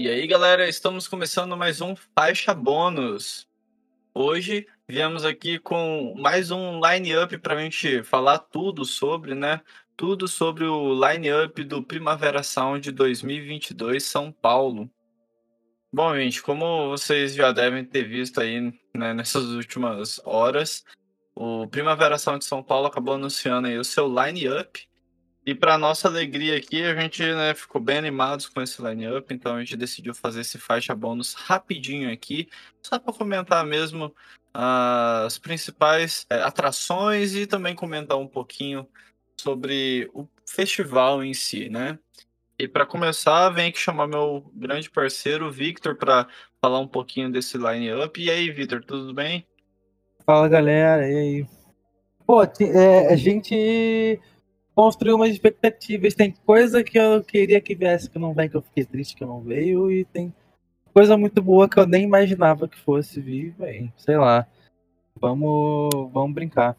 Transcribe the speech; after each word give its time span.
E 0.00 0.08
aí, 0.08 0.28
galera, 0.28 0.68
estamos 0.68 1.08
começando 1.08 1.56
mais 1.56 1.80
um 1.80 1.96
Faixa 1.96 2.54
Bônus. 2.54 3.48
Hoje 4.14 4.64
viemos 4.88 5.24
aqui 5.24 5.58
com 5.58 6.14
mais 6.16 6.52
um 6.52 6.78
line-up 6.80 7.36
para 7.38 7.54
a 7.54 7.60
gente 7.60 8.04
falar 8.04 8.38
tudo 8.38 8.84
sobre, 8.84 9.34
né? 9.34 9.60
Tudo 9.96 10.28
sobre 10.28 10.66
o 10.66 10.94
line-up 10.94 11.64
do 11.64 11.82
Primavera 11.82 12.44
Sound 12.44 12.92
2022 12.92 14.04
São 14.04 14.30
Paulo. 14.30 14.88
Bom, 15.92 16.14
gente, 16.14 16.42
como 16.42 16.90
vocês 16.90 17.34
já 17.34 17.50
devem 17.50 17.84
ter 17.84 18.04
visto 18.04 18.40
aí 18.40 18.72
né, 18.94 19.12
nessas 19.12 19.46
últimas 19.46 20.20
horas, 20.24 20.84
o 21.34 21.66
Primavera 21.66 22.18
Sound 22.18 22.38
de 22.38 22.44
São 22.44 22.62
Paulo 22.62 22.86
acabou 22.86 23.14
anunciando 23.14 23.66
aí 23.66 23.76
o 23.76 23.82
seu 23.82 24.06
line-up 24.06 24.87
e 25.48 25.54
para 25.54 25.78
nossa 25.78 26.08
alegria 26.08 26.58
aqui, 26.58 26.82
a 26.82 26.94
gente 26.94 27.22
né, 27.22 27.54
ficou 27.54 27.80
bem 27.80 27.96
animados 27.96 28.46
com 28.46 28.60
esse 28.60 28.82
line-up, 28.82 29.32
então 29.32 29.56
a 29.56 29.60
gente 29.60 29.78
decidiu 29.78 30.14
fazer 30.14 30.42
esse 30.42 30.58
faixa 30.58 30.94
bônus 30.94 31.32
rapidinho 31.32 32.12
aqui, 32.12 32.50
só 32.82 32.98
para 32.98 33.14
comentar 33.14 33.64
mesmo 33.64 34.14
uh, 34.54 35.24
as 35.24 35.38
principais 35.38 36.26
é, 36.28 36.42
atrações 36.42 37.34
e 37.34 37.46
também 37.46 37.74
comentar 37.74 38.18
um 38.18 38.26
pouquinho 38.26 38.86
sobre 39.40 40.10
o 40.12 40.28
festival 40.46 41.24
em 41.24 41.32
si, 41.32 41.70
né? 41.70 41.98
E 42.58 42.68
para 42.68 42.84
começar, 42.84 43.48
vem 43.48 43.70
aqui 43.70 43.78
chamar 43.78 44.06
meu 44.06 44.52
grande 44.54 44.90
parceiro, 44.90 45.50
Victor, 45.50 45.96
para 45.96 46.28
falar 46.60 46.80
um 46.80 46.88
pouquinho 46.88 47.32
desse 47.32 47.56
line-up. 47.56 48.22
E 48.22 48.30
aí, 48.30 48.50
Victor, 48.50 48.84
tudo 48.84 49.14
bem? 49.14 49.46
Fala, 50.26 50.46
galera, 50.46 51.10
e 51.10 51.16
aí? 51.16 51.46
Pô, 52.26 52.42
é, 52.42 53.10
a 53.10 53.16
gente 53.16 54.20
construir 54.78 55.12
umas 55.12 55.30
expectativas. 55.30 56.14
Tem 56.14 56.30
coisa 56.30 56.84
que 56.84 56.96
eu 56.96 57.24
queria 57.24 57.60
que 57.60 57.74
viesse 57.74 58.08
que 58.08 58.16
não 58.16 58.32
vem, 58.32 58.48
que 58.48 58.56
eu 58.56 58.62
fiquei 58.62 58.84
triste 58.84 59.16
que 59.16 59.24
não 59.24 59.40
veio, 59.40 59.90
e 59.90 60.04
tem 60.04 60.32
coisa 60.94 61.16
muito 61.16 61.42
boa 61.42 61.68
que 61.68 61.80
eu 61.80 61.84
nem 61.84 62.04
imaginava 62.04 62.68
que 62.68 62.78
fosse 62.78 63.20
vir, 63.20 63.52
bem, 63.58 63.92
sei 63.96 64.16
lá. 64.16 64.46
Vamos, 65.20 65.90
vamos 66.12 66.32
brincar. 66.32 66.76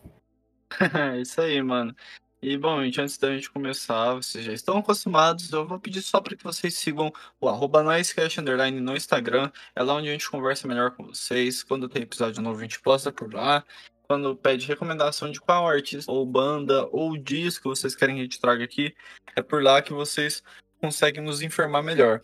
Isso 1.21 1.41
aí, 1.41 1.61
mano. 1.61 1.93
E 2.41 2.57
bom, 2.57 2.81
gente, 2.85 3.01
antes 3.01 3.17
da 3.17 3.35
gente 3.35 3.51
começar, 3.51 4.13
vocês 4.13 4.45
já 4.45 4.53
estão 4.53 4.77
acostumados, 4.77 5.51
eu 5.51 5.67
vou 5.67 5.77
pedir 5.77 6.01
só 6.01 6.21
para 6.21 6.37
que 6.37 6.43
vocês 6.45 6.75
sigam 6.75 7.11
o 7.41 7.49
arroba 7.49 7.83
Underline 7.83 8.79
no 8.79 8.95
Instagram. 8.95 9.51
É 9.75 9.83
lá 9.83 9.95
onde 9.95 10.07
a 10.07 10.13
gente 10.13 10.31
conversa 10.31 10.69
melhor 10.69 10.91
com 10.91 11.03
vocês. 11.03 11.63
Quando 11.63 11.89
tem 11.89 12.03
episódio 12.03 12.41
novo, 12.41 12.59
a 12.59 12.61
gente 12.61 12.79
posta 12.79 13.11
por 13.11 13.33
lá 13.33 13.61
quando 14.09 14.35
pede 14.35 14.65
recomendação 14.65 15.29
de 15.29 15.39
qual 15.39 15.67
artista 15.67 16.11
ou 16.11 16.25
banda 16.25 16.89
ou 16.91 17.15
disco 17.15 17.69
vocês 17.69 17.95
querem 17.95 18.15
que 18.15 18.21
a 18.21 18.23
gente 18.23 18.41
traga 18.41 18.63
aqui, 18.63 18.95
é 19.35 19.41
por 19.41 19.61
lá 19.61 19.83
que 19.83 19.93
vocês 19.93 20.41
conseguem 20.81 21.23
nos 21.23 21.43
informar 21.43 21.83
melhor. 21.83 22.19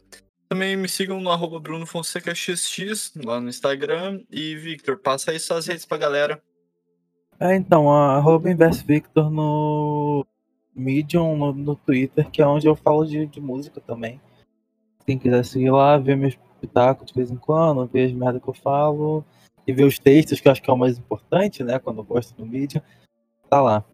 Também 0.50 0.76
me 0.76 0.90
sigam 0.90 1.22
no 1.22 1.30
arroba 1.30 1.60
Bruno 1.60 1.86
Fonseca 1.86 2.34
XX 2.34 3.14
lá 3.24 3.40
no 3.40 3.50
Instagram. 3.50 4.24
E 4.32 4.56
Victor, 4.56 4.98
passa 4.98 5.30
aí 5.30 5.40
suas 5.40 5.68
redes 5.68 5.86
pra 5.86 6.00
galera. 6.00 6.42
É, 7.40 7.56
então, 7.56 7.92
arroba 7.92 8.50
Victor 8.84 9.30
no 9.30 10.26
Medium, 10.76 11.38
no, 11.38 11.54
no, 11.54 11.76
Twitter, 11.76 12.32
que 12.32 12.42
é 12.42 12.48
onde 12.48 12.66
eu 12.66 12.76
falo 12.76 13.06
de, 13.06 13.28
de 13.28 13.40
música 13.40 13.80
também. 13.80 14.20
Quem 15.06 15.20
quiser 15.20 15.46
seguir 15.46 15.70
lá, 15.70 16.00
ver 16.00 16.18
meus 16.18 16.36
pitacos 16.60 17.06
de 17.08 17.14
vez 17.14 17.30
em 17.30 17.36
quando, 17.36 17.86
ver 17.86 18.06
as 18.06 18.12
merda 18.12 18.40
que 18.40 18.48
eu 18.48 18.56
falo 18.56 19.24
e 19.68 19.74
ver 19.74 19.86
os 19.86 20.00
textos, 20.00 20.40
que 20.40 20.48
eu 20.48 20.52
acho 20.52 20.62
que 20.62 20.70
é 20.70 20.74
o 20.74 20.78
mais 20.78 20.98
importante, 20.98 21.64
né? 21.64 21.80
Quando 21.80 22.00
eu 22.00 22.04
gosto 22.04 22.36
do 22.36 22.46
mídia, 22.46 22.84
tá 23.50 23.62
lá. 23.62 23.86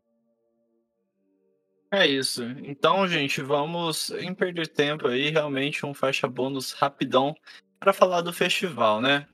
É 1.93 2.07
isso. 2.07 2.43
Então, 2.63 3.05
gente, 3.07 3.41
vamos 3.41 4.11
em 4.11 4.33
perder 4.33 4.67
tempo 4.67 5.07
aí, 5.07 5.29
realmente 5.29 5.85
um 5.85 5.93
faixa 5.93 6.27
bônus 6.27 6.71
rapidão 6.71 7.35
para 7.79 7.91
falar 7.91 8.21
do 8.21 8.31
festival, 8.31 9.01
né? 9.01 9.27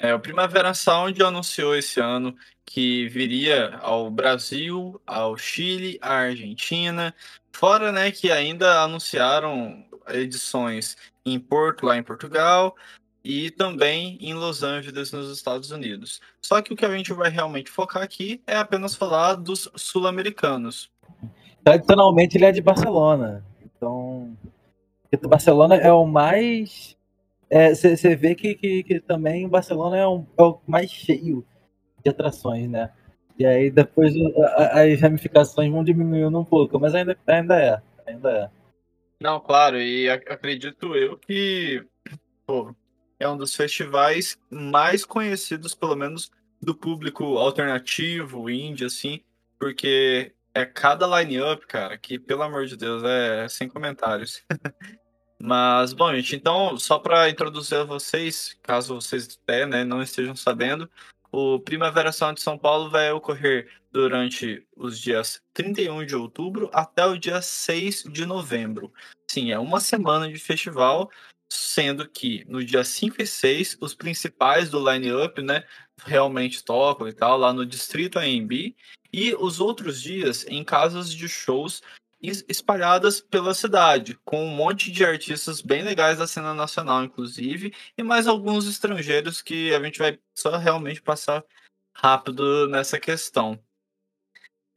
É, 0.00 0.14
o 0.14 0.20
Primavera 0.20 0.72
Sound 0.74 1.20
anunciou 1.22 1.74
esse 1.74 2.00
ano 2.00 2.36
que 2.64 3.08
viria 3.08 3.76
ao 3.80 4.08
Brasil, 4.10 5.00
ao 5.04 5.36
Chile, 5.36 5.98
à 6.00 6.14
Argentina, 6.14 7.12
fora, 7.52 7.90
né, 7.90 8.12
que 8.12 8.30
ainda 8.30 8.82
anunciaram 8.82 9.84
edições 10.08 10.96
em 11.26 11.38
Porto, 11.40 11.84
lá 11.84 11.96
em 11.96 12.02
Portugal, 12.02 12.76
e 13.24 13.50
também 13.50 14.18
em 14.20 14.34
Los 14.34 14.62
Angeles, 14.62 15.12
nos 15.12 15.30
Estados 15.30 15.70
Unidos. 15.70 16.20
Só 16.40 16.62
que 16.62 16.72
o 16.72 16.76
que 16.76 16.84
a 16.84 16.96
gente 16.96 17.12
vai 17.12 17.30
realmente 17.30 17.70
focar 17.70 18.02
aqui 18.02 18.42
é 18.46 18.56
apenas 18.56 18.94
falar 18.94 19.34
dos 19.34 19.70
sul-americanos. 19.76 20.90
Tradicionalmente 21.64 22.36
ele 22.36 22.46
é 22.46 22.52
de 22.52 22.62
Barcelona. 22.62 23.44
Então, 23.64 24.36
Barcelona 25.28 25.76
é 25.76 25.92
o 25.92 26.06
mais. 26.06 26.96
Você 27.50 28.12
é, 28.12 28.16
vê 28.16 28.34
que, 28.34 28.54
que, 28.54 28.82
que, 28.82 29.00
também 29.00 29.48
Barcelona 29.48 29.96
é, 29.96 30.06
um, 30.06 30.26
é, 30.38 30.42
o 30.42 30.60
mais 30.66 30.90
cheio 30.90 31.44
de 32.04 32.10
atrações, 32.10 32.68
né? 32.68 32.90
E 33.38 33.46
aí 33.46 33.70
depois 33.70 34.12
as 34.72 35.00
ramificações 35.00 35.70
vão 35.70 35.84
diminuindo 35.84 36.38
um 36.38 36.44
pouco, 36.44 36.78
mas 36.78 36.94
ainda, 36.94 37.16
ainda 37.26 37.58
é. 37.58 37.82
Ainda 38.06 38.30
é. 38.30 38.50
Não, 39.20 39.40
claro, 39.40 39.80
e 39.80 40.08
acredito 40.10 40.94
eu 40.94 41.16
que 41.16 41.84
pô, 42.46 42.74
é 43.18 43.28
um 43.28 43.36
dos 43.36 43.54
festivais 43.54 44.38
mais 44.50 45.04
conhecidos, 45.04 45.74
pelo 45.74 45.96
menos 45.96 46.30
do 46.60 46.74
público 46.74 47.38
alternativo, 47.38 48.50
indie, 48.50 48.84
assim, 48.84 49.20
porque 49.58 50.32
é 50.54 50.64
cada 50.64 51.06
line-up, 51.20 51.66
cara, 51.66 51.96
que, 51.96 52.18
pelo 52.18 52.42
amor 52.42 52.66
de 52.66 52.76
Deus, 52.76 53.02
é 53.04 53.48
sem 53.48 53.68
comentários. 53.68 54.42
Mas, 55.40 55.92
bom, 55.92 56.12
gente, 56.14 56.34
então, 56.34 56.76
só 56.76 56.98
para 56.98 57.30
introduzir 57.30 57.78
a 57.78 57.84
vocês, 57.84 58.58
caso 58.60 58.96
vocês 58.96 59.38
até, 59.40 59.64
né, 59.64 59.84
não 59.84 60.02
estejam 60.02 60.34
sabendo, 60.34 60.90
o 61.30 61.60
Primavera 61.60 62.10
Sound 62.10 62.36
de 62.36 62.42
São 62.42 62.58
Paulo 62.58 62.90
vai 62.90 63.12
ocorrer 63.12 63.70
durante 63.92 64.66
os 64.76 64.98
dias 64.98 65.40
31 65.54 66.04
de 66.04 66.16
outubro 66.16 66.68
até 66.72 67.06
o 67.06 67.16
dia 67.16 67.40
6 67.40 68.04
de 68.10 68.26
novembro. 68.26 68.92
Sim, 69.30 69.52
é 69.52 69.58
uma 69.58 69.78
semana 69.78 70.28
de 70.28 70.38
festival, 70.38 71.10
sendo 71.48 72.08
que 72.08 72.44
no 72.46 72.64
dia 72.64 72.84
5 72.84 73.22
e 73.22 73.26
6 73.26 73.78
os 73.80 73.94
principais 73.94 74.70
do 74.70 74.78
line-up, 74.78 75.40
né, 75.42 75.64
realmente 76.04 76.62
tocam 76.64 77.08
e 77.08 77.12
tal, 77.12 77.38
lá 77.38 77.52
no 77.52 77.64
Distrito 77.64 78.18
AMB, 78.18 78.76
e 79.12 79.34
os 79.34 79.60
outros 79.60 80.00
dias 80.02 80.44
em 80.48 80.62
casas 80.62 81.12
de 81.12 81.28
shows 81.28 81.82
espalhadas 82.20 83.20
pela 83.20 83.54
cidade, 83.54 84.18
com 84.24 84.44
um 84.44 84.50
monte 84.54 84.90
de 84.90 85.04
artistas 85.04 85.60
bem 85.60 85.82
legais 85.82 86.18
da 86.18 86.26
cena 86.26 86.52
nacional, 86.52 87.04
inclusive, 87.04 87.72
e 87.96 88.02
mais 88.02 88.26
alguns 88.26 88.66
estrangeiros 88.66 89.40
que 89.40 89.72
a 89.72 89.82
gente 89.82 89.98
vai 89.98 90.18
só 90.34 90.56
realmente 90.56 91.00
passar 91.00 91.44
rápido 91.94 92.68
nessa 92.68 92.98
questão. 92.98 93.58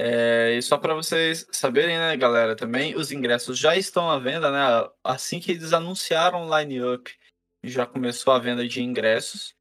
É, 0.04 0.56
e 0.58 0.62
só 0.64 0.80
para 0.80 0.96
vocês 0.96 1.46
saberem, 1.52 1.96
né, 1.96 2.18
galera, 2.18 2.56
também 2.56 2.96
os 2.96 3.12
ingressos 3.12 3.60
já 3.60 3.76
estão 3.76 4.10
à 4.10 4.18
venda, 4.18 4.50
né? 4.50 4.90
Assim 5.04 5.40
que 5.40 5.52
eles 5.52 5.74
anunciaram 5.74 6.48
o 6.48 6.60
line-up, 6.60 7.16
já 7.64 7.86
começou 7.86 8.34
a 8.34 8.40
venda 8.40 8.68
de 8.68 8.82
ingressos. 8.82 9.54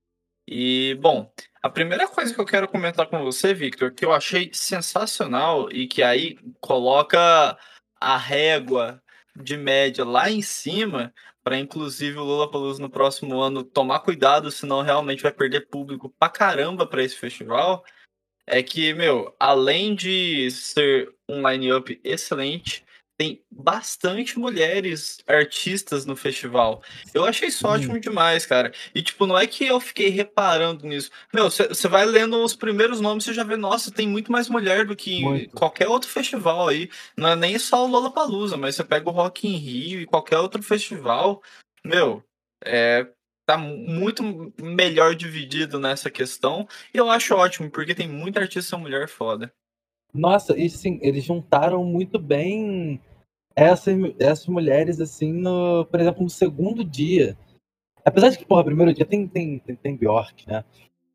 E, 0.49 0.97
bom, 0.99 1.31
a 1.63 1.69
primeira 1.69 2.09
coisa 2.09 2.33
que 2.35 2.41
eu 2.41 2.47
quero 2.47 2.67
comentar 2.67 3.07
com 3.07 3.23
você, 3.23 3.53
Victor, 3.53 3.93
que 3.93 4.03
eu 4.03 4.15
achei 4.15 4.51
sensacional 4.55 5.71
e 5.71 5.87
que 5.87 6.03
aí 6.03 6.39
coloca 6.59 7.59
a 8.01 8.17
régua 8.17 9.03
de 9.37 9.59
média 9.59 10.07
lá 10.07 10.31
em 10.31 10.41
cima, 10.41 11.13
para 11.45 11.59
inclusive 11.59 12.17
o 12.17 12.25
Lula 12.25 12.51
Palusa 12.51 12.81
no 12.81 12.89
próximo 12.89 13.39
ano 13.43 13.63
tomar 13.63 14.01
cuidado, 14.01 14.51
senão 14.51 14.81
realmente 14.81 15.23
vai 15.23 15.33
perder 15.33 15.69
público 15.69 16.09
pra 16.19 16.31
caramba 16.31 16.87
para 16.87 17.03
esse 17.03 17.17
festival 17.17 17.85
é 18.51 18.63
que, 18.63 18.93
meu, 18.93 19.35
além 19.39 19.95
de 19.95 20.51
ser 20.51 21.15
um 21.29 21.49
line-up 21.49 22.01
excelente, 22.03 22.85
tem 23.17 23.45
bastante 23.51 24.39
mulheres 24.39 25.19
artistas 25.27 26.05
no 26.05 26.17
festival. 26.17 26.83
Eu 27.13 27.25
achei 27.25 27.49
isso 27.49 27.59
Sim. 27.59 27.67
ótimo 27.67 28.01
demais, 28.01 28.47
cara. 28.47 28.73
E, 28.95 29.03
tipo, 29.03 29.27
não 29.27 29.39
é 29.39 29.47
que 29.47 29.67
eu 29.67 29.79
fiquei 29.79 30.09
reparando 30.09 30.87
nisso. 30.87 31.11
Meu, 31.33 31.51
você 31.51 31.87
vai 31.87 32.05
lendo 32.07 32.43
os 32.43 32.57
primeiros 32.57 33.01
nomes, 33.01 33.25
você 33.25 33.35
já 33.35 33.45
vê, 33.45 33.57
nossa, 33.57 33.93
tem 33.93 34.09
muito 34.09 34.33
mais 34.33 34.49
mulher 34.49 34.87
do 34.87 34.97
que 34.97 35.23
muito. 35.23 35.55
qualquer 35.55 35.87
outro 35.87 36.11
festival 36.11 36.69
aí. 36.69 36.91
Não 37.17 37.29
é 37.29 37.37
nem 37.37 37.59
só 37.59 37.85
o 37.85 37.89
Lollapalooza, 37.89 38.57
mas 38.57 38.75
você 38.75 38.83
pega 38.83 39.09
o 39.09 39.13
Rock 39.13 39.47
in 39.47 39.57
Rio 39.57 40.01
e 40.01 40.07
qualquer 40.07 40.39
outro 40.39 40.63
festival. 40.63 41.43
Meu, 41.85 42.25
é, 42.65 43.07
tá 43.51 43.59
muito 43.59 44.53
melhor 44.61 45.15
dividido 45.15 45.79
nessa 45.81 46.11
questão. 46.11 46.67
E 46.95 46.99
eu 46.99 47.11
acho 47.11 47.35
ótimo, 47.35 47.71
porque 47.71 47.95
tem 47.95 48.09
muita 48.09 48.41
artista 48.41 48.79
mulher 48.79 49.09
foda. 49.09 49.53
Nossa, 50.13 50.59
e 50.59 50.69
sim, 50.69 50.99
eles 51.03 51.25
juntaram 51.25 51.85
muito 51.85 52.19
bem 52.19 53.01
essas, 53.55 53.95
essas 54.19 54.47
mulheres, 54.47 55.01
assim, 55.01 55.33
no, 55.33 55.85
por 55.87 56.01
exemplo, 56.01 56.23
no 56.23 56.31
segundo 56.31 56.85
dia. 56.85 57.37
Apesar 58.05 58.31
de 58.31 58.39
que, 58.39 58.45
porra, 58.45 58.65
primeiro 58.65 58.95
dia 58.95 59.05
tem, 59.05 59.27
tem, 59.27 59.59
tem, 59.59 59.77
tem 59.77 59.97
Bjork, 59.97 60.47
né? 60.49 60.65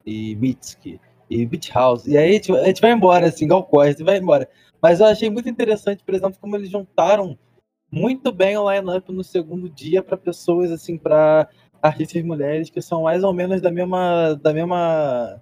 E 0.06 0.36
Mitski, 0.36 1.00
e 1.30 1.46
Beach 1.46 1.72
House. 1.72 2.06
E 2.06 2.18
aí 2.18 2.40
tipo, 2.40 2.58
a 2.58 2.66
gente 2.66 2.82
vai 2.82 2.92
embora, 2.92 3.28
assim, 3.28 3.46
igual 3.46 3.64
Costa, 3.64 4.04
vai 4.04 4.18
embora. 4.18 4.50
Mas 4.82 5.00
eu 5.00 5.08
achei 5.08 5.30
muito 5.30 5.50
interessante, 5.50 6.04
por 6.04 6.14
exemplo, 6.14 6.38
como 6.40 6.56
eles 6.56 6.70
juntaram 6.70 7.38
muito 7.92 8.32
bem 8.32 8.58
o 8.58 8.72
line-up 8.72 9.12
no 9.12 9.24
segundo 9.24 9.70
dia 9.70 10.04
para 10.04 10.18
pessoas, 10.18 10.72
assim, 10.72 10.98
para 10.98 11.50
artistas 11.88 12.24
mulheres 12.24 12.70
que 12.70 12.82
são 12.82 13.04
mais 13.04 13.24
ou 13.24 13.34
menos 13.34 13.62
da 13.62 13.72
mesma. 13.72 14.36
da 14.36 14.54
mesma. 14.54 15.42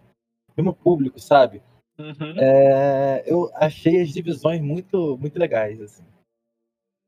mesmo 0.55 0.73
público, 0.73 1.19
sabe? 1.19 1.61
Uhum. 1.97 2.35
É, 2.37 3.23
eu 3.25 3.51
achei 3.55 4.01
as 4.01 4.09
divisões 4.09 4.61
muito, 4.61 5.17
muito 5.17 5.37
legais, 5.37 5.79
assim. 5.81 6.03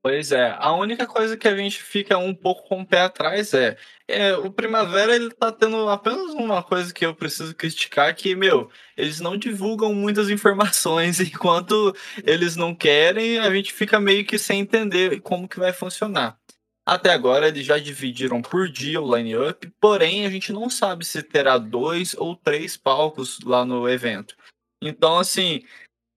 Pois 0.05 0.31
é, 0.31 0.55
a 0.59 0.71
única 0.75 1.07
coisa 1.07 1.35
que 1.35 1.47
a 1.47 1.57
gente 1.57 1.81
fica 1.81 2.15
um 2.15 2.31
pouco 2.31 2.67
com 2.69 2.81
o 2.81 2.85
pé 2.85 2.99
atrás 2.99 3.55
é, 3.55 3.75
é, 4.07 4.37
o 4.37 4.51
Primavera 4.51 5.15
ele 5.15 5.31
tá 5.31 5.51
tendo 5.51 5.89
apenas 5.89 6.31
uma 6.35 6.61
coisa 6.61 6.93
que 6.93 7.03
eu 7.03 7.15
preciso 7.15 7.55
criticar, 7.55 8.13
que, 8.15 8.35
meu, 8.35 8.69
eles 8.95 9.19
não 9.19 9.35
divulgam 9.35 9.95
muitas 9.95 10.29
informações, 10.29 11.19
enquanto 11.19 11.91
eles 12.23 12.55
não 12.55 12.75
querem, 12.75 13.39
a 13.39 13.51
gente 13.51 13.73
fica 13.73 13.99
meio 13.99 14.23
que 14.23 14.37
sem 14.37 14.59
entender 14.59 15.21
como 15.21 15.49
que 15.49 15.57
vai 15.57 15.73
funcionar. 15.73 16.37
Até 16.85 17.11
agora 17.11 17.47
eles 17.47 17.65
já 17.65 17.79
dividiram 17.79 18.41
por 18.41 18.69
dia 18.69 19.01
o 19.01 19.15
line-up, 19.15 19.67
porém 19.81 20.25
a 20.25 20.29
gente 20.29 20.53
não 20.53 20.69
sabe 20.69 21.03
se 21.03 21.23
terá 21.23 21.57
dois 21.57 22.13
ou 22.13 22.35
três 22.35 22.77
palcos 22.77 23.39
lá 23.39 23.65
no 23.65 23.89
evento. 23.89 24.35
Então, 24.81 25.17
assim, 25.17 25.63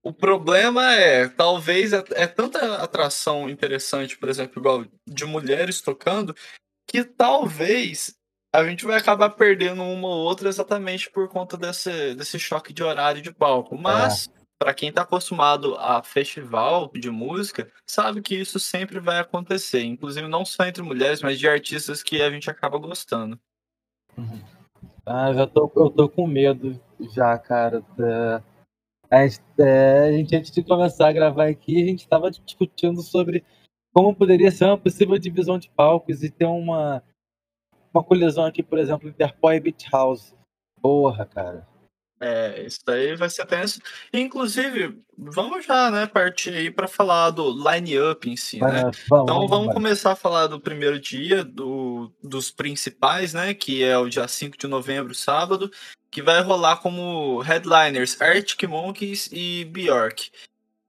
o 0.02 0.12
problema 0.12 0.94
é, 0.94 1.26
talvez 1.26 1.92
é, 1.92 2.04
é, 2.12 2.26
tanta 2.26 2.82
atração 2.82 3.48
interessante, 3.48 4.18
por 4.18 4.28
exemplo, 4.28 4.60
igual 4.60 4.84
de 5.06 5.24
mulheres 5.24 5.80
tocando, 5.80 6.34
que 6.86 7.02
talvez 7.02 8.14
a 8.54 8.64
gente 8.64 8.84
vai 8.84 8.98
acabar 8.98 9.30
perdendo 9.30 9.82
uma 9.82 10.08
ou 10.08 10.24
outra 10.24 10.48
exatamente 10.48 11.10
por 11.10 11.28
conta 11.28 11.56
desse, 11.56 12.14
desse 12.14 12.38
choque 12.38 12.72
de 12.72 12.82
horário 12.82 13.22
de 13.22 13.32
palco. 13.32 13.76
Mas, 13.76 14.28
é. 14.28 14.37
Para 14.58 14.74
quem 14.74 14.88
está 14.88 15.02
acostumado 15.02 15.76
a 15.76 16.02
festival 16.02 16.90
de 16.92 17.10
música, 17.10 17.70
sabe 17.86 18.20
que 18.20 18.34
isso 18.34 18.58
sempre 18.58 18.98
vai 18.98 19.18
acontecer. 19.18 19.84
Inclusive, 19.84 20.26
não 20.26 20.44
só 20.44 20.64
entre 20.66 20.82
mulheres, 20.82 21.22
mas 21.22 21.38
de 21.38 21.48
artistas 21.48 22.02
que 22.02 22.20
a 22.20 22.30
gente 22.30 22.50
acaba 22.50 22.78
gostando. 22.78 23.38
Uhum. 24.16 24.42
Ah, 25.06 25.32
já 25.32 25.46
tô, 25.46 25.70
eu 25.76 25.90
tô 25.90 26.08
com 26.08 26.26
medo 26.26 26.78
já, 27.14 27.38
cara. 27.38 27.82
Da 27.96 28.42
a 29.10 29.26
gente, 29.26 29.40
é, 29.58 30.00
a 30.00 30.12
gente, 30.12 30.36
antes 30.36 30.50
de 30.50 30.62
começar 30.62 31.08
a 31.08 31.12
gravar 31.12 31.48
aqui, 31.48 31.82
a 31.82 31.86
gente 31.86 32.00
estava 32.00 32.30
discutindo 32.30 33.00
sobre 33.00 33.42
como 33.92 34.14
poderia 34.14 34.50
ser 34.50 34.66
uma 34.66 34.76
possível 34.76 35.18
divisão 35.18 35.58
de 35.58 35.70
palcos 35.70 36.22
e 36.22 36.30
ter 36.30 36.44
uma, 36.44 37.02
uma 37.92 38.04
colisão 38.04 38.44
aqui, 38.44 38.62
por 38.62 38.78
exemplo, 38.78 39.08
Interpol 39.08 39.52
e 39.54 39.60
Beach 39.60 39.88
House. 39.90 40.34
Porra, 40.80 41.24
cara. 41.24 41.66
É, 42.20 42.62
isso 42.66 42.80
daí 42.84 43.14
vai 43.14 43.30
ser 43.30 43.46
tenso. 43.46 43.80
Inclusive, 44.12 44.98
vamos 45.16 45.64
já, 45.64 45.90
né, 45.90 46.06
partir 46.06 46.50
aí 46.50 46.70
para 46.70 46.88
falar 46.88 47.30
do 47.30 47.50
line-up 47.50 48.28
em 48.28 48.36
si, 48.36 48.60
né? 48.60 48.82
Vamos, 49.08 49.24
então 49.24 49.26
vamos, 49.26 49.50
vamos 49.50 49.74
começar 49.74 50.12
a 50.12 50.16
falar 50.16 50.48
do 50.48 50.60
primeiro 50.60 50.98
dia, 50.98 51.44
do, 51.44 52.12
dos 52.22 52.50
principais, 52.50 53.32
né, 53.32 53.54
que 53.54 53.84
é 53.84 53.96
o 53.96 54.08
dia 54.08 54.26
5 54.26 54.58
de 54.58 54.66
novembro, 54.66 55.14
sábado, 55.14 55.70
que 56.10 56.20
vai 56.20 56.42
rolar 56.42 56.78
como 56.78 57.40
headliners 57.40 58.20
Arctic 58.20 58.64
Monkeys 58.68 59.28
e 59.32 59.64
Bjork. 59.66 60.30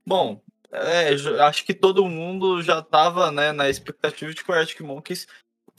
Bom, 0.05 0.41
é, 0.71 1.13
acho 1.43 1.65
que 1.65 1.73
todo 1.73 2.07
mundo 2.07 2.61
já 2.61 2.79
estava 2.79 3.31
né, 3.31 3.51
na 3.51 3.69
expectativa 3.69 4.33
de 4.33 4.43
que 4.43 4.51
o 4.51 4.53
Arctic 4.53 4.81
Monkeys 4.81 5.27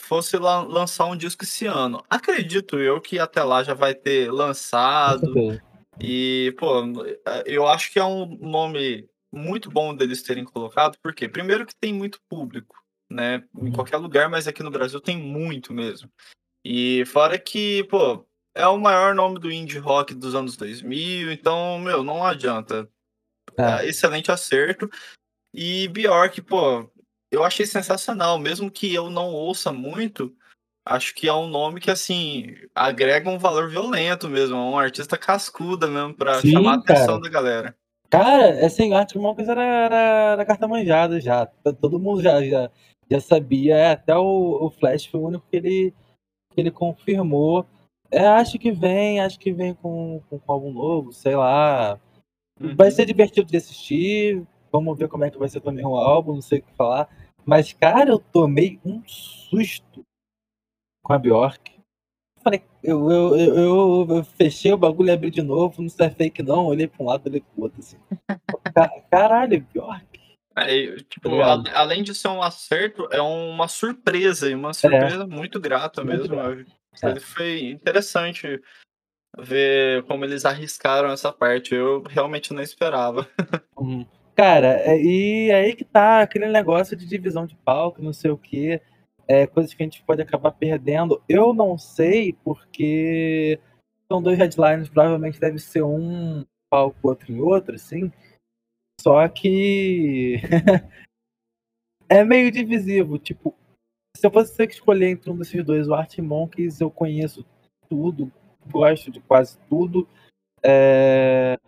fosse 0.00 0.36
la 0.36 0.62
lançar 0.62 1.06
um 1.06 1.16
disco 1.16 1.44
esse 1.44 1.66
ano. 1.66 2.02
Acredito 2.08 2.78
eu 2.78 3.00
que 3.00 3.18
até 3.18 3.42
lá 3.42 3.62
já 3.62 3.74
vai 3.74 3.94
ter 3.94 4.30
lançado. 4.30 5.32
E, 6.00 6.54
pô, 6.58 6.82
eu 7.44 7.66
acho 7.66 7.92
que 7.92 7.98
é 7.98 8.04
um 8.04 8.26
nome 8.38 9.08
muito 9.32 9.70
bom 9.70 9.94
deles 9.94 10.22
terem 10.22 10.44
colocado, 10.44 10.96
porque 11.02 11.28
primeiro 11.28 11.66
que 11.66 11.74
tem 11.74 11.92
muito 11.92 12.18
público, 12.28 12.76
né? 13.08 13.44
Em 13.56 13.66
uhum. 13.66 13.72
qualquer 13.72 13.98
lugar, 13.98 14.28
mas 14.28 14.48
aqui 14.48 14.62
no 14.62 14.70
Brasil 14.70 15.00
tem 15.00 15.16
muito 15.16 15.72
mesmo. 15.72 16.10
E 16.64 17.04
fora 17.06 17.38
que, 17.38 17.84
pô, 17.84 18.26
é 18.54 18.66
o 18.66 18.78
maior 18.78 19.14
nome 19.14 19.38
do 19.38 19.50
indie 19.50 19.78
rock 19.78 20.14
dos 20.14 20.34
anos 20.34 20.56
2000, 20.56 21.30
então, 21.32 21.78
meu, 21.78 22.02
não 22.02 22.24
adianta. 22.24 22.88
É. 23.56 23.84
É, 23.84 23.88
excelente 23.88 24.30
acerto. 24.30 24.88
E 25.52 25.88
Bjork, 25.88 26.40
pô, 26.42 26.90
eu 27.30 27.44
achei 27.44 27.66
sensacional, 27.66 28.38
mesmo 28.38 28.70
que 28.70 28.92
eu 28.92 29.10
não 29.10 29.32
ouça 29.32 29.72
muito, 29.72 30.34
acho 30.84 31.14
que 31.14 31.28
é 31.28 31.32
um 31.32 31.48
nome 31.48 31.80
que, 31.80 31.90
assim, 31.90 32.54
agrega 32.74 33.30
um 33.30 33.38
valor 33.38 33.68
violento 33.68 34.28
mesmo, 34.28 34.56
é 34.56 34.60
um 34.60 34.78
artista 34.78 35.16
cascuda 35.16 35.86
mesmo, 35.86 36.14
pra 36.14 36.40
Sim, 36.40 36.52
chamar 36.52 36.72
a 36.72 36.76
atenção 36.76 37.06
cara. 37.06 37.20
da 37.20 37.28
galera. 37.28 37.76
Cara, 38.08 38.66
assim, 38.66 38.92
Arctic 38.92 39.20
Monkeys 39.20 39.48
era, 39.48 39.62
era, 39.62 39.96
era 40.32 40.44
carta 40.44 40.66
manjada 40.66 41.20
já, 41.20 41.46
todo 41.46 42.00
mundo 42.00 42.20
já, 42.20 42.42
já, 42.42 42.70
já 43.08 43.20
sabia, 43.20 43.76
é, 43.76 43.90
até 43.92 44.16
o, 44.16 44.66
o 44.66 44.70
Flash 44.70 45.06
foi 45.06 45.20
o 45.20 45.26
único 45.26 45.46
que 45.48 45.56
ele, 45.56 45.94
que 46.52 46.60
ele 46.60 46.72
confirmou, 46.72 47.64
é, 48.10 48.26
acho 48.26 48.58
que 48.58 48.72
vem, 48.72 49.20
acho 49.20 49.38
que 49.38 49.52
vem 49.52 49.72
com, 49.74 50.20
com, 50.28 50.38
com 50.38 50.52
algum 50.52 50.72
novo, 50.72 51.12
sei 51.12 51.36
lá. 51.36 51.98
Uhum. 52.60 52.74
Vai 52.74 52.90
ser 52.90 53.06
divertido 53.06 53.48
de 53.48 53.56
assistir. 53.56 54.42
Vamos 54.72 54.98
ver 54.98 55.08
como 55.08 55.24
é 55.24 55.30
que 55.30 55.38
vai 55.38 55.48
ser 55.48 55.60
também 55.60 55.84
o 55.84 55.96
álbum, 55.96 56.34
não 56.34 56.42
sei 56.42 56.60
o 56.60 56.62
que 56.62 56.72
falar. 56.74 57.08
Mas, 57.44 57.72
cara, 57.72 58.10
eu 58.10 58.18
tomei 58.18 58.78
um 58.84 59.02
susto 59.06 60.04
com 61.02 61.12
a 61.12 61.18
Bjork. 61.18 61.80
Falei, 62.42 62.62
eu, 62.82 63.10
eu, 63.10 63.36
eu, 63.36 64.06
eu, 64.08 64.24
fechei 64.24 64.72
o 64.72 64.78
bagulho 64.78 65.08
e 65.08 65.12
abri 65.12 65.30
de 65.30 65.42
novo, 65.42 65.82
não 65.82 65.90
sei 65.90 66.06
é 66.06 66.10
fake 66.10 66.42
não, 66.42 66.66
olhei 66.66 66.86
pra 66.86 67.02
um 67.02 67.06
lado, 67.06 67.26
olhei 67.26 67.40
pro 67.42 67.64
outro, 67.64 67.80
assim. 67.80 67.98
Caralho, 69.10 69.66
Bjork. 69.72 70.20
É, 70.56 70.96
tipo, 71.08 71.40
a, 71.40 71.62
além 71.74 72.02
de 72.02 72.14
ser 72.14 72.28
um 72.28 72.42
acerto, 72.42 73.08
é 73.12 73.20
uma 73.20 73.68
surpresa, 73.68 74.50
e 74.50 74.54
uma 74.54 74.72
surpresa 74.72 75.22
é. 75.22 75.26
muito 75.26 75.60
grata 75.60 76.02
muito 76.02 76.34
mesmo. 76.34 76.66
É. 77.02 77.20
Foi 77.20 77.60
interessante 77.60 78.60
ver 79.38 80.02
como 80.04 80.24
eles 80.24 80.44
arriscaram 80.44 81.10
essa 81.10 81.32
parte. 81.32 81.74
Eu 81.74 82.02
realmente 82.02 82.52
não 82.52 82.62
esperava. 82.62 83.28
Uhum. 83.76 84.06
Cara, 84.40 84.80
é, 84.90 84.98
e 84.98 85.52
aí 85.52 85.76
que 85.76 85.84
tá 85.84 86.22
aquele 86.22 86.46
negócio 86.48 86.96
de 86.96 87.04
divisão 87.04 87.44
de 87.44 87.54
palco, 87.56 88.00
não 88.00 88.10
sei 88.10 88.30
o 88.30 88.38
quê. 88.38 88.80
É, 89.28 89.46
coisas 89.46 89.74
que 89.74 89.82
a 89.82 89.84
gente 89.84 90.02
pode 90.02 90.22
acabar 90.22 90.50
perdendo. 90.52 91.22
Eu 91.28 91.52
não 91.52 91.76
sei, 91.76 92.32
porque 92.42 93.60
são 94.10 94.22
dois 94.22 94.38
headlines, 94.38 94.88
provavelmente 94.88 95.38
deve 95.38 95.58
ser 95.58 95.82
um 95.82 96.42
palco, 96.70 97.06
outro 97.06 97.30
em 97.30 97.38
outro, 97.38 97.74
assim. 97.74 98.10
Só 98.98 99.28
que 99.28 100.36
é 102.08 102.24
meio 102.24 102.50
divisivo. 102.50 103.18
Tipo, 103.18 103.54
se 104.16 104.26
eu 104.26 104.30
fosse 104.30 104.56
ter 104.56 104.68
que 104.68 104.72
escolher 104.72 105.10
entre 105.10 105.30
um 105.30 105.36
desses 105.36 105.62
dois, 105.62 105.86
o 105.86 105.92
Art 105.92 106.16
Monkeys, 106.16 106.80
eu 106.80 106.90
conheço 106.90 107.44
tudo, 107.90 108.32
gosto 108.70 109.10
de 109.10 109.20
quase 109.20 109.58
tudo. 109.68 110.08
É... 110.64 111.58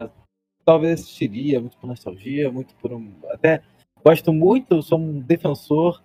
Talvez 0.64 1.00
assistiria 1.00 1.60
muito 1.60 1.76
por 1.76 1.86
nostalgia, 1.86 2.50
muito 2.50 2.74
por 2.76 2.92
um. 2.92 3.12
Até 3.30 3.62
gosto 4.04 4.32
muito, 4.32 4.82
sou 4.82 4.98
um 4.98 5.20
defensor 5.20 6.02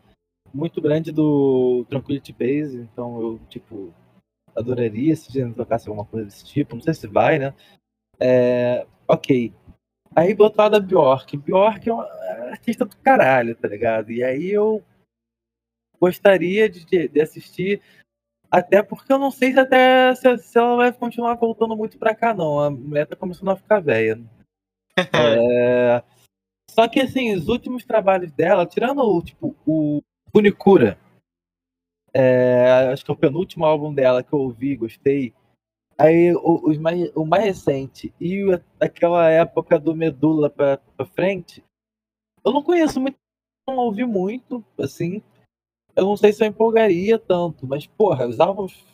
muito 0.54 0.82
grande 0.82 1.12
do 1.12 1.86
Tranquility 1.90 2.34
Base, 2.34 2.78
então 2.78 3.22
eu, 3.22 3.40
tipo, 3.50 3.94
adoraria 4.56 5.16
se 5.16 5.40
ele 5.40 5.54
tocasse 5.54 5.88
alguma 5.88 6.06
coisa 6.06 6.26
desse 6.26 6.46
tipo. 6.46 6.76
Não 6.76 6.82
sei 6.82 6.94
se 6.94 7.08
vai, 7.08 7.38
né? 7.38 7.54
É... 8.20 8.86
Ok. 9.08 9.54
Aí 10.16 10.36
lado 10.36 10.76
a 10.76 10.80
Bjork. 10.80 11.38
Bjork 11.38 11.88
é 11.88 11.94
uma 11.94 12.06
artista 12.50 12.86
do 12.86 12.98
caralho, 12.98 13.56
tá 13.56 13.68
ligado? 13.68 14.12
E 14.12 14.24
aí 14.24 14.50
eu 14.50 14.84
gostaria 16.00 16.70
de, 16.70 17.08
de 17.08 17.22
assistir, 17.22 17.82
até 18.50 18.82
porque 18.82 19.12
eu 19.12 19.20
não 19.20 19.32
sei 19.32 19.54
se 19.54 19.60
até 19.60 20.16
se, 20.16 20.38
se 20.40 20.58
ela 20.58 20.76
vai 20.76 20.94
continuar 20.94 21.36
voltando 21.36 21.76
muito 21.76 21.98
pra 21.98 22.16
cá, 22.16 22.34
não. 22.34 22.60
A 22.60 22.72
mulher 22.72 23.06
tá 23.06 23.16
começando 23.16 23.50
a 23.50 23.56
ficar 23.56 23.80
velha. 23.80 24.20
é... 25.14 26.04
Só 26.70 26.88
que 26.88 27.00
assim, 27.00 27.34
os 27.34 27.48
últimos 27.48 27.86
trabalhos 27.86 28.32
dela, 28.32 28.66
tirando 28.66 29.02
o 29.02 29.22
tipo 29.22 29.56
o 29.66 30.02
Unicura, 30.34 31.00
é... 32.14 32.90
acho 32.92 33.06
que 33.06 33.12
é 33.12 33.14
o 33.14 33.18
penúltimo 33.18 33.66
álbum 33.66 33.94
dela 33.94 34.24
que 34.24 34.34
eu 34.34 34.40
ouvi, 34.40 34.76
gostei. 34.76 35.34
Aí 35.98 36.34
o, 36.36 36.70
os 36.70 36.78
mais, 36.78 37.12
o 37.16 37.26
mais 37.26 37.44
recente 37.44 38.14
e 38.22 38.44
aquela 38.80 39.30
época 39.30 39.80
do 39.80 39.96
Medula 39.96 40.50
pra, 40.50 40.78
pra 40.78 41.06
frente, 41.06 41.64
eu 42.44 42.52
não 42.52 42.62
conheço 42.62 43.00
muito, 43.00 43.18
não 43.68 43.78
ouvi 43.78 44.06
muito, 44.06 44.64
assim 44.78 45.24
eu 45.98 46.06
não 46.06 46.16
sei 46.16 46.32
se 46.32 46.44
eu 46.44 46.48
empolgaria 46.48 47.18
tanto, 47.18 47.66
mas, 47.66 47.88
porra, 47.88 48.28
os 48.28 48.40
álbuns. 48.40 48.86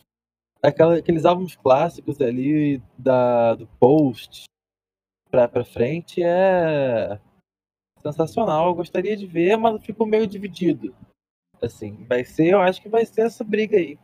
Aquela, 0.62 0.96
aqueles 0.96 1.26
álbuns 1.26 1.54
clássicos 1.54 2.18
ali 2.22 2.82
da, 2.96 3.54
do 3.54 3.66
Post 3.78 4.46
pra, 5.48 5.64
frente 5.64 6.22
é 6.22 7.18
sensacional. 8.00 8.68
Eu 8.68 8.74
gostaria 8.74 9.16
de 9.16 9.26
ver, 9.26 9.56
mas 9.56 9.74
eu 9.74 9.80
fico 9.80 10.06
meio 10.06 10.26
dividido. 10.26 10.94
Assim, 11.60 12.04
vai 12.06 12.24
ser, 12.24 12.52
eu 12.52 12.60
acho 12.60 12.80
que 12.82 12.88
vai 12.88 13.04
ser 13.06 13.22
essa 13.22 13.42
briga 13.42 13.76
aí. 13.76 13.98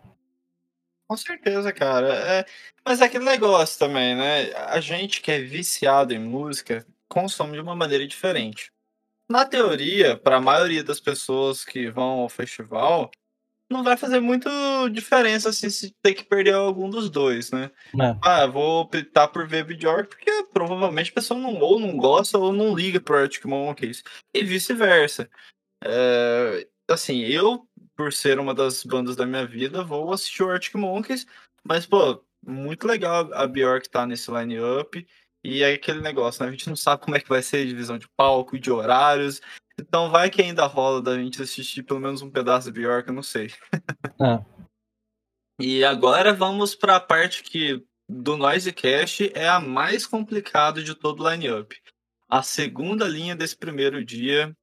Com 1.08 1.16
certeza, 1.16 1.72
cara. 1.72 2.14
É, 2.14 2.46
mas 2.84 3.00
é 3.00 3.04
aquele 3.04 3.24
negócio 3.24 3.78
também, 3.78 4.16
né? 4.16 4.52
A 4.54 4.80
gente 4.80 5.20
que 5.20 5.30
é 5.30 5.40
viciado 5.40 6.14
em 6.14 6.18
música 6.18 6.86
consome 7.08 7.52
de 7.54 7.60
uma 7.60 7.74
maneira 7.74 8.06
diferente. 8.06 8.70
na 9.28 9.44
teoria, 9.44 10.16
para 10.16 10.36
a 10.36 10.40
maioria 10.40 10.82
das 10.82 11.00
pessoas 11.00 11.64
que 11.64 11.88
vão 11.90 12.20
ao 12.20 12.28
festival, 12.28 13.10
não 13.70 13.84
vai 13.84 13.96
fazer 13.96 14.20
muito 14.20 14.50
diferença 14.90 15.48
assim, 15.48 15.70
se 15.70 15.94
ter 16.02 16.14
que 16.14 16.24
perder 16.24 16.54
algum 16.54 16.90
dos 16.90 17.08
dois, 17.08 17.52
né? 17.52 17.70
É. 18.00 18.16
Ah, 18.20 18.46
vou 18.46 18.82
optar 18.82 19.28
por 19.28 19.46
ver 19.46 19.64
Bjork 19.64 20.08
porque 20.08 20.44
provavelmente 20.52 21.10
a 21.10 21.14
pessoa 21.14 21.38
não, 21.38 21.58
ou 21.60 21.78
não 21.78 21.96
gosta 21.96 22.36
ou 22.36 22.52
não 22.52 22.74
liga 22.74 23.00
pro 23.00 23.16
Arctic 23.16 23.44
Monkeys. 23.44 24.02
E 24.34 24.42
vice-versa. 24.42 25.30
É, 25.84 26.66
assim, 26.88 27.20
eu, 27.20 27.66
por 27.96 28.12
ser 28.12 28.40
uma 28.40 28.52
das 28.54 28.82
bandas 28.82 29.14
da 29.14 29.24
minha 29.24 29.46
vida, 29.46 29.84
vou 29.84 30.12
assistir 30.12 30.42
o 30.42 30.50
Arctic 30.50 30.74
Monkeys, 30.74 31.26
mas, 31.64 31.86
pô, 31.86 32.22
muito 32.44 32.86
legal 32.86 33.32
a 33.32 33.46
Bjork 33.46 33.88
tá 33.88 34.04
nesse 34.06 34.30
line-up. 34.30 35.06
E 35.42 35.62
é 35.62 35.72
aquele 35.72 36.00
negócio, 36.00 36.42
né? 36.42 36.48
A 36.48 36.52
gente 36.52 36.68
não 36.68 36.76
sabe 36.76 37.02
como 37.02 37.16
é 37.16 37.20
que 37.20 37.28
vai 37.28 37.42
ser 37.42 37.62
a 37.62 37.66
divisão 37.66 37.96
de 37.96 38.06
palco, 38.16 38.58
de 38.58 38.70
horários. 38.70 39.40
Então 39.80 40.10
vai 40.10 40.30
que 40.30 40.42
ainda 40.42 40.66
rola 40.66 41.00
da 41.00 41.16
gente 41.16 41.42
assistir 41.42 41.82
pelo 41.82 42.00
menos 42.00 42.22
um 42.22 42.30
pedaço 42.30 42.70
de 42.70 42.80
Bjork, 42.80 43.08
eu 43.08 43.14
não 43.14 43.22
sei. 43.22 43.50
É. 44.20 44.44
E 45.58 45.84
agora 45.84 46.32
vamos 46.32 46.74
para 46.74 46.96
a 46.96 47.00
parte 47.00 47.42
que 47.42 47.84
do 48.08 48.36
Noisecast 48.36 49.30
é 49.34 49.48
a 49.48 49.60
mais 49.60 50.06
complicada 50.06 50.82
de 50.82 50.94
todo 50.94 51.22
o 51.22 51.30
line-up. 51.30 51.76
A 52.28 52.42
segunda 52.42 53.06
linha 53.06 53.36
desse 53.36 53.56
primeiro 53.56 54.04
dia 54.04 54.56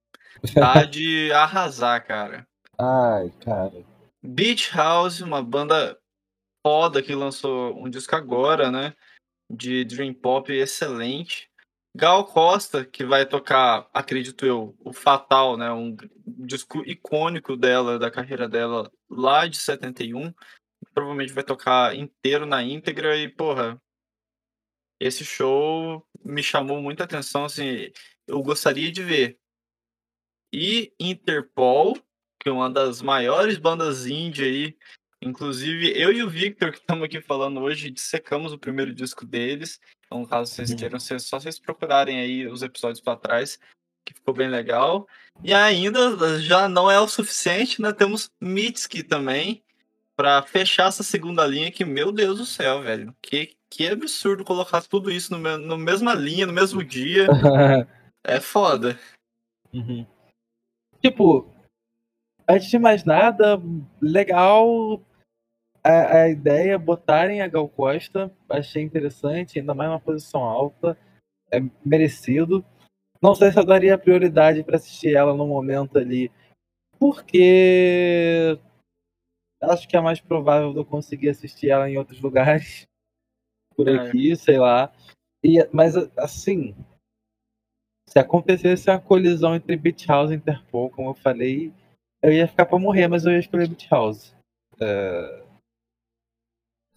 tá 0.54 0.84
de 0.86 1.32
arrasar, 1.32 2.06
cara. 2.06 2.48
Ai, 2.78 3.32
cara. 3.44 3.84
Beach 4.24 4.76
House, 4.76 5.22
uma 5.22 5.42
banda 5.42 5.98
foda 6.66 7.02
que 7.02 7.16
lançou 7.16 7.78
um 7.82 7.90
disco 7.90 8.16
agora, 8.16 8.70
né? 8.70 8.94
De 9.50 9.86
Dream 9.86 10.14
Pop 10.14 10.52
excelente. 10.52 11.50
Gal 11.98 12.26
Costa, 12.26 12.86
que 12.86 13.04
vai 13.04 13.26
tocar, 13.26 13.90
acredito 13.92 14.46
eu, 14.46 14.78
o 14.86 14.94
Fatal, 14.94 15.58
né? 15.58 15.72
Um 15.72 15.96
disco 16.46 16.84
icônico 16.86 17.58
dela, 17.58 17.98
da 17.98 18.12
carreira 18.12 18.48
dela, 18.48 18.92
lá 19.10 19.48
de 19.48 19.58
71. 19.58 20.32
Provavelmente 20.94 21.34
vai 21.34 21.44
tocar 21.44 21.96
inteiro 21.96 22.46
na 22.46 22.62
íntegra 22.62 23.18
e, 23.18 23.28
porra, 23.28 23.82
esse 25.00 25.26
show 25.26 26.08
me 26.24 26.44
chamou 26.44 26.80
muita 26.84 27.04
atenção, 27.04 27.46
assim, 27.46 27.92
eu 28.28 28.44
gostaria 28.44 28.92
de 28.92 29.02
ver. 29.02 29.40
E 30.54 30.94
Interpol, 31.00 31.96
que 32.40 32.48
é 32.48 32.52
uma 32.52 32.70
das 32.70 33.02
maiores 33.02 33.58
bandas 33.58 34.06
indie 34.06 34.44
aí, 34.44 34.78
inclusive 35.22 35.92
eu 36.00 36.12
e 36.12 36.24
o 36.24 36.30
Victor, 36.30 36.72
que 36.72 36.78
estamos 36.80 37.04
aqui 37.04 37.20
falando 37.22 37.60
hoje, 37.62 37.90
dissecamos 37.90 38.54
o 38.54 38.58
primeiro 38.60 38.94
disco 38.94 39.26
deles. 39.26 39.80
Então, 40.06 40.26
caso 40.26 40.52
vocês 40.52 40.72
Uhum. 40.72 40.78
queiram, 40.78 41.00
vocês- 41.00 41.24
só 41.24 41.40
vocês 41.40 41.60
procurarem 41.60 42.20
aí 42.20 42.48
os 42.48 42.62
episódios 42.64 43.02
para 43.02 43.18
trás, 43.18 43.60
que 44.06 44.14
ficou 44.14 44.34
bem 44.34 44.48
legal. 44.50 45.08
E 45.44 45.54
ainda 45.54 46.40
já 46.40 46.70
não 46.70 46.90
é 46.90 47.00
o 47.00 47.08
suficiente, 47.08 47.82
né? 47.82 47.92
Temos 47.92 48.32
Mitski 48.42 49.04
também, 49.04 49.62
para 50.16 50.42
fechar 50.44 50.88
essa 50.88 51.04
segunda 51.04 51.46
linha, 51.46 51.72
que, 51.72 51.84
meu 51.86 52.12
Deus 52.12 52.38
do 52.40 52.46
céu, 52.46 52.82
velho. 52.82 53.14
Que, 53.22 53.56
que 53.70 53.88
absurdo 53.88 54.44
colocar 54.46 54.82
tudo 54.82 55.12
isso 55.12 55.32
no, 55.32 55.38
me- 55.40 55.58
no 55.58 55.78
mesma 55.78 56.14
linha, 56.14 56.46
no 56.48 56.54
mesmo 56.54 56.84
dia. 56.84 57.28
É 58.30 58.42
foda. 58.42 59.00
Uhum. 59.74 60.06
Tipo, 61.02 61.54
antes 62.48 62.70
de 62.70 62.80
mais 62.80 63.04
nada, 63.04 63.62
legal 64.02 65.02
a, 65.84 66.22
a 66.22 66.30
ideia 66.30 66.78
botarem 66.78 67.42
a 67.42 67.48
Gal 67.48 67.68
Costa, 67.68 68.32
achei 68.50 68.84
interessante, 68.84 69.60
ainda 69.60 69.74
mais 69.74 69.90
uma 69.90 70.00
posição 70.00 70.44
alta, 70.44 70.98
é 71.52 71.60
merecido. 71.84 72.64
Não 73.22 73.34
sei 73.34 73.52
se 73.52 73.60
eu 73.60 73.66
daria 73.66 73.98
prioridade 73.98 74.64
para 74.64 74.76
assistir 74.78 75.16
ela 75.16 75.34
no 75.34 75.48
momento 75.48 75.98
ali, 75.98 76.32
porque 77.00 78.60
acho 79.62 79.88
que 79.88 79.98
é 79.98 80.02
mais 80.02 80.20
provável 80.22 80.72
de 80.72 80.80
eu 80.80 80.86
conseguir 80.86 81.30
assistir 81.30 81.70
ela 81.70 81.90
em 81.90 81.98
outros 81.98 82.22
lugares 82.22 82.84
por 83.76 83.88
É. 83.88 83.96
aqui, 83.96 84.36
sei 84.36 84.58
lá. 84.58 84.92
E, 85.44 85.58
mas 85.72 85.96
assim, 86.18 86.76
se 88.10 88.20
acontecesse 88.20 88.90
uma 88.90 89.00
colisão 89.00 89.56
entre 89.56 89.76
Beach 89.78 90.08
House 90.08 90.32
e 90.32 90.36
Interpol, 90.36 90.90
como 90.90 91.12
eu 91.12 91.14
falei, 91.14 91.74
eu 92.22 92.32
ia 92.32 92.48
ficar 92.48 92.66
pra 92.66 92.80
morrer, 92.80 93.08
mas 93.08 93.26
eu 93.26 93.32
ia 93.32 93.40
escolher 93.40 93.68
Beach 93.68 93.88
House. 93.90 94.36
É... 94.80 95.48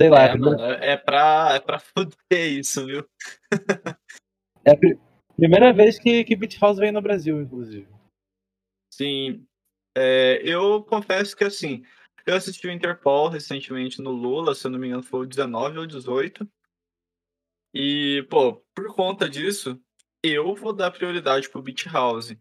Sei 0.00 0.08
lá, 0.08 0.22
É, 0.22 0.30
primeira, 0.30 0.56
mano, 0.56 0.72
é 0.82 0.96
pra, 0.96 1.50
é 1.54 1.60
pra 1.60 1.78
fuder 1.80 2.52
isso, 2.52 2.86
viu? 2.86 3.08
é 4.64 4.70
a 4.70 4.76
pri- 4.76 4.98
primeira 5.36 5.72
vez 5.72 5.98
que, 5.98 6.24
que 6.24 6.36
Beach 6.36 6.58
House 6.58 6.78
vem 6.78 6.92
no 6.92 7.02
Brasil, 7.02 7.40
inclusive. 7.40 7.88
Sim. 8.92 9.46
É, 9.96 10.40
eu 10.44 10.82
confesso 10.84 11.36
que 11.36 11.44
assim, 11.44 11.84
eu 12.26 12.34
assisti 12.34 12.66
o 12.66 12.70
Interpol 12.70 13.28
recentemente 13.28 14.00
no 14.00 14.10
Lula, 14.10 14.54
se 14.54 14.66
eu 14.66 14.70
não 14.70 14.78
me 14.78 14.86
engano, 14.86 15.02
foi 15.02 15.20
o 15.20 15.26
19 15.26 15.78
ou 15.78 15.86
18. 15.86 16.48
E, 17.74 18.26
pô, 18.28 18.64
por 18.74 18.94
conta 18.94 19.28
disso, 19.28 19.80
eu 20.24 20.54
vou 20.54 20.72
dar 20.72 20.90
prioridade 20.90 21.48
pro 21.48 21.62
Beat 21.62 21.86
House. 21.86 22.34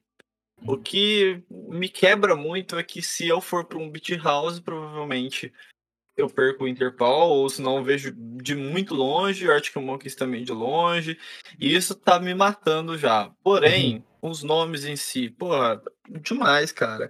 O 0.67 0.77
que 0.77 1.41
me 1.49 1.89
quebra 1.89 2.35
muito 2.35 2.77
é 2.77 2.83
que 2.83 3.01
se 3.01 3.27
eu 3.27 3.41
for 3.41 3.65
para 3.65 3.77
um 3.77 3.89
Beat 3.89 4.09
House, 4.21 4.59
provavelmente 4.59 5.51
eu 6.17 6.29
perco 6.29 6.65
o 6.65 6.67
Interpol, 6.67 7.29
ou 7.29 7.49
se 7.49 7.61
não 7.61 7.83
vejo 7.83 8.13
de 8.15 8.53
muito 8.53 8.93
longe, 8.93 9.47
o 9.47 9.51
Arctic 9.51 9.75
Monkeys 9.77 10.15
também 10.15 10.43
de 10.43 10.51
longe, 10.51 11.17
e 11.57 11.73
isso 11.73 11.95
tá 11.95 12.19
me 12.19 12.33
matando 12.33 12.97
já. 12.97 13.31
Porém, 13.41 14.03
os 14.21 14.43
nomes 14.43 14.83
em 14.83 14.95
si, 14.95 15.29
porra, 15.29 15.81
demais, 16.21 16.71
cara. 16.71 17.09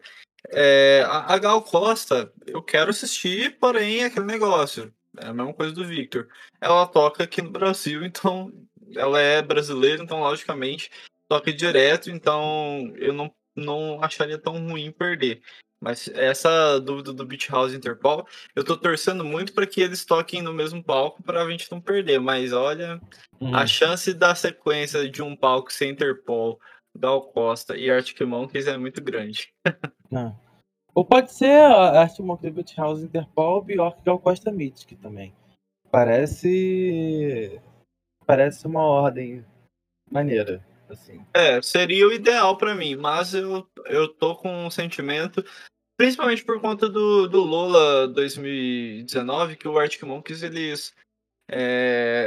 É, 0.49 1.03
a, 1.07 1.33
a 1.33 1.37
Gal 1.37 1.61
Costa, 1.61 2.31
eu 2.45 2.61
quero 2.61 2.91
assistir, 2.91 3.57
porém 3.59 4.03
é 4.03 4.05
aquele 4.05 4.25
negócio. 4.25 4.93
É 5.17 5.27
a 5.27 5.33
mesma 5.33 5.53
coisa 5.53 5.73
do 5.73 5.85
Victor. 5.85 6.27
Ela 6.61 6.85
toca 6.87 7.23
aqui 7.23 7.41
no 7.41 7.49
Brasil, 7.49 8.03
então 8.05 8.53
ela 8.95 9.19
é 9.19 9.41
brasileira, 9.41 10.03
então 10.03 10.19
logicamente 10.19 10.89
toca 11.27 11.53
direto, 11.53 12.09
então 12.09 12.91
eu 12.95 13.13
não, 13.13 13.31
não 13.59 14.03
acharia 14.03 14.37
tão 14.37 14.53
ruim 14.67 14.91
perder. 14.91 15.41
Mas 15.81 16.09
essa 16.09 16.77
dúvida 16.79 17.13
do 17.13 17.25
Beach 17.25 17.49
House 17.49 17.71
e 17.71 17.77
Interpol, 17.77 18.27
eu 18.53 18.65
tô 18.65 18.75
torcendo 18.75 19.23
muito 19.23 19.53
para 19.53 19.65
que 19.65 19.79
eles 19.79 20.03
toquem 20.03 20.41
no 20.41 20.53
mesmo 20.53 20.83
palco 20.83 21.23
para 21.23 21.41
a 21.41 21.49
gente 21.49 21.71
não 21.71 21.79
perder. 21.79 22.19
Mas 22.19 22.51
olha, 22.51 22.99
Uhum. 23.39 23.55
a 23.55 23.65
chance 23.65 24.13
da 24.13 24.35
sequência 24.35 25.09
de 25.09 25.21
um 25.21 25.33
palco 25.35 25.71
sem 25.71 25.91
Interpol, 25.91 26.59
Gal 26.97 27.21
Costa 27.21 27.77
e 27.77 27.89
Arctic 27.89 28.19
Monkeys 28.21 28.67
é 28.67 28.77
muito 28.77 29.01
grande. 29.01 29.53
Ah. 30.11 30.33
Ou 30.95 31.05
pode 31.05 31.31
ser 31.31 31.51
a 31.51 32.01
Arte 32.01 32.19
Monkeys 32.23 32.51
Beach 32.51 32.75
House 32.75 33.03
Interpol, 33.03 33.61
Bjork 33.61 34.01
Gal 34.03 34.17
Costa 34.17 34.51
Mythic 34.51 34.95
também. 34.95 35.35
Parece. 35.91 37.61
Parece 38.25 38.65
uma 38.65 38.81
ordem 38.81 39.45
maneira, 40.11 40.65
assim. 40.89 41.25
É, 41.33 41.61
seria 41.61 42.07
o 42.07 42.11
ideal 42.11 42.57
para 42.57 42.75
mim, 42.75 42.95
mas 42.95 43.33
eu, 43.33 43.67
eu 43.85 44.07
tô 44.07 44.35
com 44.35 44.65
um 44.65 44.71
sentimento, 44.71 45.43
principalmente 45.97 46.43
por 46.43 46.59
conta 46.59 46.89
do, 46.89 47.27
do 47.27 47.41
Lola 47.41 48.07
2019, 48.07 49.55
que 49.55 49.67
o 49.67 49.77
Arctic 49.77 50.03
Monkeys 50.03 50.43
eles 50.43 50.93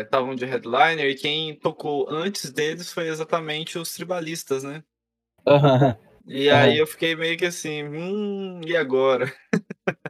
estavam 0.02 0.34
de 0.34 0.44
headliner 0.44 1.06
e 1.06 1.14
quem 1.14 1.54
tocou 1.54 2.10
antes 2.10 2.50
deles 2.50 2.92
foi 2.92 3.06
exatamente 3.08 3.78
os 3.78 3.94
tribalistas, 3.94 4.64
né? 4.64 4.82
Aham. 5.46 5.96
E 6.26 6.48
aí 6.50 6.78
eu 6.78 6.86
fiquei 6.86 7.16
meio 7.16 7.36
que 7.36 7.46
assim, 7.46 7.82
hum, 7.82 8.60
e 8.64 8.76
agora? 8.76 9.32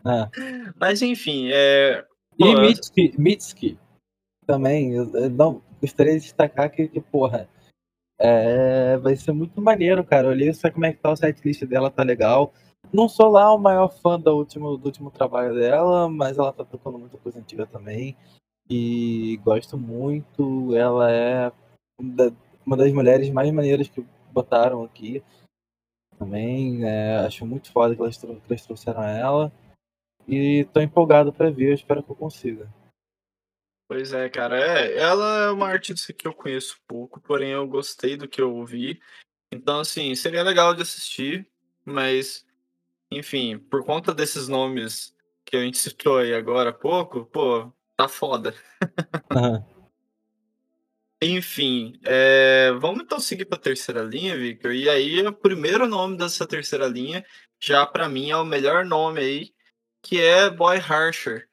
Ah. 0.04 0.28
Mas 0.78 1.00
enfim, 1.00 1.50
é. 1.52 2.04
E 2.38 2.54
Mitski, 2.54 3.14
Mitski 3.18 3.78
também, 4.46 4.92
eu, 4.92 5.10
eu 5.14 5.30
não 5.30 5.62
gostaria 5.80 6.14
de 6.14 6.20
destacar 6.20 6.70
que, 6.70 6.88
que 6.88 7.00
porra, 7.00 7.48
é, 8.24 8.96
vai 8.98 9.16
ser 9.16 9.32
muito 9.32 9.60
maneiro, 9.60 10.04
cara. 10.04 10.28
Olhei 10.28 10.52
só 10.54 10.70
como 10.70 10.86
é 10.86 10.92
que 10.92 11.00
tá 11.00 11.10
o 11.10 11.16
setlist 11.16 11.64
dela, 11.64 11.90
tá 11.90 12.04
legal. 12.04 12.52
Não 12.92 13.08
sou 13.08 13.28
lá 13.28 13.52
o 13.52 13.58
maior 13.58 13.88
fã 13.88 14.18
do 14.18 14.30
último, 14.36 14.76
do 14.76 14.86
último 14.86 15.10
trabalho 15.10 15.54
dela, 15.54 16.08
mas 16.08 16.38
ela 16.38 16.52
tá 16.52 16.64
tocando 16.64 16.98
muita 16.98 17.18
coisa 17.18 17.40
antiga 17.40 17.66
também. 17.66 18.16
E 18.70 19.40
gosto 19.44 19.76
muito. 19.76 20.74
Ela 20.76 21.10
é 21.10 21.52
uma 22.64 22.76
das 22.76 22.92
mulheres 22.92 23.28
mais 23.30 23.50
maneiras 23.50 23.88
que 23.88 24.06
botaram 24.30 24.84
aqui. 24.84 25.22
Também 26.16 26.84
é, 26.84 27.16
acho 27.26 27.44
muito 27.44 27.72
foda 27.72 27.96
que 27.96 28.02
elas, 28.02 28.16
que 28.16 28.26
elas 28.26 28.64
trouxeram 28.64 29.02
ela. 29.02 29.52
E 30.28 30.64
tô 30.72 30.80
empolgado 30.80 31.32
pra 31.32 31.50
ver, 31.50 31.70
eu 31.70 31.74
espero 31.74 32.02
que 32.02 32.10
eu 32.12 32.16
consiga. 32.16 32.70
Pois 33.88 34.12
é, 34.12 34.28
cara. 34.28 34.58
É, 34.58 34.96
ela 34.96 35.44
é 35.44 35.50
uma 35.50 35.68
artista 35.68 36.12
que 36.12 36.26
eu 36.26 36.32
conheço 36.32 36.80
pouco, 36.86 37.20
porém 37.20 37.50
eu 37.50 37.66
gostei 37.66 38.16
do 38.16 38.28
que 38.28 38.40
eu 38.40 38.54
ouvi. 38.54 39.00
Então, 39.52 39.80
assim, 39.80 40.14
seria 40.14 40.42
legal 40.42 40.74
de 40.74 40.82
assistir, 40.82 41.46
mas, 41.84 42.46
enfim, 43.10 43.58
por 43.58 43.84
conta 43.84 44.14
desses 44.14 44.48
nomes 44.48 45.14
que 45.44 45.56
a 45.56 45.60
gente 45.60 45.78
citou 45.78 46.18
aí 46.18 46.32
agora 46.32 46.70
há 46.70 46.72
pouco, 46.72 47.26
pô, 47.26 47.70
tá 47.96 48.08
foda. 48.08 48.54
Aham. 49.30 49.72
Enfim, 51.24 52.00
é, 52.04 52.72
vamos 52.80 53.04
então 53.04 53.20
seguir 53.20 53.44
para 53.44 53.56
a 53.56 53.60
terceira 53.60 54.02
linha, 54.02 54.36
Victor. 54.36 54.74
E 54.74 54.88
aí, 54.88 55.24
o 55.24 55.32
primeiro 55.32 55.86
nome 55.86 56.16
dessa 56.16 56.44
terceira 56.44 56.88
linha, 56.88 57.24
já 57.60 57.86
para 57.86 58.08
mim 58.08 58.30
é 58.30 58.36
o 58.36 58.44
melhor 58.44 58.84
nome 58.84 59.20
aí, 59.20 59.54
que 60.02 60.20
é 60.20 60.50
Boy 60.50 60.78
Harsher. 60.78 61.48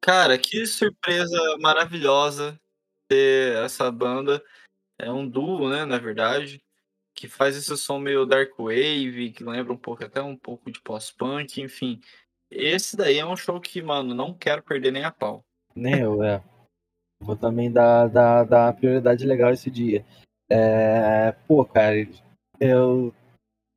Cara, 0.00 0.38
que 0.38 0.66
surpresa 0.66 1.36
maravilhosa 1.58 2.58
ter 3.08 3.56
essa 3.64 3.90
banda. 3.90 4.42
É 4.98 5.10
um 5.10 5.28
duo, 5.28 5.68
né, 5.70 5.84
na 5.84 5.98
verdade, 5.98 6.62
que 7.14 7.28
faz 7.28 7.56
esse 7.56 7.76
som 7.76 7.98
meio 7.98 8.26
dark 8.26 8.58
wave, 8.58 9.32
que 9.32 9.44
lembra 9.44 9.72
um 9.72 9.76
pouco 9.76 10.04
até 10.04 10.20
um 10.20 10.36
pouco 10.36 10.70
de 10.70 10.80
post-punk, 10.80 11.60
enfim. 11.60 12.00
Esse 12.50 12.96
daí 12.96 13.18
é 13.18 13.26
um 13.26 13.36
show 13.36 13.60
que, 13.60 13.82
mano, 13.82 14.14
não 14.14 14.34
quero 14.34 14.62
perder 14.62 14.92
nem 14.92 15.04
a 15.04 15.10
pau. 15.10 15.44
Nem 15.74 16.00
eu, 16.00 16.22
é. 16.22 16.42
Vou 17.20 17.36
também 17.36 17.70
dar, 17.70 18.08
dar, 18.08 18.44
dar 18.44 18.76
prioridade 18.76 19.26
legal 19.26 19.52
esse 19.52 19.70
dia. 19.70 20.04
É, 20.50 21.32
pô, 21.46 21.64
cara, 21.64 21.96
eu 22.58 23.14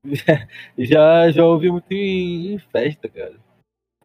já, 0.78 1.30
já 1.32 1.46
ouvi 1.46 1.70
muito 1.70 1.92
em, 1.92 2.54
em 2.54 2.60
festa, 2.60 3.10
cara. 3.10 3.40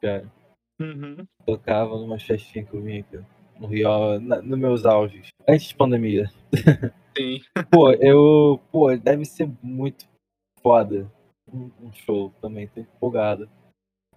cara. 0.01 0.33
Uhum. 0.81 1.27
Tocava 1.45 1.97
numa 1.97 2.19
festinha 2.19 2.65
que 2.65 2.75
eu 2.75 2.83
vinha 2.83 3.01
aqui, 3.01 3.19
no 3.59 3.67
Rio, 3.67 4.21
na, 4.21 4.43
nos 4.43 4.59
meus 4.59 4.85
auges, 4.85 5.29
antes 5.49 5.69
de 5.69 5.75
pandemia. 5.75 6.31
Sim. 7.17 7.41
pô, 7.71 7.93
eu. 7.93 8.61
Pô, 8.71 8.95
deve 8.97 9.25
ser 9.25 9.51
muito 9.63 10.07
foda 10.61 11.11
um, 11.53 11.71
um 11.81 11.93
show 11.93 12.33
também, 12.41 12.69
tô 12.69 12.81
empolgado 12.81 13.49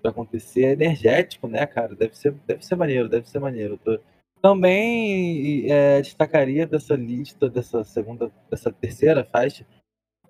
pra 0.02 0.12
acontecer. 0.12 0.66
É 0.66 0.72
energético, 0.74 1.48
né, 1.48 1.66
cara? 1.66 1.96
Deve 1.96 2.18
ser, 2.18 2.34
deve 2.46 2.66
ser 2.66 2.76
maneiro, 2.76 3.08
deve 3.08 3.30
ser 3.30 3.40
maneiro. 3.40 3.78
Tô... 3.78 4.00
Também 4.42 5.70
é, 5.72 6.02
destacaria 6.02 6.66
dessa 6.66 6.96
lista, 6.96 7.50
dessa 7.50 7.84
segunda, 7.84 8.32
dessa 8.50 8.72
terceira 8.72 9.24
faixa, 9.24 9.66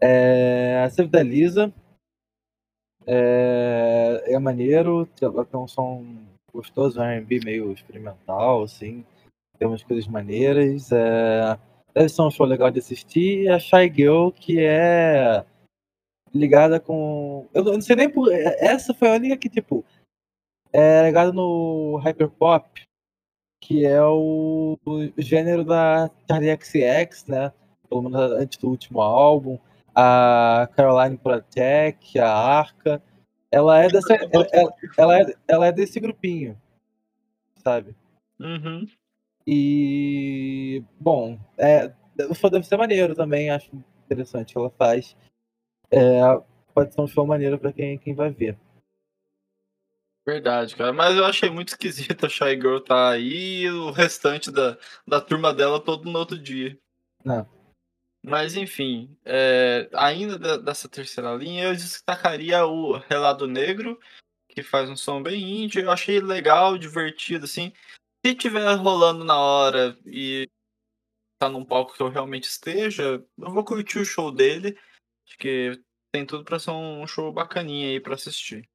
é, 0.02 0.82
a 0.84 0.90
Save 0.90 1.10
da 1.10 1.22
Lisa. 1.22 1.74
É, 3.12 4.34
é 4.36 4.38
maneiro, 4.38 5.08
tem 5.08 5.28
um 5.60 5.68
som 5.68 6.06
gostoso, 6.54 7.02
R&B 7.02 7.40
meio 7.44 7.72
experimental, 7.72 8.62
assim. 8.62 9.04
Tem 9.58 9.68
umas 9.68 9.82
coisas 9.82 10.08
maneiras. 10.08 10.92
É, 10.92 11.58
deve 11.92 12.10
ser 12.10 12.22
um 12.22 12.30
show 12.30 12.46
legal 12.46 12.70
de 12.70 12.78
assistir. 12.78 13.46
E 13.46 13.50
a 13.50 13.58
Shy 13.58 13.92
Girl, 13.92 14.30
que 14.30 14.60
é 14.60 15.44
ligada 16.32 16.80
com. 16.80 17.48
Eu 17.52 17.64
não 17.64 17.82
sei 17.82 17.96
nem 17.96 18.10
por. 18.10 18.32
Essa 18.32 18.94
foi 18.94 19.10
a 19.10 19.16
única 19.16 19.38
que, 19.38 19.50
tipo, 19.50 19.84
é 20.72 21.02
ligada 21.02 21.32
no 21.34 21.98
Hyperpop, 21.98 22.84
que 23.60 23.86
é 23.88 24.04
o, 24.04 24.78
o 24.86 25.12
gênero 25.22 25.64
da 25.64 26.12
Charlie 26.30 26.56
XX, 26.56 27.28
né? 27.28 27.52
Pelo 27.90 28.04
menos 28.04 28.20
antes 28.34 28.60
do 28.60 28.70
último 28.70 29.02
álbum. 29.02 29.58
A 29.96 30.70
Caroline 30.76 31.18
Protec, 31.18 32.20
a 32.20 32.32
Arca. 32.32 33.02
Ela 33.52 33.84
é 33.84 33.88
dessa. 33.88 34.14
Ela, 34.14 34.48
ela, 34.52 34.74
ela, 34.98 35.20
é, 35.20 35.34
ela 35.48 35.68
é 35.68 35.72
desse 35.72 36.00
grupinho. 36.00 36.60
Sabe? 37.64 37.96
Uhum. 38.40 38.86
E. 39.46 40.84
Bom, 41.00 41.40
é, 41.58 41.92
deve 42.16 42.64
ser 42.64 42.78
maneiro 42.78 43.16
também, 43.16 43.50
acho 43.50 43.72
interessante 44.06 44.54
que 44.54 44.60
ela 44.60 44.70
faz 44.72 45.16
é, 45.92 46.22
pode 46.74 46.94
ser 46.94 47.02
um 47.02 47.08
show 47.08 47.26
maneiro 47.26 47.58
pra 47.58 47.74
quem, 47.74 47.98
quem 47.98 48.14
vai 48.14 48.30
ver. 48.30 48.58
Verdade, 50.26 50.76
cara. 50.76 50.94
Mas 50.94 51.16
eu 51.16 51.26
achei 51.26 51.50
muito 51.50 51.70
esquisito 51.70 52.26
a 52.26 52.30
Shy 52.30 52.52
Girl 52.52 52.80
tá 52.80 53.10
aí 53.10 53.64
e 53.64 53.70
o 53.70 53.90
restante 53.90 54.52
da, 54.52 54.78
da 55.08 55.20
turma 55.20 55.54
dela 55.54 55.80
todo 55.80 56.10
no 56.10 56.20
outro 56.20 56.38
dia. 56.38 56.78
Não. 57.26 57.48
Mas 58.24 58.56
enfim, 58.56 59.18
é, 59.24 59.90
ainda 59.94 60.38
da, 60.38 60.58
dessa 60.58 60.90
terceira 60.90 61.34
linha, 61.36 61.66
eu 61.66 61.74
destacaria 61.74 62.66
o 62.66 62.98
Relado 62.98 63.48
Negro, 63.48 64.00
que 64.50 64.62
faz 64.62 64.90
um 64.90 64.96
som 64.96 65.24
bem 65.24 65.64
indie. 65.64 65.80
Eu 65.80 65.92
achei 65.92 66.20
legal, 66.20 66.78
divertido, 66.78 67.46
assim. 67.46 67.72
Se 68.26 68.36
tiver 68.36 68.74
rolando 68.76 69.24
na 69.24 69.38
hora 69.38 69.98
e 70.06 70.50
tá 71.40 71.50
num 71.50 71.64
palco 71.64 71.94
que 71.96 72.02
eu 72.02 72.10
realmente 72.10 72.44
esteja, 72.44 73.24
eu 73.38 73.52
vou 73.52 73.64
curtir 73.64 74.00
o 74.00 74.06
show 74.06 74.32
dele. 74.32 74.78
Acho 75.26 75.38
que 75.38 75.82
tem 76.12 76.26
tudo 76.26 76.44
para 76.44 76.60
ser 76.60 76.72
um 76.72 77.08
show 77.08 77.32
bacaninha 77.32 77.88
aí 77.90 78.00
para 78.00 78.16
assistir. 78.16 78.68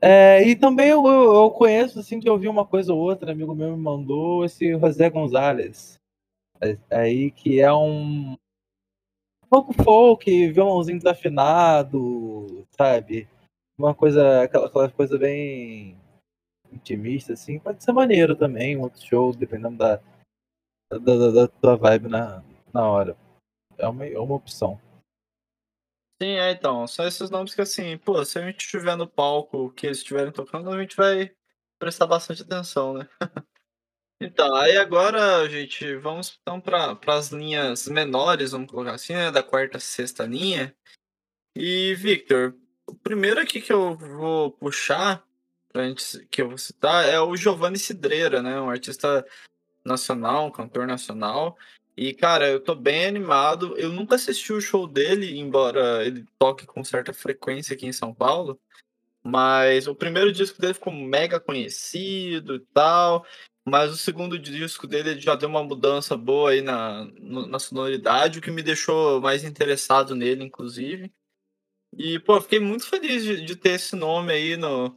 É, 0.00 0.46
e 0.46 0.56
também 0.56 0.88
eu, 0.88 1.06
eu, 1.06 1.50
conheço, 1.52 2.00
assim, 2.00 2.18
que 2.18 2.28
eu 2.28 2.36
vi 2.36 2.48
uma 2.48 2.66
coisa 2.66 2.92
ou 2.92 2.98
outra, 2.98 3.30
amigo 3.30 3.54
meu 3.54 3.76
me 3.76 3.82
mandou 3.82 4.44
esse 4.44 4.76
José 4.76 5.08
Gonzalez. 5.08 6.01
É, 6.62 6.78
aí, 6.96 7.30
que 7.30 7.60
é 7.60 7.72
um, 7.72 8.36
pouco 9.52 9.74
folk, 9.74 10.50
violãozinho 10.50 10.96
desafinado, 10.96 12.66
sabe? 12.70 13.28
Uma 13.76 13.94
coisa, 13.94 14.44
aquela, 14.44 14.66
aquela 14.66 14.90
coisa 14.90 15.18
bem 15.18 16.00
intimista, 16.72 17.34
assim. 17.34 17.58
Pode 17.58 17.84
ser 17.84 17.92
maneiro 17.92 18.34
também, 18.34 18.78
um 18.78 18.82
outro 18.82 19.04
show, 19.04 19.34
dependendo 19.34 19.76
da, 19.76 19.96
da, 20.90 20.98
da, 20.98 21.30
da 21.30 21.48
tua 21.48 21.76
vibe 21.76 22.08
na, 22.08 22.42
na 22.72 22.88
hora. 22.88 23.14
É 23.76 23.86
uma, 23.86 24.06
é 24.06 24.18
uma 24.18 24.36
opção. 24.36 24.80
Sim, 26.22 26.38
é, 26.38 26.52
então. 26.52 26.86
São 26.86 27.06
esses 27.06 27.28
nomes 27.28 27.54
que, 27.54 27.60
assim, 27.60 27.98
pô, 27.98 28.24
se 28.24 28.38
a 28.38 28.46
gente 28.46 28.60
estiver 28.60 28.96
no 28.96 29.06
palco 29.06 29.70
que 29.72 29.86
eles 29.86 29.98
estiverem 29.98 30.32
tocando, 30.32 30.70
a 30.70 30.80
gente 30.80 30.96
vai 30.96 31.30
prestar 31.78 32.06
bastante 32.06 32.42
atenção, 32.42 32.94
né? 32.94 33.08
então, 34.22 34.54
aí 34.56 34.76
agora, 34.76 35.48
gente, 35.48 35.96
vamos 35.96 36.38
então 36.40 36.60
para 36.60 36.98
as 37.08 37.30
linhas 37.30 37.88
menores, 37.88 38.52
vamos 38.52 38.70
colocar 38.70 38.94
assim, 38.94 39.14
né? 39.14 39.30
Da 39.30 39.42
quarta 39.42 39.78
sexta 39.78 40.24
linha. 40.24 40.74
E, 41.54 41.94
Victor, 41.94 42.54
o 42.86 42.94
primeiro 42.94 43.40
aqui 43.40 43.60
que 43.60 43.72
eu 43.72 43.96
vou 43.96 44.52
puxar, 44.52 45.22
pra 45.72 45.84
gente, 45.84 46.26
que 46.30 46.42
eu 46.42 46.48
vou 46.48 46.58
citar, 46.58 47.06
é 47.06 47.20
o 47.20 47.36
Giovanni 47.36 47.78
Cidreira, 47.78 48.42
né? 48.42 48.60
Um 48.60 48.70
artista 48.70 49.26
nacional, 49.84 50.46
um 50.46 50.50
cantor 50.50 50.86
nacional. 50.86 51.56
E, 51.96 52.14
cara, 52.14 52.48
eu 52.48 52.60
tô 52.60 52.74
bem 52.74 53.06
animado. 53.06 53.76
Eu 53.76 53.90
nunca 53.90 54.14
assisti 54.14 54.52
o 54.52 54.60
show 54.60 54.86
dele, 54.86 55.38
embora 55.38 56.04
ele 56.06 56.24
toque 56.38 56.66
com 56.66 56.82
certa 56.82 57.12
frequência 57.12 57.74
aqui 57.74 57.86
em 57.86 57.92
São 57.92 58.14
Paulo. 58.14 58.58
Mas 59.22 59.86
o 59.86 59.94
primeiro 59.94 60.32
disco 60.32 60.60
dele 60.60 60.74
ficou 60.74 60.92
mega 60.92 61.38
conhecido 61.38 62.56
e 62.56 62.60
tal. 62.72 63.24
Mas 63.64 63.92
o 63.92 63.96
segundo 63.96 64.38
disco 64.38 64.86
dele 64.86 65.20
já 65.20 65.36
deu 65.36 65.48
uma 65.48 65.62
mudança 65.62 66.16
boa 66.16 66.50
aí 66.50 66.60
na, 66.60 67.04
na 67.48 67.58
sonoridade, 67.60 68.38
o 68.38 68.42
que 68.42 68.50
me 68.50 68.62
deixou 68.62 69.20
mais 69.20 69.44
interessado 69.44 70.16
nele, 70.16 70.44
inclusive. 70.44 71.12
E, 71.96 72.18
pô, 72.18 72.40
fiquei 72.40 72.58
muito 72.58 72.88
feliz 72.88 73.22
de, 73.22 73.44
de 73.44 73.54
ter 73.54 73.72
esse 73.72 73.94
nome 73.94 74.32
aí 74.32 74.56
no, 74.56 74.96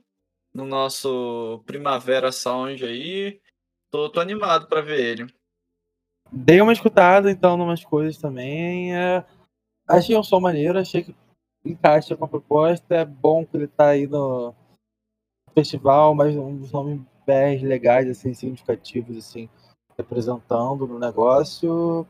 no 0.54 0.65
nosso 0.65 1.62
Primavera 1.65 2.32
Sound 2.32 2.84
aí. 2.84 3.39
Tô, 3.91 4.10
tô 4.10 4.19
animado 4.19 4.67
para 4.67 4.82
ver 4.82 4.99
ele. 4.99 5.34
Dei 6.32 6.60
uma 6.60 6.73
escutada, 6.73 7.30
então, 7.30 7.56
umas 7.56 7.84
coisas 7.84 8.17
também. 8.17 8.95
É... 8.95 9.25
Achei 9.88 10.17
um 10.17 10.23
som 10.23 10.39
maneiro, 10.39 10.80
achei 10.80 11.04
que 11.04 11.15
encaixa 11.63 12.15
com 12.15 12.25
a 12.25 12.28
proposta. 12.28 12.95
É 12.95 13.06
bom 13.06 13.45
que 13.45 13.58
ele 13.58 13.67
tá 13.67 13.89
aí 13.89 14.08
no 14.08 14.56
festival, 15.54 16.15
mas 16.15 16.36
um 16.36 16.58
dos 16.58 16.71
bem 17.25 17.59
legais, 17.65 18.09
assim, 18.09 18.33
significativos, 18.33 19.17
assim, 19.17 19.49
representando 19.97 20.88
no 20.88 20.99
negócio. 20.99 22.05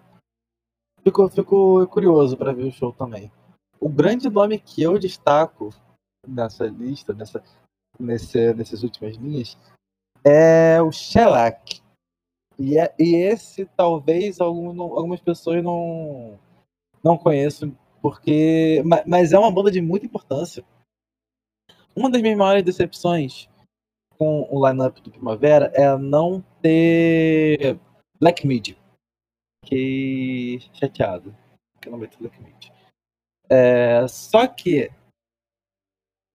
Fico, 1.04 1.30
fico 1.30 1.88
curioso 1.88 2.36
para 2.36 2.54
ver 2.54 2.66
o 2.66 2.72
show 2.72 2.92
também. 2.92 3.32
O 3.80 3.90
grande 3.90 4.30
nome 4.30 4.60
que 4.60 4.82
eu 4.82 4.98
destaco 4.98 5.70
nessa 6.28 6.66
lista, 6.66 7.14
nessa, 7.14 7.44
nesse, 8.00 8.54
nessas 8.54 8.84
últimas 8.84 9.16
linhas, 9.16 9.58
é 10.24 10.82
o 10.82 10.92
Shellac. 10.92 11.82
E, 12.58 12.78
é, 12.78 12.94
e 12.98 13.16
esse 13.16 13.66
talvez 13.78 14.40
algum, 14.40 14.82
algumas 14.82 15.20
pessoas 15.20 15.64
não, 15.64 16.40
não 17.04 17.18
conheçam, 17.18 17.78
porque. 18.02 18.82
Mas 19.06 19.34
é 19.34 19.40
uma 19.40 19.52
banda 19.52 19.70
de 19.70 19.82
muita 19.82 20.06
importância. 20.06 20.64
Uma 21.96 22.10
das 22.10 22.22
minhas 22.22 22.38
maiores 22.38 22.64
decepções 22.64 23.48
com 24.18 24.48
o 24.50 24.68
lineup 24.68 24.98
do 25.00 25.12
Primavera 25.12 25.72
é 25.74 25.98
não 25.98 26.44
ter 26.62 27.80
Black 28.20 28.46
Mid. 28.46 28.76
Fiquei 29.64 30.60
chateado 30.74 31.36
que 31.82 31.90
não 31.90 32.00
ter 32.00 32.18
Black 32.20 32.42
Mid. 32.42 32.70
É, 33.50 34.08
só 34.08 34.48
que 34.48 34.92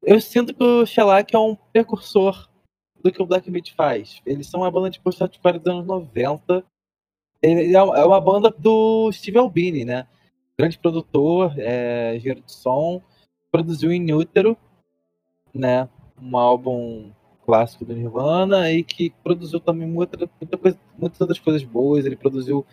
eu 0.02 0.20
sinto 0.20 0.54
que 0.54 0.62
o 0.62 0.86
Shellac 0.86 1.34
é 1.34 1.38
um 1.38 1.54
precursor 1.54 2.48
do 3.02 3.12
que 3.12 3.20
o 3.20 3.26
Black 3.26 3.50
Meat 3.50 3.74
faz. 3.74 4.20
Eles 4.24 4.46
são 4.46 4.60
uma 4.60 4.70
banda 4.70 4.90
de 4.90 5.00
post-hardcore 5.00 5.58
dos 5.58 5.72
anos 5.72 5.86
90. 5.86 6.64
Ele 7.42 7.76
é, 7.76 7.78
é 7.78 8.04
uma 8.04 8.20
banda 8.20 8.50
do 8.50 9.10
Steve 9.12 9.38
Albini, 9.38 9.84
né? 9.84 10.06
Grande 10.58 10.78
produtor, 10.78 11.54
é, 11.58 12.16
engenheiro 12.16 12.42
de 12.42 12.52
som. 12.52 13.02
Produziu 13.50 13.92
em 13.92 14.12
Útero, 14.12 14.56
né? 15.54 15.88
Um 16.20 16.36
álbum 16.36 17.10
clássico 17.50 17.84
do 17.84 17.92
Nirvana 17.92 18.70
e 18.70 18.84
que 18.84 19.10
produziu 19.24 19.58
também 19.58 19.88
muita, 19.88 20.16
muita 20.40 20.56
coisa, 20.56 20.78
muitas 20.96 21.20
outras 21.20 21.38
coisas 21.40 21.64
boas. 21.64 22.06
Ele 22.06 22.14
produziu 22.14 22.64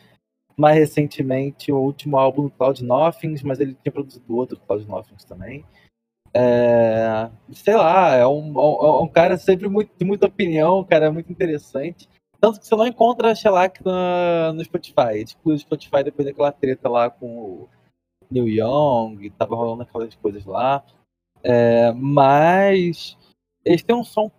mais 0.55 0.77
recentemente 0.77 1.71
o 1.71 1.79
último 1.79 2.15
álbum 2.15 2.43
do 2.43 2.51
Cloud 2.51 2.83
Nothings, 2.83 3.41
mas 3.41 3.59
ele 3.59 3.75
tinha 3.81 3.91
produzido 3.91 4.35
outro 4.35 4.59
Cloud 4.59 4.87
Nothings 4.87 5.23
também. 5.23 5.65
É, 6.31 7.27
sei 7.53 7.73
lá, 7.73 8.13
é 8.13 8.27
um, 8.27 8.53
é 8.59 9.01
um 9.01 9.07
cara 9.07 9.35
sempre 9.39 9.67
muito, 9.67 9.89
de 9.97 10.05
muita 10.05 10.27
opinião, 10.27 10.81
um 10.81 10.83
cara 10.83 11.11
muito 11.11 11.31
interessante. 11.31 12.07
Tanto 12.39 12.59
que 12.59 12.67
você 12.67 12.75
não 12.75 12.85
encontra 12.85 13.33
Shellac 13.33 13.81
no, 13.83 14.63
Spotify. 14.63 15.25
Tipo, 15.25 15.49
o 15.49 15.57
Spotify 15.57 16.03
depois 16.03 16.27
daquela 16.27 16.51
treta 16.51 16.87
lá 16.87 17.09
com 17.09 17.25
o 17.25 17.69
Neil 18.29 18.47
Young, 18.47 19.27
tava 19.31 19.55
rolando 19.55 19.81
aquelas 19.81 20.13
coisas 20.13 20.45
lá. 20.45 20.85
É, 21.43 21.91
mas 21.93 23.17
eles 23.65 23.81
têm 23.81 23.95
um 23.95 24.03
som 24.03 24.29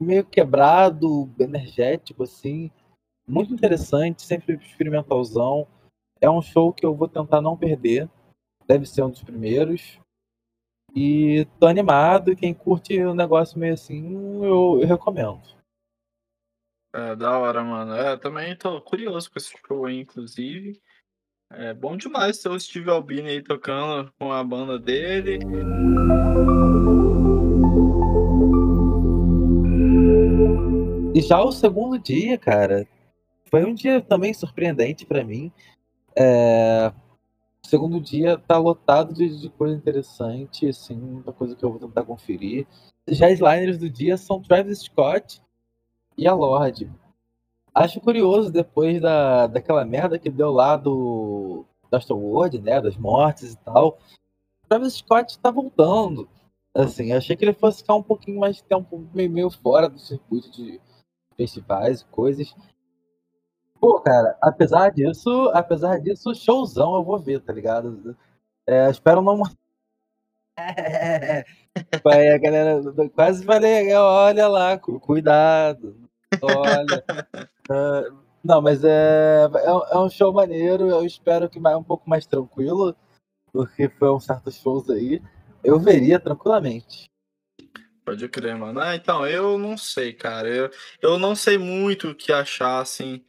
meio 0.00 0.24
quebrado, 0.24 1.30
energético, 1.38 2.22
assim, 2.22 2.70
muito 3.28 3.52
interessante, 3.52 4.22
sempre 4.22 4.54
experimentalzão. 4.54 5.66
É 6.20 6.28
um 6.28 6.42
show 6.42 6.72
que 6.72 6.84
eu 6.84 6.94
vou 6.94 7.08
tentar 7.08 7.40
não 7.40 7.56
perder. 7.56 8.08
Deve 8.66 8.86
ser 8.86 9.02
um 9.02 9.10
dos 9.10 9.22
primeiros. 9.22 9.98
E 10.94 11.46
tô 11.58 11.66
animado. 11.66 12.34
Quem 12.34 12.52
curte 12.52 12.98
o 13.00 13.12
um 13.12 13.14
negócio 13.14 13.58
meio 13.58 13.74
assim, 13.74 14.42
eu, 14.44 14.80
eu 14.80 14.86
recomendo. 14.86 15.40
É, 16.92 17.14
da 17.14 17.38
hora, 17.38 17.62
mano. 17.62 17.94
É, 17.94 18.16
também 18.16 18.56
tô 18.56 18.80
curioso 18.80 19.30
com 19.30 19.38
esse 19.38 19.56
show 19.66 19.86
aí, 19.86 20.00
inclusive. 20.00 20.80
É 21.52 21.74
bom 21.74 21.96
demais 21.96 22.38
ter 22.38 22.48
o 22.48 22.58
Steve 22.58 22.90
Albini 22.90 23.28
aí 23.28 23.42
tocando 23.42 24.12
com 24.18 24.32
a 24.32 24.42
banda 24.42 24.78
dele. 24.78 25.40
E 31.12 31.20
já 31.20 31.42
o 31.42 31.50
segundo 31.50 31.98
dia, 31.98 32.38
cara, 32.38 32.86
foi 33.46 33.64
um 33.64 33.74
dia 33.74 34.00
também 34.00 34.32
surpreendente 34.32 35.04
para 35.04 35.24
mim. 35.24 35.50
É... 36.16 36.92
O 37.64 37.68
segundo 37.68 38.00
dia 38.00 38.38
tá 38.38 38.56
lotado 38.58 39.12
de, 39.12 39.40
de, 39.40 39.48
coisa 39.50 39.74
interessante, 39.74 40.68
assim, 40.68 40.94
muita 40.94 41.32
coisa 41.32 41.56
que 41.56 41.64
eu 41.64 41.70
vou 41.70 41.80
tentar 41.80 42.04
conferir. 42.04 42.66
Já 43.08 43.26
as 43.26 43.40
liners 43.40 43.76
do 43.76 43.90
dia 43.90 44.16
são 44.16 44.40
Travis 44.40 44.82
Scott 44.82 45.42
e 46.16 46.28
a 46.28 46.34
Lorde. 46.34 46.90
Acho 47.74 48.00
curioso, 48.00 48.50
depois 48.50 49.00
da, 49.00 49.48
daquela 49.48 49.84
merda 49.84 50.18
que 50.18 50.30
deu 50.30 50.52
lá 50.52 50.76
do 50.76 51.66
World, 52.08 52.60
né, 52.60 52.80
das 52.80 52.96
mortes 52.96 53.52
e 53.52 53.58
tal, 53.58 53.98
Travis 54.68 54.94
Scott 54.94 55.38
tá 55.40 55.50
voltando. 55.50 56.28
Assim, 56.72 57.12
achei 57.12 57.34
que 57.34 57.44
ele 57.44 57.52
fosse 57.52 57.78
ficar 57.78 57.96
um 57.96 58.02
pouquinho 58.02 58.38
mais 58.38 58.62
tempo 58.62 59.04
meio, 59.12 59.30
meio 59.30 59.50
fora 59.50 59.88
do 59.88 59.98
circuito 59.98 60.50
de 60.52 60.80
festivais 61.40 62.02
e 62.02 62.04
coisas. 62.06 62.54
Pô, 63.80 63.98
cara, 64.00 64.36
apesar 64.42 64.90
disso, 64.90 65.50
apesar 65.54 65.98
disso, 65.98 66.34
showzão 66.34 66.94
eu 66.94 67.02
vou 67.02 67.18
ver, 67.18 67.40
tá 67.40 67.50
ligado? 67.50 68.14
É, 68.66 68.90
espero 68.90 69.22
não. 69.22 69.42
Vai, 72.04 72.28
a 72.28 72.36
galera 72.36 72.82
quase 73.14 73.42
falei, 73.42 73.90
olha 73.94 74.48
lá, 74.48 74.76
cuidado, 74.78 75.96
olha. 76.42 77.04
Uh, 77.70 78.18
não, 78.44 78.60
mas 78.60 78.84
é, 78.84 79.48
é, 79.54 79.94
é, 79.94 79.98
um 79.98 80.10
show 80.10 80.30
maneiro, 80.34 80.90
eu 80.90 81.06
espero 81.06 81.48
que 81.48 81.58
vai 81.58 81.74
um 81.74 81.82
pouco 81.82 82.10
mais 82.10 82.26
tranquilo, 82.26 82.94
porque 83.50 83.88
foi 83.88 84.10
um 84.10 84.20
certo 84.20 84.50
shows 84.50 84.90
aí. 84.90 85.22
Eu 85.64 85.78
veria 85.78 86.20
tranquilamente. 86.20 87.10
Pode 88.04 88.28
crer, 88.28 88.56
mano. 88.56 88.80
Ah, 88.80 88.96
então, 88.96 89.26
eu 89.26 89.58
não 89.58 89.76
sei, 89.76 90.12
cara. 90.12 90.48
Eu, 90.48 90.70
eu 91.00 91.18
não 91.18 91.34
sei 91.34 91.58
muito 91.58 92.10
o 92.10 92.14
que 92.14 92.32
achar, 92.32 92.80
assim, 92.80 93.24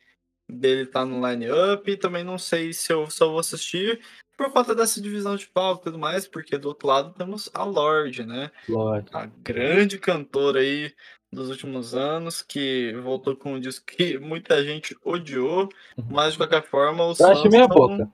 dele 0.50 0.86
tá 0.86 1.06
no 1.06 1.26
line-up. 1.28 1.98
Também 1.98 2.24
não 2.24 2.38
sei 2.38 2.74
se 2.74 2.92
eu 2.92 3.10
só 3.10 3.28
vou 3.28 3.40
assistir 3.40 4.02
por 4.42 4.52
conta 4.52 4.74
dessa 4.74 5.00
divisão 5.00 5.36
de 5.36 5.46
palco 5.48 5.82
e 5.82 5.84
tudo 5.86 6.00
mais, 6.00 6.28
porque 6.28 6.58
do 6.58 6.70
outro 6.70 6.88
lado 6.88 7.14
temos 7.14 7.50
a 7.54 7.64
Lorde, 7.64 8.26
né? 8.26 8.50
Lorde. 8.68 9.08
A 9.14 9.28
grande 9.28 10.00
cantora 10.00 10.62
aí 10.62 10.92
dos 11.32 11.50
últimos 11.50 11.94
anos, 11.94 12.42
que 12.42 12.94
voltou 13.04 13.36
com 13.36 13.54
um 13.54 13.60
disco 13.60 13.86
que 13.86 14.18
muita 14.18 14.64
gente 14.64 14.98
odiou, 15.06 15.70
uhum. 15.96 16.06
mas 16.10 16.34
de 16.34 16.40
qualquer 16.40 16.64
forma 16.64 17.06
os. 17.06 17.22
Acho 17.22 17.50
meia 17.50 17.68
tão... 17.68 17.78
boca. 17.78 18.12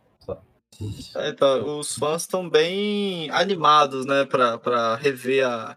É, 1.15 1.29
então, 1.29 1.79
os 1.79 1.95
fãs 1.95 2.23
estão 2.23 2.47
bem 2.47 3.31
animados, 3.31 4.05
né, 4.05 4.25
pra, 4.25 4.59
pra 4.59 4.95
rever 4.95 5.47
a, 5.47 5.75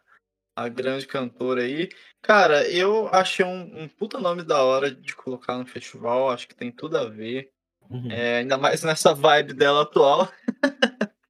a 0.54 0.68
grande 0.68 1.06
cantora 1.06 1.62
aí. 1.62 1.88
Cara, 2.22 2.68
eu 2.68 3.08
achei 3.08 3.44
um, 3.44 3.82
um 3.82 3.88
puta 3.88 4.18
nome 4.18 4.42
da 4.42 4.62
hora 4.62 4.90
de 4.90 5.14
colocar 5.14 5.56
no 5.56 5.66
festival, 5.66 6.30
acho 6.30 6.48
que 6.48 6.54
tem 6.54 6.70
tudo 6.70 6.98
a 6.98 7.08
ver. 7.08 7.50
Uhum. 7.88 8.10
É, 8.10 8.38
ainda 8.38 8.56
mais 8.56 8.82
nessa 8.84 9.14
vibe 9.14 9.52
dela 9.54 9.82
atual. 9.82 10.28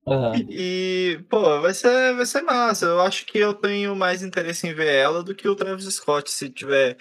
Uhum. 0.07 0.33
E, 0.51 1.25
pô, 1.29 1.61
vai 1.61 1.73
ser, 1.73 2.17
vai 2.17 2.27
ser 2.27 2.43
massa. 2.43 2.87
Eu 2.87 3.01
acho 3.01 3.25
que 3.27 3.39
eu 3.39 3.55
tenho 3.55 3.95
mais 3.95 4.25
interesse 4.25 4.67
em 4.67 4.75
ver 4.75 4.93
ela 4.93 5.23
do 5.23 5.35
que 5.35 5.49
o 5.49 5.55
Travis 5.55 5.85
Scott, 5.95 6.29
se 6.29 6.51
tiver 6.51 6.97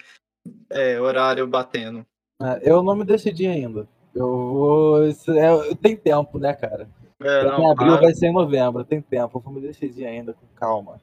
é, 0.70 1.00
horário 1.00 1.44
batendo. 1.46 2.06
É, 2.40 2.70
eu 2.70 2.82
não 2.82 2.94
me 2.94 3.04
decidi 3.04 3.46
ainda. 3.46 3.88
Eu 4.14 4.28
vou. 4.28 5.04
É, 5.04 5.74
tem 5.82 5.96
tempo, 5.96 6.38
né, 6.38 6.52
cara? 6.52 6.88
É, 7.20 7.44
não, 7.44 7.60
em 7.60 7.70
abril 7.70 8.00
vai 8.00 8.14
ser 8.14 8.28
em 8.28 8.32
novembro, 8.32 8.84
tem 8.84 9.00
tempo. 9.00 9.38
Eu 9.38 9.42
vou 9.42 9.52
me 9.52 9.60
decidir 9.60 10.06
ainda 10.06 10.32
com 10.32 10.46
calma. 10.54 11.00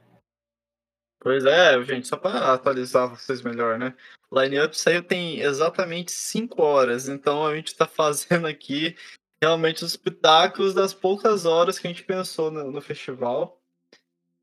Pois 1.20 1.44
é, 1.44 1.82
gente, 1.84 2.06
só 2.06 2.16
para 2.16 2.52
atualizar 2.52 3.08
vocês 3.08 3.42
melhor, 3.42 3.78
né? 3.78 3.94
Line-up 4.32 4.78
saiu 4.78 5.02
tem 5.02 5.40
exatamente 5.40 6.12
5 6.12 6.62
horas, 6.62 7.08
então 7.08 7.44
a 7.44 7.54
gente 7.56 7.68
está 7.68 7.86
fazendo 7.86 8.46
aqui 8.46 8.94
realmente 9.40 9.84
os 9.84 9.96
pitacos 9.96 10.74
das 10.74 10.94
poucas 10.94 11.44
horas 11.44 11.78
que 11.78 11.86
a 11.86 11.90
gente 11.90 12.04
pensou 12.04 12.50
no, 12.50 12.70
no 12.70 12.80
festival. 12.80 13.60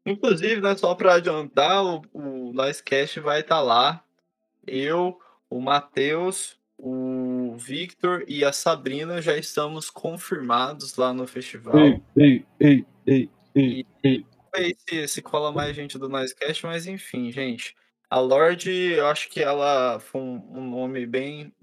Inclusive, 0.05 0.61
né, 0.61 0.75
só 0.75 0.93
para 0.93 1.15
adiantar, 1.15 1.83
o, 1.83 2.01
o 2.13 2.53
Nicecast 2.53 3.19
vai 3.19 3.39
estar 3.39 3.55
tá 3.55 3.61
lá. 3.61 4.03
Eu, 4.67 5.19
o 5.49 5.59
Matheus, 5.59 6.57
o 6.77 7.55
Victor 7.57 8.23
e 8.27 8.43
a 8.43 8.51
Sabrina 8.51 9.21
já 9.21 9.37
estamos 9.37 9.89
confirmados 9.89 10.95
lá 10.95 11.13
no 11.13 11.25
festival. 11.25 11.77
Ei, 11.77 12.01
ei, 12.15 12.45
ei, 12.59 12.85
ei, 13.07 13.29
ei, 13.55 13.85
ei 14.03 14.25
sei 14.55 14.75
se, 14.87 15.07
se 15.07 15.21
cola 15.21 15.51
mais 15.51 15.75
gente 15.75 15.97
do 15.97 16.09
Nicecast, 16.09 16.65
mas 16.65 16.87
enfim, 16.87 17.31
gente. 17.31 17.75
A 18.09 18.19
Lorde, 18.19 18.71
eu 18.71 19.07
acho 19.07 19.29
que 19.29 19.41
ela 19.41 19.99
foi 19.99 20.21
um, 20.21 20.59
um 20.59 20.69
nome 20.69 21.05
bem 21.05 21.53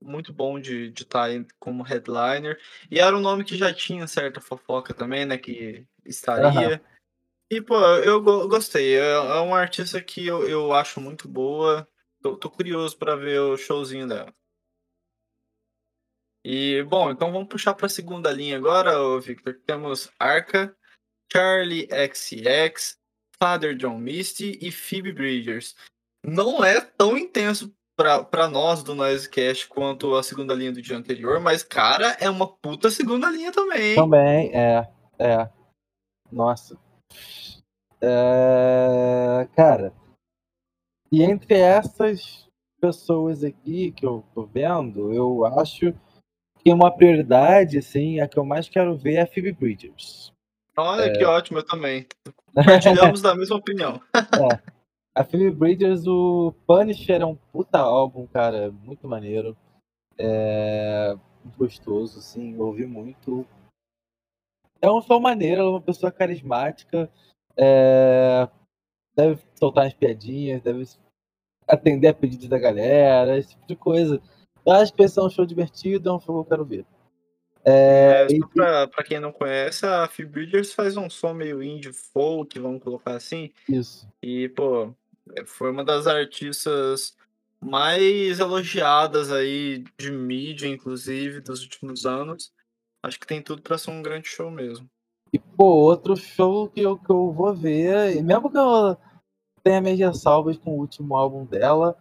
muito 0.00 0.32
bom 0.32 0.60
de 0.60 0.88
estar 0.88 1.28
tá 1.28 1.44
como 1.58 1.82
headliner. 1.82 2.58
E 2.90 2.98
era 2.98 3.16
um 3.16 3.20
nome 3.20 3.44
que 3.44 3.56
já 3.56 3.72
tinha 3.72 4.06
certa 4.06 4.40
fofoca 4.40 4.92
também, 4.92 5.24
né? 5.24 5.38
Que 5.38 5.86
estaria. 6.04 6.76
Uhum. 6.76 6.92
E, 7.50 7.60
pô, 7.60 7.78
eu 7.98 8.20
gostei. 8.48 8.96
É, 8.96 9.12
é 9.12 9.40
uma 9.40 9.58
artista 9.58 10.02
que 10.02 10.26
eu, 10.26 10.48
eu 10.48 10.72
acho 10.72 11.00
muito 11.00 11.28
boa. 11.28 11.86
Tô, 12.20 12.36
tô 12.36 12.50
curioso 12.50 12.96
para 12.96 13.16
ver 13.16 13.40
o 13.40 13.56
showzinho 13.56 14.08
dela. 14.08 14.32
E, 16.44 16.82
bom, 16.84 17.10
então 17.10 17.30
vamos 17.30 17.48
puxar 17.48 17.74
para 17.74 17.86
a 17.86 17.90
segunda 17.90 18.32
linha 18.32 18.56
agora, 18.56 18.92
Victor. 19.20 19.60
Temos 19.64 20.10
Arca, 20.18 20.76
Charlie 21.32 21.88
XX, 21.88 22.98
Father 23.40 23.74
John 23.74 23.98
Misty 23.98 24.58
e 24.60 24.70
Phoebe 24.70 25.12
Bridgers. 25.12 25.74
Não 26.24 26.62
é 26.62 26.80
tão 26.80 27.16
intenso 27.16 27.72
para 27.96 28.48
nós 28.48 28.82
do 28.82 28.94
Noisecast 28.94 29.68
quanto 29.68 30.14
a 30.14 30.22
segunda 30.22 30.54
linha 30.54 30.72
do 30.72 30.82
dia 30.82 30.96
anterior, 30.96 31.40
mas, 31.40 31.62
cara, 31.62 32.16
é 32.20 32.28
uma 32.28 32.46
puta 32.46 32.90
segunda 32.90 33.30
linha 33.30 33.50
também. 33.50 33.94
Também, 33.94 34.50
é. 34.54 34.88
É. 35.18 35.48
Nossa. 36.30 36.78
É, 38.00 39.48
cara, 39.54 39.92
e 41.10 41.22
entre 41.22 41.54
essas 41.54 42.48
pessoas 42.80 43.44
aqui 43.44 43.92
que 43.92 44.04
eu 44.04 44.24
tô 44.34 44.44
vendo, 44.44 45.12
eu 45.12 45.44
acho 45.60 45.94
que 46.58 46.72
uma 46.72 46.90
prioridade, 46.90 47.78
assim, 47.78 48.18
a 48.18 48.26
que 48.26 48.38
eu 48.38 48.44
mais 48.44 48.68
quero 48.68 48.96
ver 48.96 49.14
é 49.14 49.22
a 49.22 49.26
Phoebe 49.26 49.52
Bridgers. 49.52 50.31
Olha 50.76 51.04
é... 51.04 51.12
que 51.12 51.24
ótimo, 51.24 51.58
eu 51.58 51.66
também. 51.66 52.06
Compartilhamos 52.54 53.22
da 53.22 53.34
mesma 53.34 53.56
opinião. 53.56 54.00
é. 54.14 54.72
A 55.14 55.24
Phoebe 55.24 55.50
Bridgers, 55.50 56.06
o 56.06 56.54
Punisher 56.66 57.20
é 57.20 57.26
um 57.26 57.36
puta 57.36 57.78
álbum, 57.78 58.26
cara, 58.26 58.70
muito 58.70 59.06
maneiro. 59.06 59.56
É 60.18 61.14
gostoso, 61.56 62.18
assim, 62.18 62.56
ouvi 62.58 62.86
muito. 62.86 63.46
É 64.80 64.88
uma 64.88 65.00
pessoa 65.00 65.20
maneira, 65.20 65.60
ela 65.60 65.70
é 65.70 65.72
uma 65.72 65.80
pessoa 65.80 66.12
carismática. 66.12 67.10
É... 67.56 68.48
Deve 69.14 69.42
soltar 69.54 69.84
umas 69.84 69.94
piadinhas, 69.94 70.62
deve 70.62 70.84
atender 71.68 72.08
a 72.08 72.14
pedidos 72.14 72.48
da 72.48 72.58
galera, 72.58 73.38
esse 73.38 73.50
tipo 73.50 73.66
de 73.66 73.76
coisa. 73.76 74.20
Eu 74.64 74.72
acho 74.72 74.92
que 74.92 74.98
vai 74.98 75.08
ser 75.08 75.20
um 75.20 75.30
show 75.30 75.44
divertido, 75.44 76.08
é 76.08 76.12
um 76.12 76.20
show 76.20 76.34
que 76.34 76.40
eu 76.40 76.48
quero 76.48 76.64
ver. 76.64 76.86
É, 77.64 78.26
é, 78.28 78.38
pra, 78.52 78.88
pra, 78.88 79.04
quem 79.04 79.20
não 79.20 79.30
conhece, 79.30 79.86
a 79.86 80.08
Phoebe 80.08 80.32
Bridgers 80.32 80.72
faz 80.72 80.96
um 80.96 81.08
som 81.08 81.32
meio 81.32 81.62
indie 81.62 81.92
folk, 81.92 82.58
vamos 82.58 82.82
colocar 82.82 83.14
assim. 83.14 83.52
Isso. 83.68 84.08
E, 84.20 84.48
pô, 84.48 84.92
foi 85.46 85.70
uma 85.70 85.84
das 85.84 86.06
artistas 86.06 87.16
mais 87.60 88.40
elogiadas 88.40 89.30
aí 89.30 89.84
de 89.96 90.10
mídia, 90.10 90.66
inclusive, 90.66 91.40
dos 91.40 91.62
últimos 91.62 92.04
anos. 92.04 92.52
Acho 93.04 93.18
que 93.18 93.26
tem 93.26 93.40
tudo 93.40 93.62
para 93.62 93.78
ser 93.78 93.90
um 93.90 94.02
grande 94.02 94.28
show 94.28 94.50
mesmo. 94.50 94.88
E, 95.32 95.38
pô, 95.38 95.64
outro 95.64 96.16
show 96.16 96.68
que 96.68 96.80
eu, 96.80 96.98
que 96.98 97.10
eu 97.10 97.32
vou 97.32 97.54
ver, 97.54 98.16
e 98.16 98.22
mesmo 98.22 98.50
que 98.50 98.58
eu 98.58 98.96
tenha 99.62 99.80
minhas 99.80 99.98
ressalvas 99.98 100.58
com 100.58 100.72
o 100.72 100.80
último 100.80 101.16
álbum 101.16 101.44
dela, 101.44 101.96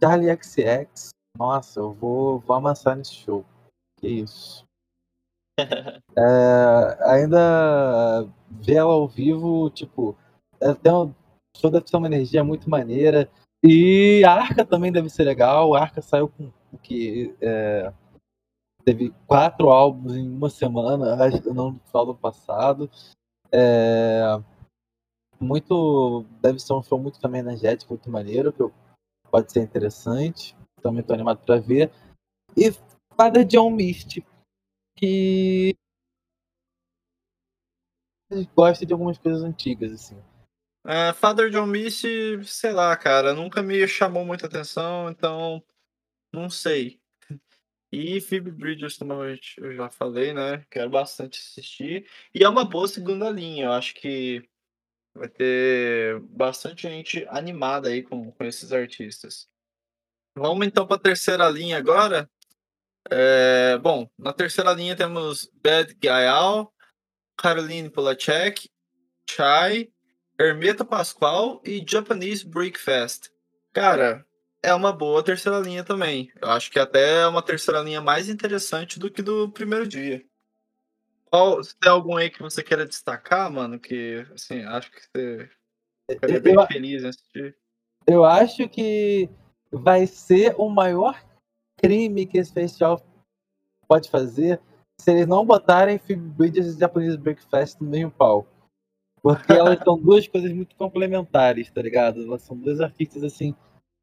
Charlie 0.00 0.36
XX, 0.36 1.10
nossa, 1.38 1.80
eu 1.80 1.92
vou, 1.92 2.40
vou 2.40 2.56
amassar 2.56 2.96
nesse 2.96 3.14
show. 3.14 3.44
Que 3.98 4.08
isso. 4.08 4.65
É, 5.58 6.98
ainda 7.02 8.28
ver 8.50 8.74
ela 8.74 8.92
ao 8.92 9.08
vivo, 9.08 9.70
tipo, 9.70 10.16
tem 10.82 10.92
um 10.92 11.14
show 11.56 11.70
deve 11.70 11.88
ser 11.88 11.96
uma 11.96 12.06
energia 12.06 12.44
muito 12.44 12.70
maneira. 12.70 13.30
E 13.64 14.22
a 14.24 14.32
Arca 14.32 14.64
também 14.64 14.92
deve 14.92 15.08
ser 15.08 15.24
legal. 15.24 15.74
A 15.74 15.80
Arca 15.80 16.02
saiu 16.02 16.28
com 16.28 16.50
que 16.82 17.34
é, 17.40 17.92
teve 18.84 19.12
quatro 19.26 19.70
álbuns 19.70 20.14
em 20.14 20.28
uma 20.28 20.50
semana, 20.50 21.16
não 21.52 21.72
no 21.72 21.80
final 21.80 22.06
do 22.06 22.14
passado. 22.14 22.90
É, 23.50 24.40
muito 25.40 26.24
deve 26.40 26.58
ser 26.60 26.72
um 26.74 26.82
show 26.82 26.98
muito 26.98 27.18
também 27.20 27.40
energético, 27.40 27.94
muito 27.94 28.10
maneiro, 28.10 28.52
que 28.52 28.62
pode 29.30 29.50
ser 29.52 29.62
interessante. 29.62 30.56
Também 30.82 31.00
estou 31.00 31.14
animado 31.14 31.38
para 31.44 31.58
ver. 31.58 31.90
E 32.56 32.70
Father 33.16 33.44
John 33.44 33.70
Misty, 33.70 34.24
que 34.96 35.76
gosta 38.54 38.84
de 38.84 38.92
algumas 38.92 39.18
coisas 39.18 39.42
antigas 39.42 39.92
assim. 39.92 40.16
Uh, 40.84 41.12
Father 41.14 41.50
John 41.50 41.66
Misty, 41.66 42.44
sei 42.44 42.72
lá, 42.72 42.96
cara, 42.96 43.34
nunca 43.34 43.62
me 43.62 43.86
chamou 43.88 44.24
muita 44.24 44.46
atenção, 44.46 45.10
então 45.10 45.62
não 46.32 46.48
sei. 46.48 47.00
E 47.92 48.20
Phoebe 48.20 48.50
Bridgers 48.50 48.98
também 48.98 49.38
eu 49.58 49.74
já 49.74 49.88
falei, 49.88 50.32
né? 50.32 50.64
Quero 50.70 50.90
bastante 50.90 51.38
assistir. 51.38 52.08
E 52.34 52.42
é 52.44 52.48
uma 52.48 52.64
boa 52.64 52.86
segunda 52.88 53.30
linha. 53.30 53.66
Eu 53.66 53.72
acho 53.72 53.94
que 53.94 54.48
vai 55.14 55.28
ter 55.28 56.20
bastante 56.20 56.82
gente 56.88 57.26
animada 57.28 57.88
aí 57.88 58.02
com, 58.02 58.30
com 58.32 58.44
esses 58.44 58.72
artistas. 58.72 59.48
Vamos 60.36 60.66
então 60.66 60.86
para 60.86 60.96
a 60.96 61.00
terceira 61.00 61.48
linha 61.48 61.78
agora. 61.78 62.28
É, 63.10 63.78
bom, 63.78 64.08
na 64.18 64.32
terceira 64.32 64.72
linha 64.72 64.96
temos 64.96 65.50
Bad 65.62 65.94
Gael, 65.94 66.72
Caroline 67.36 67.90
Polacek, 67.90 68.68
Chai, 69.28 69.88
Hermeto 70.38 70.84
Pascoal 70.84 71.62
e 71.64 71.84
Japanese 71.86 72.46
Breakfast. 72.46 73.30
Cara, 73.72 74.24
é 74.62 74.74
uma 74.74 74.92
boa 74.92 75.22
terceira 75.22 75.58
linha 75.58 75.84
também. 75.84 76.30
Eu 76.40 76.50
acho 76.50 76.70
que 76.70 76.78
até 76.78 77.22
é 77.22 77.26
uma 77.26 77.42
terceira 77.42 77.80
linha 77.80 78.00
mais 78.00 78.28
interessante 78.28 78.98
do 78.98 79.10
que 79.10 79.22
do 79.22 79.50
primeiro 79.50 79.86
dia. 79.86 80.24
Qual, 81.26 81.60
tem 81.80 81.90
algum 81.90 82.16
aí 82.16 82.30
que 82.30 82.40
você 82.42 82.62
queira 82.62 82.86
destacar, 82.86 83.50
mano? 83.50 83.78
Que, 83.78 84.26
assim, 84.32 84.62
acho 84.62 84.90
que 84.90 85.00
você 85.00 85.50
ficaria 86.10 86.40
bem 86.40 86.54
eu, 86.54 86.66
feliz 86.66 87.02
em 87.02 87.08
assistir. 87.08 87.56
Eu 88.06 88.24
acho 88.24 88.68
que 88.68 89.28
vai 89.70 90.06
ser 90.06 90.54
o 90.56 90.68
maior 90.68 91.25
crime 91.78 92.26
que 92.26 92.38
esse 92.38 92.52
festival 92.52 93.00
pode 93.88 94.10
fazer 94.10 94.60
se 95.00 95.10
eles 95.10 95.26
não 95.26 95.44
botarem 95.44 95.98
Phoebe 95.98 96.28
Bridges 96.28 96.74
e 96.74 96.78
Japanese 96.78 97.16
Breakfast 97.16 97.80
no 97.80 97.88
mesmo 97.88 98.10
palco. 98.10 98.48
Porque 99.22 99.52
elas 99.52 99.78
são 99.82 99.98
duas 99.98 100.26
coisas 100.26 100.52
muito 100.52 100.74
complementares, 100.76 101.70
tá 101.70 101.82
ligado? 101.82 102.22
Elas 102.22 102.42
são 102.42 102.56
duas 102.56 102.80
artistas, 102.80 103.22
assim, 103.22 103.54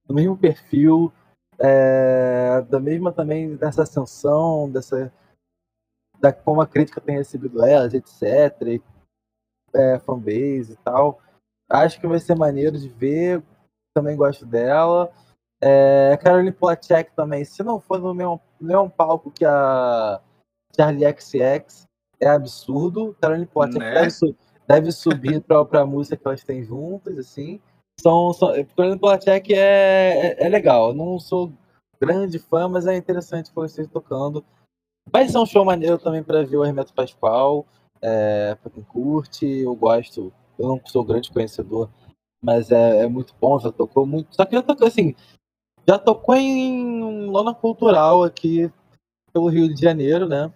do 0.05 0.13
mesmo 0.13 0.37
perfil, 0.37 1.11
é, 1.59 2.61
da 2.61 2.79
mesma 2.79 3.11
também 3.11 3.55
dessa 3.55 3.83
ascensão, 3.83 4.69
dessa 4.69 5.11
da 6.19 6.31
como 6.31 6.61
a 6.61 6.67
crítica 6.67 7.01
tem 7.01 7.17
recebido 7.17 7.65
elas, 7.65 7.93
etc. 7.93 8.21
E, 8.67 8.81
é, 9.75 9.99
fanbase 9.99 10.73
e 10.73 10.77
tal. 10.77 11.19
Acho 11.69 11.99
que 11.99 12.07
vai 12.07 12.19
ser 12.19 12.35
maneiro 12.35 12.77
de 12.77 12.87
ver. 12.87 13.43
Também 13.93 14.15
gosto 14.15 14.45
dela. 14.45 15.11
É, 15.65 16.17
Caroline 16.17 16.51
Polachek 16.51 17.11
também, 17.15 17.45
se 17.45 17.63
não 17.63 17.79
for 17.79 17.99
no 17.99 18.13
mesmo, 18.13 18.41
mesmo 18.59 18.89
palco 18.89 19.31
que 19.31 19.45
a 19.45 20.19
Charlie 20.75 21.05
XX, 21.09 21.85
é 22.19 22.27
absurdo. 22.27 23.15
Caroline 23.21 23.45
Polachek 23.45 23.79
né? 23.79 23.93
deve, 23.93 24.35
deve 24.67 24.91
subir 24.91 25.41
para 25.41 25.81
a 25.81 25.85
música 25.85 26.17
que 26.17 26.27
elas 26.27 26.43
têm 26.43 26.63
juntas, 26.63 27.17
assim. 27.17 27.61
São, 27.99 28.33
são, 28.33 28.49
a 28.49 29.17
Tchek 29.17 29.53
é, 29.53 29.57
é, 29.57 30.45
é, 30.45 30.49
legal. 30.49 30.89
Eu 30.89 30.93
não 30.95 31.19
sou 31.19 31.51
grande 32.01 32.39
fã, 32.39 32.67
mas 32.67 32.85
é 32.85 32.95
interessante 32.95 33.49
que 33.49 33.55
vocês 33.55 33.87
tocando. 33.87 34.43
Vai 35.09 35.27
ser 35.27 35.37
um 35.37 35.45
show 35.45 35.63
maneiro 35.63 35.97
também 35.97 36.23
para 36.23 36.43
ver 36.43 36.57
o 36.57 36.65
Hermeto 36.65 36.93
Pascoal. 36.93 37.65
É, 38.01 38.55
para 38.55 38.71
quem 38.71 38.83
curte, 38.83 39.45
eu 39.45 39.75
gosto. 39.75 40.33
Eu 40.57 40.67
não 40.67 40.81
sou 40.85 41.03
grande 41.03 41.31
conhecedor, 41.31 41.89
mas 42.41 42.71
é, 42.71 43.03
é 43.03 43.07
muito 43.07 43.33
bom. 43.39 43.59
Já 43.59 43.71
tocou 43.71 44.05
muito. 44.05 44.35
Só 44.35 44.45
que 44.45 44.55
já 44.55 44.61
tocou 44.61 44.87
assim. 44.87 45.15
Já 45.87 45.99
tocou 45.99 46.35
em 46.35 47.25
lona 47.29 47.53
cultural 47.53 48.23
aqui 48.23 48.71
pelo 49.33 49.49
Rio 49.49 49.73
de 49.73 49.81
Janeiro, 49.81 50.27
né? 50.27 50.51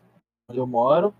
Onde 0.50 0.60
eu 0.60 0.68
moro. 0.68 1.13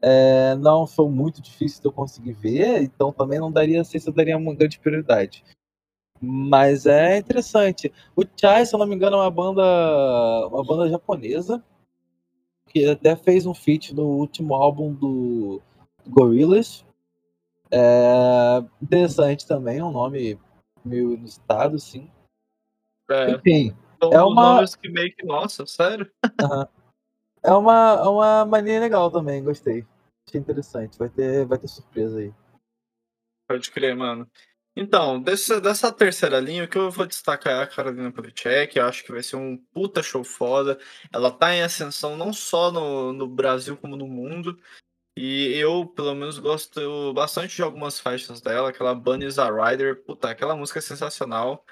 É, 0.00 0.54
não 0.56 0.86
foi 0.86 1.08
muito 1.08 1.42
difícil 1.42 1.80
de 1.80 1.88
eu 1.88 1.92
conseguir 1.92 2.32
ver, 2.32 2.82
então 2.82 3.12
também 3.12 3.40
não 3.40 3.50
daria, 3.50 3.82
sei 3.82 3.98
se 3.98 4.08
eu 4.08 4.12
daria 4.12 4.36
uma 4.36 4.54
grande 4.54 4.78
prioridade. 4.78 5.44
Mas 6.20 6.86
é 6.86 7.18
interessante. 7.18 7.92
O 8.14 8.22
Chai, 8.40 8.64
se 8.64 8.74
eu 8.74 8.78
não 8.78 8.86
me 8.86 8.94
engano, 8.94 9.16
é 9.16 9.20
uma 9.20 9.30
banda, 9.30 10.46
uma 10.48 10.64
banda 10.64 10.88
japonesa 10.88 11.62
que 12.68 12.86
até 12.86 13.16
fez 13.16 13.46
um 13.46 13.54
feat 13.54 13.94
no 13.94 14.04
último 14.04 14.54
álbum 14.54 14.92
do 14.92 15.60
Gorillaz. 16.06 16.84
É 17.70 18.62
interessante 18.80 19.46
também, 19.46 19.82
um 19.82 19.90
nome 19.90 20.38
meio 20.84 21.14
inusitado, 21.14 21.78
sim. 21.78 22.10
É, 23.10 23.30
Enfim, 23.32 23.76
é 24.02 24.22
uma 24.22 24.64
que 24.66 24.88
meio 24.88 25.14
que 25.14 25.24
nossa, 25.24 25.66
sério. 25.66 26.10
Uhum. 26.40 26.66
É 27.42 27.52
uma, 27.52 28.00
é 28.04 28.08
uma 28.08 28.44
mania 28.44 28.80
legal 28.80 29.10
também, 29.10 29.42
gostei. 29.42 29.86
Achei 30.28 30.40
interessante. 30.40 30.98
Vai 30.98 31.08
ter, 31.08 31.46
vai 31.46 31.58
ter 31.58 31.68
surpresa 31.68 32.18
aí. 32.18 32.34
Pode 33.48 33.70
crer, 33.70 33.96
mano. 33.96 34.28
Então, 34.76 35.20
desse, 35.20 35.60
dessa 35.60 35.90
terceira 35.90 36.38
linha, 36.38 36.64
o 36.64 36.68
que 36.68 36.78
eu 36.78 36.90
vou 36.90 37.06
destacar 37.06 37.52
é 37.52 37.62
a 37.62 37.66
Carolina 37.66 38.12
Polachek. 38.12 38.76
Eu 38.78 38.86
acho 38.86 39.02
que 39.04 39.10
vai 39.10 39.22
ser 39.22 39.36
um 39.36 39.56
puta 39.72 40.02
show 40.02 40.22
foda. 40.22 40.78
Ela 41.12 41.32
tá 41.32 41.52
em 41.52 41.62
ascensão 41.62 42.16
não 42.16 42.32
só 42.32 42.70
no, 42.70 43.12
no 43.12 43.26
Brasil, 43.26 43.76
como 43.76 43.96
no 43.96 44.06
mundo. 44.06 44.56
E 45.16 45.52
eu, 45.56 45.84
pelo 45.86 46.14
menos, 46.14 46.38
gosto 46.38 47.12
bastante 47.12 47.56
de 47.56 47.62
algumas 47.62 47.98
faixas 47.98 48.40
dela. 48.40 48.68
Aquela 48.68 48.94
Bunny 48.94 49.26
is 49.26 49.38
a 49.38 49.50
Rider. 49.50 50.04
Puta, 50.04 50.30
aquela 50.30 50.54
música 50.54 50.78
é 50.78 50.82
sensacional. 50.82 51.64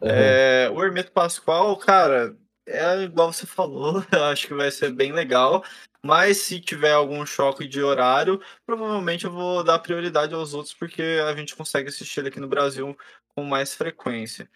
Uhum. 0.00 0.08
É, 0.08 0.70
o 0.70 0.82
Hermeto 0.82 1.12
Pascoal, 1.12 1.76
cara, 1.76 2.36
é 2.66 3.02
igual 3.02 3.32
você 3.32 3.46
falou, 3.46 4.04
eu 4.12 4.24
acho 4.24 4.46
que 4.46 4.54
vai 4.54 4.70
ser 4.70 4.92
bem 4.92 5.12
legal. 5.12 5.64
Mas 6.02 6.38
se 6.38 6.60
tiver 6.60 6.92
algum 6.92 7.26
choque 7.26 7.66
de 7.66 7.82
horário, 7.82 8.40
provavelmente 8.64 9.24
eu 9.24 9.32
vou 9.32 9.64
dar 9.64 9.80
prioridade 9.80 10.32
aos 10.32 10.54
outros, 10.54 10.72
porque 10.72 11.02
a 11.02 11.34
gente 11.34 11.56
consegue 11.56 11.88
assistir 11.88 12.20
ele 12.20 12.28
aqui 12.28 12.38
no 12.38 12.48
Brasil 12.48 12.96
com 13.34 13.42
mais 13.42 13.74
frequência. 13.74 14.48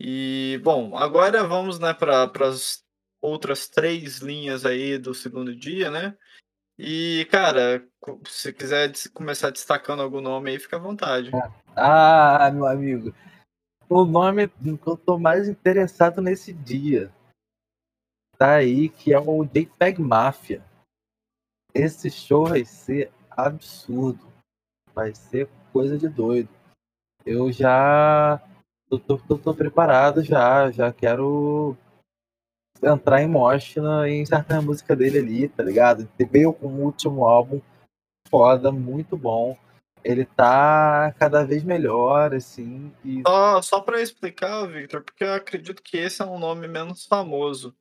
E, 0.00 0.58
bom, 0.64 0.96
agora 0.96 1.44
vamos 1.44 1.78
né, 1.78 1.92
para 1.92 2.30
as 2.40 2.82
outras 3.20 3.68
três 3.68 4.18
linhas 4.18 4.64
aí 4.64 4.98
do 4.98 5.14
segundo 5.14 5.54
dia, 5.54 5.90
né? 5.90 6.16
E, 6.78 7.26
cara, 7.30 7.86
se 8.26 8.52
quiser 8.52 8.90
começar 9.12 9.50
destacando 9.50 10.02
algum 10.02 10.20
nome 10.20 10.50
aí, 10.50 10.58
fica 10.58 10.76
à 10.76 10.80
vontade. 10.80 11.30
Ah, 11.76 12.50
meu 12.52 12.66
amigo. 12.66 13.14
O 13.94 14.06
nome 14.06 14.48
que 14.48 14.86
eu 14.86 14.96
tô 14.96 15.18
mais 15.18 15.46
interessado 15.46 16.22
nesse 16.22 16.50
dia 16.50 17.12
tá 18.38 18.54
aí, 18.54 18.88
que 18.88 19.12
é 19.12 19.18
o 19.20 19.44
JPEG 19.44 20.00
Mafia. 20.00 20.64
Esse 21.74 22.10
show 22.10 22.46
vai 22.46 22.64
ser 22.64 23.12
absurdo. 23.30 24.32
Vai 24.94 25.14
ser 25.14 25.46
coisa 25.74 25.98
de 25.98 26.08
doido. 26.08 26.48
Eu 27.26 27.52
já 27.52 28.40
tô, 28.88 28.98
tô, 28.98 29.18
tô, 29.18 29.36
tô 29.36 29.54
preparado 29.54 30.24
já, 30.24 30.70
já 30.70 30.90
quero 30.90 31.76
entrar 32.82 33.20
em 33.20 33.28
mosh 33.28 33.76
em 34.08 34.24
certa 34.24 34.62
música 34.62 34.96
dele 34.96 35.18
ali, 35.18 35.48
tá 35.50 35.62
ligado? 35.62 36.08
Veio 36.30 36.54
com 36.54 36.68
o 36.68 36.84
último 36.84 37.26
álbum 37.26 37.60
foda, 38.30 38.72
muito 38.72 39.18
bom. 39.18 39.54
Ele 40.04 40.24
tá 40.24 41.14
cada 41.18 41.44
vez 41.44 41.62
melhor, 41.62 42.34
assim. 42.34 42.92
E... 43.04 43.22
Só, 43.26 43.62
só 43.62 43.80
pra 43.80 44.00
explicar, 44.00 44.66
Victor, 44.66 45.02
porque 45.02 45.24
eu 45.24 45.32
acredito 45.32 45.82
que 45.82 45.96
esse 45.96 46.22
é 46.22 46.24
um 46.24 46.38
nome 46.38 46.66
menos 46.66 47.06
famoso. 47.06 47.74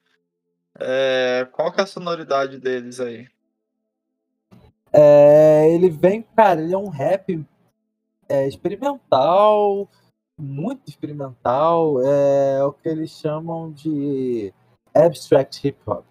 É, 0.79 1.47
qual 1.51 1.71
que 1.71 1.79
é 1.81 1.84
a 1.84 1.88
sonoridade 1.88 2.60
deles 2.60 2.99
aí? 2.99 3.27
É, 4.93 5.69
ele 5.73 5.89
vem, 5.89 6.21
cara, 6.21 6.62
ele 6.62 6.73
é 6.73 6.77
um 6.77 6.89
rap 6.89 7.45
é, 8.27 8.47
experimental, 8.47 9.89
muito 10.38 10.89
experimental, 10.89 12.01
é 12.01 12.63
o 12.63 12.73
que 12.73 12.89
eles 12.89 13.12
chamam 13.12 13.71
de 13.71 14.53
abstract 14.93 15.67
hip 15.67 15.79
hop. 15.86 16.05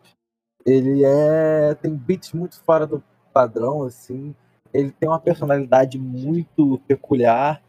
Ele 0.64 1.04
é 1.04 1.74
tem 1.74 1.94
beats 1.94 2.32
muito 2.32 2.62
fora 2.62 2.86
do 2.86 3.02
padrão, 3.32 3.82
assim. 3.82 4.34
Ele 4.72 4.90
tem 4.90 5.08
uma 5.08 5.20
personalidade 5.20 5.98
muito 5.98 6.78
peculiar. 6.86 7.62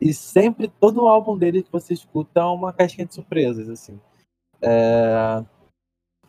E 0.00 0.12
sempre, 0.12 0.68
todo 0.68 1.08
álbum 1.08 1.38
dele 1.38 1.62
que 1.62 1.70
você 1.70 1.94
escuta 1.94 2.40
é 2.40 2.44
uma 2.44 2.72
caixinha 2.72 3.06
de 3.06 3.14
surpresas, 3.14 3.68
assim. 3.68 4.00
É... 4.60 5.44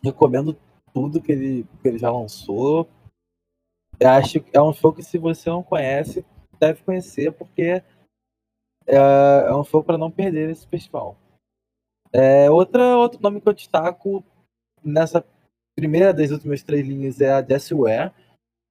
Recomendo 0.02 0.56
tudo 0.92 1.20
que 1.20 1.32
ele, 1.32 1.66
que 1.82 1.88
ele 1.88 1.98
já 1.98 2.10
lançou. 2.10 2.88
Eu 3.98 4.10
acho 4.10 4.40
que 4.40 4.56
é 4.56 4.62
um 4.62 4.72
show 4.72 4.92
que 4.92 5.02
se 5.02 5.18
você 5.18 5.50
não 5.50 5.62
conhece, 5.62 6.24
deve 6.58 6.82
conhecer, 6.82 7.32
porque 7.32 7.82
é, 8.86 8.96
é 9.46 9.54
um 9.54 9.64
show 9.64 9.82
para 9.82 9.98
não 9.98 10.10
perder 10.10 10.50
esse 10.50 10.66
festival. 10.66 11.16
É, 12.12 12.48
outra, 12.50 12.96
outro 12.96 13.20
nome 13.20 13.40
que 13.40 13.48
eu 13.48 13.52
destaco 13.52 14.24
nessa 14.82 15.24
primeira 15.76 16.12
das 16.12 16.30
últimas 16.30 16.62
três 16.62 16.86
linhas 16.86 17.20
é 17.20 17.32
a 17.32 17.42
Jessie 17.42 17.76
Ware. 17.76 18.12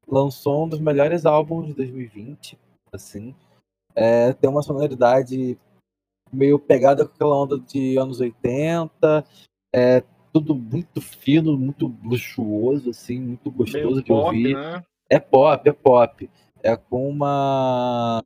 Lançou 0.08 0.66
um 0.66 0.70
dos 0.70 0.80
melhores 0.80 1.26
álbuns 1.26 1.68
de 1.68 1.74
2020, 1.74 2.58
assim. 2.92 3.36
É, 3.96 4.34
tem 4.34 4.50
uma 4.50 4.62
sonoridade 4.62 5.58
meio 6.32 6.58
pegada 6.60 7.06
com 7.06 7.14
aquela 7.14 7.36
onda 7.36 7.60
de 7.60 7.98
anos 7.98 8.20
80. 8.20 9.26
É 9.74 10.04
tudo 10.34 10.56
muito 10.56 11.00
fino, 11.00 11.58
muito 11.58 11.96
luxuoso, 12.04 12.90
assim, 12.90 13.20
muito 13.20 13.52
gostoso 13.52 13.86
meio 13.86 14.04
que 14.04 14.08
pop, 14.12 14.26
eu 14.26 14.32
vi. 14.32 14.54
Né? 14.54 14.84
É 15.10 15.20
pop, 15.20 15.70
é 15.70 15.72
pop. 15.72 16.30
É 16.62 16.76
com 16.76 17.08
uma. 17.08 18.24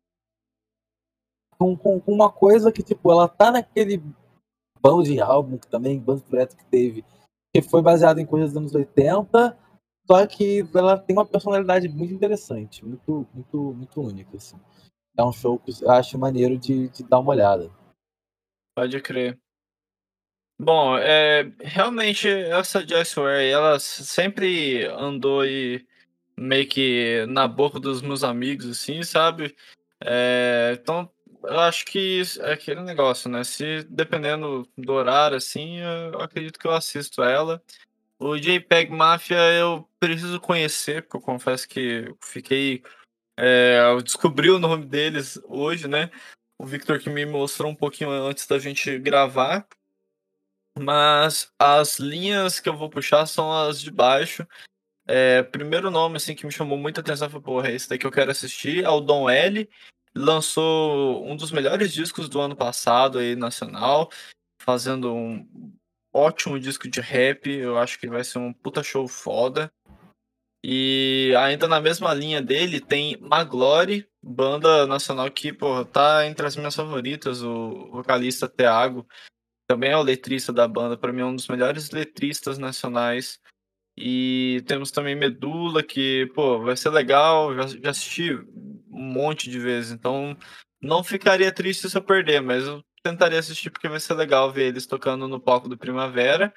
Com, 1.59 1.75
com, 1.75 1.99
com, 1.99 2.13
uma 2.13 2.31
coisa 2.31 2.71
que, 2.71 2.83
tipo, 2.83 3.11
ela 3.11 3.27
tá 3.27 3.51
naquele 3.51 4.01
bando 4.79 5.03
de 5.03 5.19
álbum 5.19 5.57
que 5.57 5.67
também, 5.67 5.99
bando 5.99 6.21
de 6.21 6.27
projeto 6.27 6.55
que 6.55 6.65
teve, 6.65 7.03
que 7.53 7.61
foi 7.61 7.81
baseado 7.81 8.19
em 8.19 8.25
coisas 8.25 8.51
dos 8.53 8.57
anos 8.57 8.75
80, 8.75 9.57
só 10.07 10.25
que 10.25 10.65
ela 10.73 10.97
tem 10.97 11.15
uma 11.15 11.25
personalidade 11.25 11.89
muito 11.89 12.13
interessante, 12.13 12.83
muito, 12.85 13.27
muito, 13.33 13.73
muito 13.73 14.01
única, 14.01 14.37
assim. 14.37 14.57
É 15.17 15.23
um 15.23 15.33
show 15.33 15.59
que 15.59 15.71
eu 15.83 15.91
acho 15.91 16.17
maneiro 16.17 16.57
de, 16.57 16.87
de 16.89 17.03
dar 17.03 17.19
uma 17.19 17.31
olhada. 17.31 17.69
Pode 18.75 19.01
crer. 19.01 19.37
Bom, 20.59 20.97
é, 20.97 21.51
realmente 21.59 22.27
essa 22.27 22.81
Ware, 23.21 23.47
ela 23.47 23.79
sempre 23.79 24.85
andou 24.85 25.41
aí 25.41 25.85
meio 26.35 26.67
que 26.67 27.25
na 27.27 27.47
boca 27.47 27.79
dos 27.79 28.01
meus 28.01 28.23
amigos, 28.23 28.65
assim, 28.67 29.03
sabe? 29.03 29.55
É, 30.03 30.77
então, 30.79 31.11
eu 31.43 31.59
acho 31.59 31.85
que 31.85 32.21
é 32.39 32.53
aquele 32.53 32.81
negócio, 32.81 33.29
né? 33.29 33.43
Se 33.43 33.83
dependendo 33.83 34.67
do 34.77 34.93
horário, 34.93 35.37
assim, 35.37 35.79
eu 35.79 36.21
acredito 36.21 36.59
que 36.59 36.67
eu 36.67 36.73
assisto 36.73 37.21
ela. 37.21 37.61
O 38.19 38.35
JPEG 38.35 38.91
Mafia 38.91 39.37
eu 39.53 39.87
preciso 39.99 40.39
conhecer, 40.39 41.03
porque 41.03 41.17
eu 41.17 41.21
confesso 41.21 41.67
que 41.67 42.13
fiquei. 42.23 42.83
É, 43.37 43.79
eu 43.91 44.01
descobri 44.01 44.49
o 44.49 44.57
nome 44.57 44.85
deles 44.85 45.39
hoje, 45.45 45.87
né? 45.87 46.09
O 46.57 46.65
Victor 46.65 46.99
que 46.99 47.09
me 47.09 47.25
mostrou 47.25 47.69
um 47.69 47.75
pouquinho 47.75 48.09
antes 48.09 48.47
da 48.47 48.57
gente 48.57 48.97
gravar. 48.97 49.67
Mas 50.79 51.51
as 51.59 51.99
linhas 51.99 52.59
que 52.59 52.67
eu 52.67 52.75
vou 52.75 52.89
puxar 52.89 53.25
são 53.27 53.51
as 53.51 53.79
de 53.79 53.91
baixo. 53.91 54.47
É, 55.07 55.43
primeiro 55.43 55.91
nome 55.91 56.17
assim 56.17 56.35
que 56.35 56.45
me 56.45 56.51
chamou 56.51 56.77
muita 56.77 57.01
atenção 57.01 57.29
foi, 57.29 57.39
porra, 57.39 57.71
esse 57.71 57.87
daqui 57.87 58.05
eu 58.05 58.11
quero 58.11 58.31
assistir, 58.31 58.83
é 58.83 58.89
o 58.89 58.99
Dom 58.99 59.29
L. 59.29 59.69
Lançou 60.15 61.23
um 61.25 61.35
dos 61.35 61.51
melhores 61.51 61.93
discos 61.93 62.27
do 62.27 62.41
ano 62.41 62.55
passado 62.55 63.19
aí, 63.19 63.35
nacional, 63.35 64.11
fazendo 64.59 65.13
um 65.13 65.47
ótimo 66.17 66.59
disco 66.59 66.89
de 66.89 66.99
rap. 66.99 67.49
Eu 67.49 67.77
acho 67.77 67.99
que 67.99 68.07
vai 68.07 68.23
ser 68.23 68.39
um 68.39 68.51
puta 68.51 68.81
show 68.83 69.07
foda. 69.07 69.71
E 70.63 71.33
ainda 71.37 71.67
na 71.67 71.79
mesma 71.79 72.13
linha 72.13 72.41
dele 72.41 72.81
tem 72.81 73.17
Maglory, 73.21 74.07
banda 74.21 74.87
nacional 74.87 75.29
que, 75.29 75.53
porra, 75.53 75.85
tá 75.85 76.25
entre 76.25 76.45
as 76.45 76.55
minhas 76.55 76.75
favoritas. 76.75 77.43
O 77.43 77.89
vocalista 77.91 78.49
Thiago 78.49 79.07
também 79.69 79.91
é 79.91 79.97
o 79.97 80.01
letrista 80.01 80.51
da 80.51 80.67
banda, 80.67 80.97
para 80.97 81.13
mim 81.13 81.21
é 81.21 81.25
um 81.25 81.35
dos 81.35 81.47
melhores 81.47 81.91
letristas 81.91 82.57
nacionais 82.57 83.39
e 83.97 84.63
temos 84.67 84.91
também 84.91 85.15
Medula, 85.15 85.81
que, 85.83 86.31
pô, 86.35 86.59
vai 86.59 86.77
ser 86.77 86.89
legal. 86.89 87.53
Já, 87.55 87.67
já 87.67 87.89
assisti 87.89 88.33
um 88.33 89.03
monte 89.03 89.49
de 89.49 89.59
vezes, 89.59 89.91
então 89.91 90.37
não 90.81 91.03
ficaria 91.03 91.51
triste 91.51 91.89
se 91.89 91.97
eu 91.97 92.01
perder, 92.01 92.41
mas 92.41 92.65
eu 92.65 92.83
tentaria 93.09 93.39
assistir 93.39 93.69
porque 93.69 93.87
vai 93.87 93.99
ser 93.99 94.13
legal 94.13 94.51
ver 94.51 94.67
eles 94.67 94.85
tocando 94.85 95.27
no 95.27 95.39
palco 95.39 95.69
do 95.69 95.77
Primavera. 95.77 96.53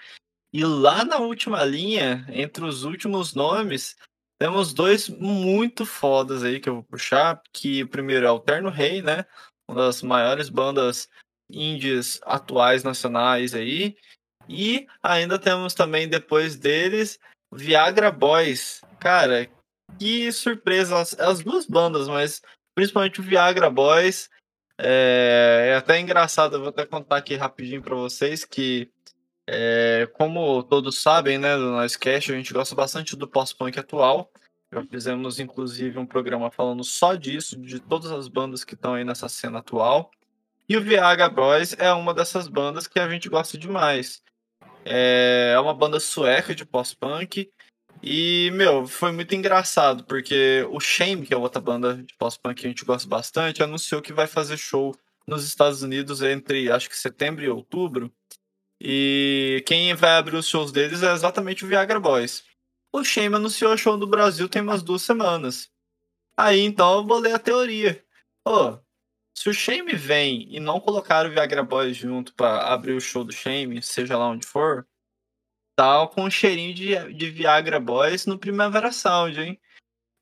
E 0.52 0.64
lá 0.64 1.04
na 1.04 1.18
última 1.18 1.64
linha, 1.64 2.26
entre 2.28 2.64
os 2.64 2.82
últimos 2.82 3.34
nomes, 3.34 3.96
temos 4.38 4.74
dois 4.74 5.08
muito 5.08 5.86
fodas 5.86 6.42
aí 6.42 6.58
que 6.58 6.68
eu 6.68 6.74
vou 6.74 6.82
puxar, 6.82 7.40
que 7.52 7.84
o 7.84 7.88
primeiro 7.88 8.26
é 8.26 8.30
o 8.30 8.40
Terno 8.40 8.68
Rei, 8.68 9.00
né? 9.00 9.24
Uma 9.68 9.84
das 9.84 10.02
maiores 10.02 10.48
bandas 10.48 11.08
indies 11.48 12.20
atuais 12.24 12.82
nacionais 12.82 13.54
aí. 13.54 13.96
E 14.48 14.88
ainda 15.02 15.38
temos 15.38 15.74
também 15.74 16.08
depois 16.08 16.56
deles 16.56 17.20
Viagra 17.52 18.10
Boys. 18.10 18.80
Cara, 18.98 19.48
que 19.98 20.32
surpresa. 20.32 20.98
As, 20.98 21.18
as 21.20 21.40
duas 21.40 21.66
bandas, 21.66 22.08
mas 22.08 22.42
principalmente 22.74 23.20
o 23.20 23.22
Viagra 23.24 23.70
Boys. 23.70 24.28
É, 24.82 25.72
é 25.72 25.76
até 25.76 26.00
engraçado, 26.00 26.56
eu 26.56 26.60
vou 26.60 26.70
até 26.70 26.86
contar 26.86 27.18
aqui 27.18 27.36
rapidinho 27.36 27.82
para 27.82 27.94
vocês 27.94 28.46
que, 28.46 28.90
é, 29.46 30.08
como 30.14 30.62
todos 30.62 31.02
sabem, 31.02 31.36
né, 31.36 31.54
do 31.54 31.72
Noisecast, 31.72 32.32
a 32.32 32.36
gente 32.36 32.52
gosta 32.52 32.74
bastante 32.74 33.14
do 33.14 33.28
pós-punk 33.28 33.78
atual. 33.78 34.30
Já 34.72 34.82
fizemos, 34.86 35.38
inclusive, 35.38 35.98
um 35.98 36.06
programa 36.06 36.50
falando 36.50 36.82
só 36.82 37.14
disso, 37.14 37.60
de 37.60 37.78
todas 37.80 38.10
as 38.10 38.28
bandas 38.28 38.64
que 38.64 38.74
estão 38.74 38.94
aí 38.94 39.04
nessa 39.04 39.28
cena 39.28 39.58
atual. 39.58 40.10
E 40.68 40.76
o 40.76 40.80
Viagra 40.80 41.28
Boys 41.28 41.76
é 41.78 41.92
uma 41.92 42.14
dessas 42.14 42.46
bandas 42.48 42.86
que 42.86 43.00
a 43.00 43.08
gente 43.08 43.28
gosta 43.28 43.58
demais. 43.58 44.22
É, 44.84 45.52
é 45.54 45.60
uma 45.60 45.74
banda 45.74 46.00
sueca 46.00 46.54
de 46.54 46.64
pós-punk. 46.64 47.50
E, 48.02 48.50
meu, 48.54 48.86
foi 48.86 49.12
muito 49.12 49.34
engraçado, 49.34 50.04
porque 50.04 50.66
o 50.70 50.80
Shame, 50.80 51.26
que 51.26 51.34
é 51.34 51.36
outra 51.36 51.60
banda 51.60 52.02
de 52.02 52.14
pós-punk 52.14 52.60
que 52.60 52.66
a 52.66 52.70
gente 52.70 52.84
gosta 52.84 53.06
bastante, 53.08 53.62
anunciou 53.62 54.00
que 54.00 54.12
vai 54.12 54.26
fazer 54.26 54.56
show 54.56 54.94
nos 55.26 55.44
Estados 55.44 55.82
Unidos 55.82 56.22
entre, 56.22 56.70
acho 56.70 56.88
que 56.88 56.96
setembro 56.96 57.44
e 57.44 57.48
outubro. 57.48 58.12
E 58.80 59.62
quem 59.66 59.94
vai 59.94 60.12
abrir 60.16 60.36
os 60.36 60.48
shows 60.48 60.72
deles 60.72 61.02
é 61.02 61.12
exatamente 61.12 61.64
o 61.64 61.68
Viagra 61.68 62.00
Boys. 62.00 62.42
O 62.92 63.04
Shame 63.04 63.36
anunciou 63.36 63.72
o 63.72 63.78
show 63.78 63.96
do 63.96 64.06
Brasil 64.06 64.48
tem 64.48 64.62
umas 64.62 64.82
duas 64.82 65.02
semanas. 65.02 65.70
Aí, 66.36 66.60
então, 66.60 66.98
eu 66.98 67.06
vou 67.06 67.18
ler 67.18 67.34
a 67.34 67.38
teoria. 67.38 68.02
Pô, 68.42 68.78
se 69.34 69.50
o 69.50 69.54
Shame 69.54 69.94
vem 69.94 70.46
e 70.50 70.58
não 70.58 70.80
colocar 70.80 71.26
o 71.26 71.30
Viagra 71.30 71.62
Boys 71.62 71.96
junto 71.96 72.34
para 72.34 72.72
abrir 72.72 72.94
o 72.94 73.00
show 73.00 73.22
do 73.22 73.32
Shame, 73.32 73.82
seja 73.82 74.16
lá 74.16 74.28
onde 74.28 74.46
for, 74.46 74.86
tá 75.80 76.06
com 76.08 76.24
um 76.24 76.30
cheirinho 76.30 76.74
de, 76.74 77.14
de 77.14 77.30
Viagra 77.30 77.80
Boys 77.80 78.26
no 78.26 78.38
Primavera 78.38 78.92
Sound, 78.92 79.40
hein? 79.40 79.58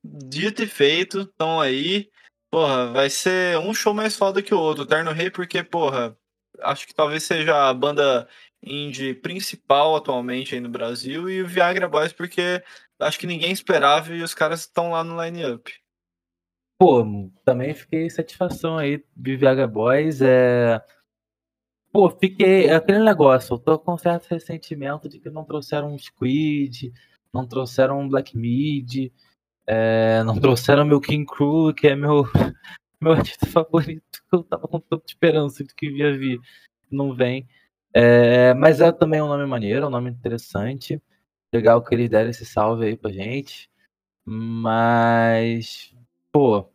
Dito 0.03 0.63
e 0.63 0.67
feito, 0.67 1.21
estão 1.21 1.59
aí. 1.59 2.09
Porra, 2.49 2.91
vai 2.91 3.09
ser 3.09 3.57
um 3.59 3.73
show 3.73 3.93
mais 3.93 4.15
foda 4.15 4.41
que 4.41 4.53
o 4.53 4.59
outro. 4.59 4.85
Terno 4.85 5.11
Rei, 5.11 5.29
porque, 5.29 5.61
porra, 5.61 6.17
acho 6.61 6.87
que 6.87 6.95
talvez 6.95 7.23
seja 7.23 7.69
a 7.69 7.73
banda 7.73 8.27
indie 8.63 9.13
principal 9.13 9.95
atualmente 9.95 10.55
aí 10.55 10.61
no 10.61 10.69
Brasil. 10.69 11.29
E 11.29 11.41
o 11.41 11.47
Viagra 11.47 11.89
Boys, 11.89 12.13
porque 12.13 12.63
acho 12.97 13.19
que 13.19 13.27
ninguém 13.27 13.51
esperava 13.51 14.15
e 14.15 14.23
os 14.23 14.33
caras 14.33 14.61
estão 14.61 14.91
lá 14.91 15.03
no 15.03 15.21
line-up. 15.21 15.73
Pô, 16.79 17.05
também 17.43 17.73
fiquei 17.73 18.09
satisfação 18.09 18.77
aí 18.77 19.03
de 19.13 19.35
VH 19.35 19.67
Boys. 19.69 20.21
É... 20.21 20.81
Pô, 21.91 22.09
fiquei. 22.09 22.67
É 22.67 22.75
aquele 22.75 22.99
negócio, 22.99 23.53
eu 23.53 23.59
tô 23.59 23.79
com 23.79 23.97
certo 23.97 24.27
ressentimento 24.29 25.09
de 25.09 25.19
que 25.19 25.29
não 25.29 25.43
trouxeram 25.43 25.93
um 25.93 25.97
Squid, 25.97 26.93
não 27.33 27.47
trouxeram 27.47 27.99
um 27.99 28.09
Black 28.09 28.37
Mid, 28.37 29.11
é... 29.67 30.23
não 30.23 30.37
trouxeram 30.39 30.85
meu 30.85 31.01
King 31.01 31.25
Crew, 31.25 31.73
que 31.73 31.87
é 31.87 31.95
meu, 31.95 32.23
meu 33.01 33.13
artista 33.13 33.45
favorito, 33.47 34.23
que 34.29 34.35
eu 34.35 34.43
tava 34.43 34.67
com 34.67 34.79
tanta 34.79 35.05
esperança 35.07 35.63
de 35.63 35.73
que 35.75 35.89
via 35.89 36.17
vir. 36.17 36.39
Não 36.91 37.15
vem. 37.15 37.47
É... 37.93 38.53
Mas 38.53 38.81
é 38.81 38.91
também 38.91 39.21
um 39.21 39.27
nome 39.27 39.45
maneiro, 39.45 39.87
um 39.87 39.89
nome 39.91 40.09
interessante. 40.09 41.01
Legal 41.53 41.83
que 41.83 41.95
eles 41.95 42.09
deram 42.09 42.29
esse 42.29 42.45
salve 42.45 42.85
aí 42.85 42.97
pra 42.97 43.11
gente. 43.11 43.69
Mas 44.25 45.91
Pô, 46.31 46.69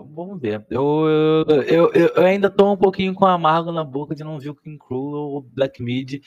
vamos 0.00 0.40
ver. 0.40 0.64
Eu, 0.70 1.44
eu, 1.46 1.92
eu, 1.92 2.12
eu, 2.16 2.24
ainda 2.24 2.50
tô 2.50 2.72
um 2.72 2.76
pouquinho 2.76 3.14
com 3.14 3.26
amargo 3.26 3.72
na 3.72 3.84
boca 3.84 4.14
de 4.14 4.24
não 4.24 4.38
ver 4.38 4.50
o 4.50 4.54
King 4.54 4.78
Crew 4.78 4.98
ou 4.98 5.42
Black 5.42 5.82
Mid, 5.82 6.22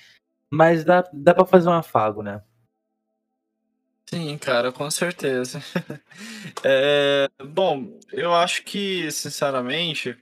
mas 0.50 0.84
dá, 0.84 1.08
dá 1.14 1.34
pra 1.34 1.46
fazer 1.46 1.70
um 1.70 1.74
afago, 1.74 2.22
né? 2.22 2.42
Sim, 4.14 4.38
cara, 4.38 4.74
com 4.74 4.92
certeza. 4.92 5.60
é, 6.66 7.30
bom, 7.46 7.98
eu 8.12 8.34
acho 8.34 8.64
que, 8.64 9.10
sinceramente, 9.10 10.18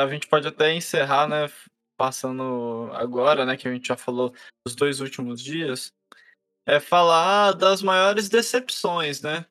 a 0.00 0.08
gente 0.08 0.26
pode 0.26 0.48
até 0.48 0.72
encerrar, 0.72 1.28
né? 1.28 1.50
Passando 1.98 2.90
agora, 2.94 3.44
né? 3.44 3.56
Que 3.56 3.68
a 3.68 3.72
gente 3.72 3.88
já 3.88 3.96
falou 3.96 4.34
dos 4.66 4.74
dois 4.74 5.00
últimos 5.00 5.42
dias. 5.42 5.92
é 6.66 6.80
falar 6.80 7.52
das 7.52 7.82
maiores 7.82 8.28
decepções, 8.28 9.22
né? 9.22 9.44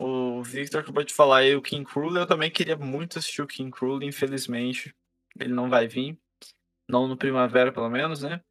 O 0.00 0.27
Victor 0.42 0.80
acabou 0.80 1.04
de 1.04 1.14
falar 1.14 1.38
aí 1.38 1.54
o 1.54 1.62
King 1.62 1.84
Cruel, 1.84 2.16
eu 2.16 2.26
também 2.26 2.50
queria 2.50 2.76
muito 2.76 3.18
assistir 3.18 3.42
o 3.42 3.46
King 3.46 3.70
Cruel, 3.70 4.02
infelizmente 4.02 4.94
ele 5.38 5.52
não 5.52 5.68
vai 5.68 5.86
vir, 5.86 6.18
não 6.88 7.06
no 7.06 7.16
Primavera 7.16 7.72
pelo 7.72 7.88
menos, 7.88 8.22
né? 8.22 8.42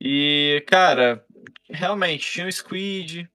E, 0.00 0.64
cara, 0.66 1.24
realmente, 1.70 2.30
tinha 2.30 2.46
o 2.46 2.52
Squid, 2.52 3.30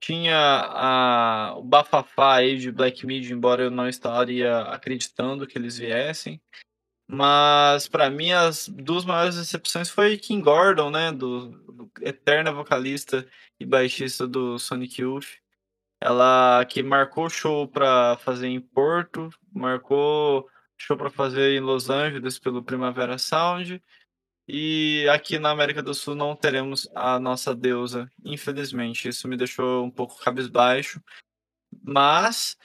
tinha 0.00 0.36
a, 0.36 1.54
o 1.56 1.62
bafafá 1.62 2.36
aí 2.36 2.58
de 2.58 2.72
Black 2.72 3.06
Mid, 3.06 3.30
embora 3.30 3.64
eu 3.64 3.70
não 3.70 3.88
estaria 3.88 4.62
acreditando 4.62 5.46
que 5.46 5.56
eles 5.56 5.78
viessem. 5.78 6.40
Mas 7.06 7.88
para 7.88 8.08
mim 8.08 8.32
as 8.32 8.68
duas 8.68 9.04
maiores 9.04 9.36
decepções 9.36 9.90
foi 9.90 10.16
Kim 10.16 10.40
Gordon, 10.40 10.90
né, 10.90 11.12
do, 11.12 11.50
do 11.50 11.92
eterna 12.00 12.50
vocalista 12.50 13.28
e 13.60 13.66
baixista 13.66 14.26
do 14.26 14.58
Sonic 14.58 15.02
Youth. 15.02 15.41
Ela 16.02 16.64
que 16.64 16.82
marcou 16.82 17.30
show 17.30 17.68
para 17.68 18.16
fazer 18.18 18.48
em 18.48 18.60
Porto, 18.60 19.30
marcou 19.54 20.48
show 20.76 20.96
para 20.96 21.08
fazer 21.08 21.56
em 21.56 21.60
Los 21.60 21.88
Angeles 21.90 22.40
pelo 22.40 22.60
Primavera 22.60 23.18
Sound. 23.18 23.80
E 24.48 25.06
aqui 25.08 25.38
na 25.38 25.50
América 25.50 25.80
do 25.80 25.94
Sul 25.94 26.16
não 26.16 26.34
teremos 26.34 26.90
a 26.92 27.20
nossa 27.20 27.54
deusa, 27.54 28.10
infelizmente. 28.24 29.06
Isso 29.06 29.28
me 29.28 29.36
deixou 29.36 29.84
um 29.84 29.90
pouco 29.90 30.18
cabisbaixo. 30.18 31.00
Mas 31.84 32.56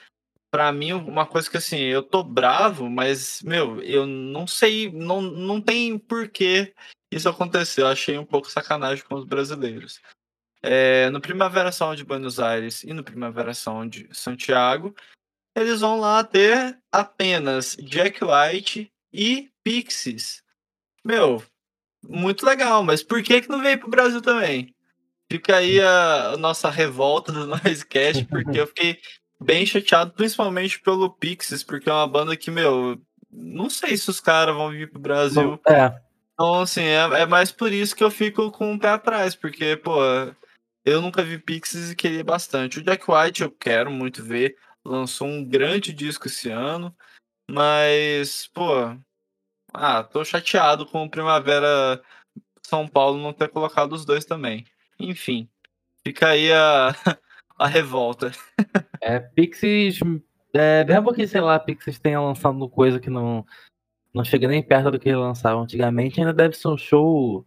para 0.50 0.72
mim, 0.72 0.92
uma 0.92 1.24
coisa 1.24 1.48
que 1.48 1.58
assim, 1.58 1.78
eu 1.78 2.02
tô 2.02 2.24
bravo, 2.24 2.90
mas, 2.90 3.40
meu, 3.42 3.80
eu 3.82 4.04
não 4.04 4.48
sei, 4.48 4.90
não, 4.90 5.20
não 5.20 5.60
tem 5.60 5.96
porquê 5.96 6.74
isso 7.12 7.28
acontecer. 7.28 7.82
Eu 7.82 7.86
achei 7.86 8.18
um 8.18 8.26
pouco 8.26 8.50
sacanagem 8.50 9.04
com 9.04 9.14
os 9.14 9.24
brasileiros. 9.24 10.00
É, 10.62 11.08
no 11.10 11.20
Primavera 11.20 11.70
Sound 11.70 11.96
de 11.96 12.04
Buenos 12.04 12.40
Aires 12.40 12.82
e 12.82 12.92
no 12.92 13.04
Primavera 13.04 13.54
Sound 13.54 14.08
de 14.08 14.16
Santiago, 14.16 14.94
eles 15.54 15.80
vão 15.80 16.00
lá 16.00 16.22
ter 16.24 16.78
apenas 16.90 17.76
Jack 17.80 18.20
White 18.24 18.90
e 19.12 19.50
Pixies. 19.62 20.42
Meu, 21.04 21.42
muito 22.02 22.44
legal, 22.44 22.82
mas 22.82 23.02
por 23.02 23.22
que 23.22 23.40
que 23.40 23.48
não 23.48 23.60
veio 23.60 23.78
pro 23.78 23.90
Brasil 23.90 24.20
também? 24.20 24.74
Fica 25.30 25.56
aí 25.56 25.80
a, 25.80 26.30
a 26.30 26.36
nossa 26.36 26.70
revolta 26.70 27.32
do 27.32 27.46
Noisecast, 27.62 28.24
porque 28.24 28.60
eu 28.60 28.66
fiquei 28.66 28.98
bem 29.40 29.64
chateado, 29.66 30.12
principalmente 30.12 30.80
pelo 30.80 31.10
Pixies, 31.10 31.62
porque 31.62 31.88
é 31.88 31.92
uma 31.92 32.06
banda 32.08 32.36
que, 32.36 32.50
meu, 32.50 33.00
não 33.30 33.68
sei 33.68 33.96
se 33.96 34.10
os 34.10 34.20
caras 34.20 34.54
vão 34.54 34.70
vir 34.70 34.90
pro 34.90 35.00
Brasil. 35.00 35.60
É. 35.66 35.92
Então, 36.32 36.60
assim, 36.60 36.82
é, 36.82 37.22
é, 37.22 37.26
mais 37.26 37.50
por 37.50 37.72
isso 37.72 37.94
que 37.94 38.02
eu 38.02 38.10
fico 38.10 38.50
com 38.50 38.74
o 38.74 38.78
pé 38.78 38.90
atrás, 38.90 39.34
porque, 39.34 39.76
pô, 39.76 40.00
eu 40.88 41.02
nunca 41.02 41.22
vi 41.22 41.38
Pixies 41.38 41.90
e 41.90 41.96
queria 41.96 42.24
bastante. 42.24 42.78
O 42.78 42.82
Jack 42.82 43.04
White 43.10 43.42
eu 43.42 43.50
quero 43.50 43.90
muito 43.90 44.22
ver, 44.22 44.56
lançou 44.84 45.28
um 45.28 45.44
grande 45.44 45.92
disco 45.92 46.26
esse 46.26 46.50
ano, 46.50 46.96
mas, 47.50 48.46
pô, 48.48 48.96
ah, 49.72 50.02
tô 50.02 50.24
chateado 50.24 50.86
com 50.86 51.04
o 51.04 51.10
Primavera 51.10 52.02
São 52.62 52.88
Paulo 52.88 53.20
não 53.20 53.32
ter 53.32 53.48
colocado 53.48 53.92
os 53.92 54.04
dois 54.04 54.24
também. 54.24 54.64
Enfim, 54.98 55.48
fica 56.02 56.28
aí 56.28 56.52
a, 56.52 56.88
a 57.58 57.66
revolta. 57.66 58.32
É, 59.00 59.20
Pixies. 59.20 60.00
É, 60.54 60.84
mesmo 60.84 61.12
que, 61.12 61.26
sei 61.26 61.40
lá, 61.40 61.58
Pixies 61.58 61.98
tenha 61.98 62.20
lançado 62.20 62.68
coisa 62.70 62.98
que 62.98 63.10
não, 63.10 63.44
não 64.14 64.24
chega 64.24 64.48
nem 64.48 64.62
perto 64.62 64.90
do 64.90 64.98
que 64.98 65.14
lançavam 65.14 65.62
antigamente, 65.62 66.18
ainda 66.18 66.32
deve 66.32 66.56
ser 66.56 66.68
um 66.68 66.78
show 66.78 67.46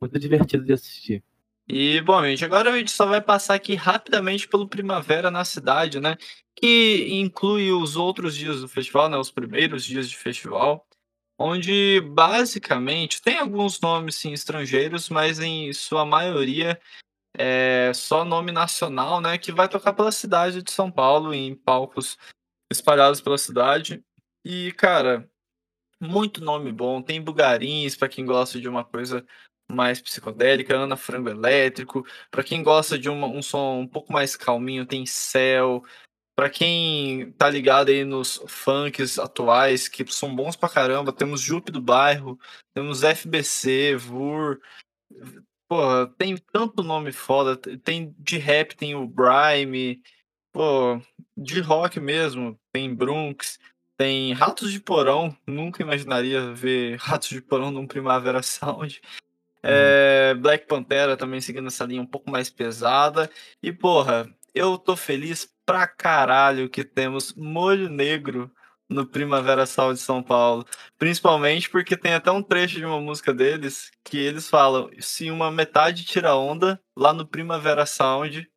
muito 0.00 0.18
divertido 0.18 0.64
de 0.64 0.74
assistir. 0.74 1.24
E, 1.66 2.00
bom, 2.02 2.22
gente, 2.24 2.44
agora 2.44 2.70
a 2.70 2.78
gente 2.78 2.90
só 2.90 3.06
vai 3.06 3.20
passar 3.20 3.54
aqui 3.54 3.74
rapidamente 3.74 4.46
pelo 4.46 4.68
Primavera 4.68 5.30
na 5.30 5.44
cidade, 5.44 5.98
né? 5.98 6.16
Que 6.54 7.08
inclui 7.10 7.72
os 7.72 7.96
outros 7.96 8.36
dias 8.36 8.60
do 8.60 8.68
festival, 8.68 9.08
né? 9.08 9.16
Os 9.16 9.30
primeiros 9.30 9.84
dias 9.84 10.08
de 10.08 10.16
festival. 10.16 10.86
Onde, 11.38 12.00
basicamente, 12.12 13.20
tem 13.20 13.38
alguns 13.38 13.80
nomes, 13.80 14.14
sim, 14.16 14.32
estrangeiros, 14.32 15.08
mas 15.08 15.40
em 15.40 15.72
sua 15.72 16.04
maioria 16.04 16.80
é 17.36 17.92
só 17.92 18.24
nome 18.24 18.52
nacional, 18.52 19.20
né, 19.20 19.36
que 19.36 19.50
vai 19.50 19.68
tocar 19.68 19.92
pela 19.92 20.12
cidade 20.12 20.62
de 20.62 20.70
São 20.70 20.90
Paulo 20.90 21.34
em 21.34 21.54
palcos 21.54 22.16
espalhados 22.70 23.20
pela 23.20 23.36
cidade. 23.36 24.04
E, 24.44 24.72
cara, 24.72 25.28
muito 26.00 26.42
nome 26.44 26.70
bom. 26.72 27.02
Tem 27.02 27.20
Bugarins, 27.20 27.96
para 27.96 28.08
quem 28.08 28.24
gosta 28.24 28.60
de 28.60 28.68
uma 28.68 28.84
coisa 28.84 29.26
mais 29.70 30.00
psicodélica, 30.00 30.76
Ana 30.76 30.96
Frango 30.96 31.28
Elétrico. 31.28 32.06
Para 32.30 32.44
quem 32.44 32.62
gosta 32.62 32.98
de 32.98 33.08
uma, 33.08 33.26
um 33.26 33.42
som 33.42 33.80
um 33.80 33.86
pouco 33.86 34.12
mais 34.12 34.36
calminho, 34.36 34.86
tem 34.86 35.06
Céu. 35.06 35.82
Para 36.36 36.50
quem 36.50 37.30
tá 37.32 37.48
ligado 37.48 37.90
aí 37.90 38.04
nos 38.04 38.42
funks 38.48 39.18
atuais, 39.18 39.88
que 39.88 40.04
são 40.12 40.34
bons 40.34 40.56
pra 40.56 40.68
caramba, 40.68 41.12
temos 41.12 41.40
Jupe 41.40 41.70
do 41.70 41.80
Bairro, 41.80 42.38
temos 42.74 43.02
FBC, 43.02 43.94
VUR, 43.96 44.60
Pô, 45.68 46.06
tem 46.18 46.36
tanto 46.52 46.82
nome 46.82 47.12
foda. 47.12 47.56
Tem 47.56 48.14
de 48.18 48.38
rap, 48.38 48.76
tem 48.76 48.94
o 48.94 49.06
Brime. 49.06 50.02
Pô, 50.52 51.00
de 51.36 51.60
rock 51.60 51.98
mesmo, 51.98 52.58
tem 52.72 52.94
Brunks. 52.94 53.58
Tem 53.96 54.32
Ratos 54.32 54.72
de 54.72 54.80
Porão. 54.80 55.36
Nunca 55.46 55.82
imaginaria 55.82 56.52
ver 56.52 56.96
Ratos 56.96 57.28
de 57.28 57.40
Porão 57.40 57.70
num 57.70 57.86
Primavera 57.86 58.42
Sound. 58.42 59.00
É, 59.66 60.34
Black 60.34 60.66
Pantera 60.66 61.16
também 61.16 61.40
seguindo 61.40 61.68
essa 61.68 61.84
linha 61.84 62.02
um 62.02 62.06
pouco 62.06 62.30
mais 62.30 62.50
pesada. 62.50 63.30
E, 63.62 63.72
porra, 63.72 64.28
eu 64.54 64.76
tô 64.78 64.94
feliz 64.96 65.48
pra 65.64 65.86
caralho 65.86 66.68
que 66.68 66.84
temos 66.84 67.34
Molho 67.34 67.88
Negro 67.88 68.50
no 68.88 69.06
Primavera 69.06 69.66
Sound 69.66 69.94
de 69.94 70.00
São 70.04 70.22
Paulo. 70.22 70.64
Principalmente 70.98 71.70
porque 71.70 71.96
tem 71.96 72.14
até 72.14 72.30
um 72.30 72.42
trecho 72.42 72.76
de 72.76 72.84
uma 72.84 73.00
música 73.00 73.32
deles 73.32 73.90
que 74.04 74.18
eles 74.18 74.48
falam: 74.48 74.90
se 75.00 75.30
uma 75.30 75.50
metade 75.50 76.04
tira 76.04 76.36
onda, 76.36 76.80
lá 76.96 77.12
no 77.12 77.26
Primavera 77.26 77.86
Sound. 77.86 78.48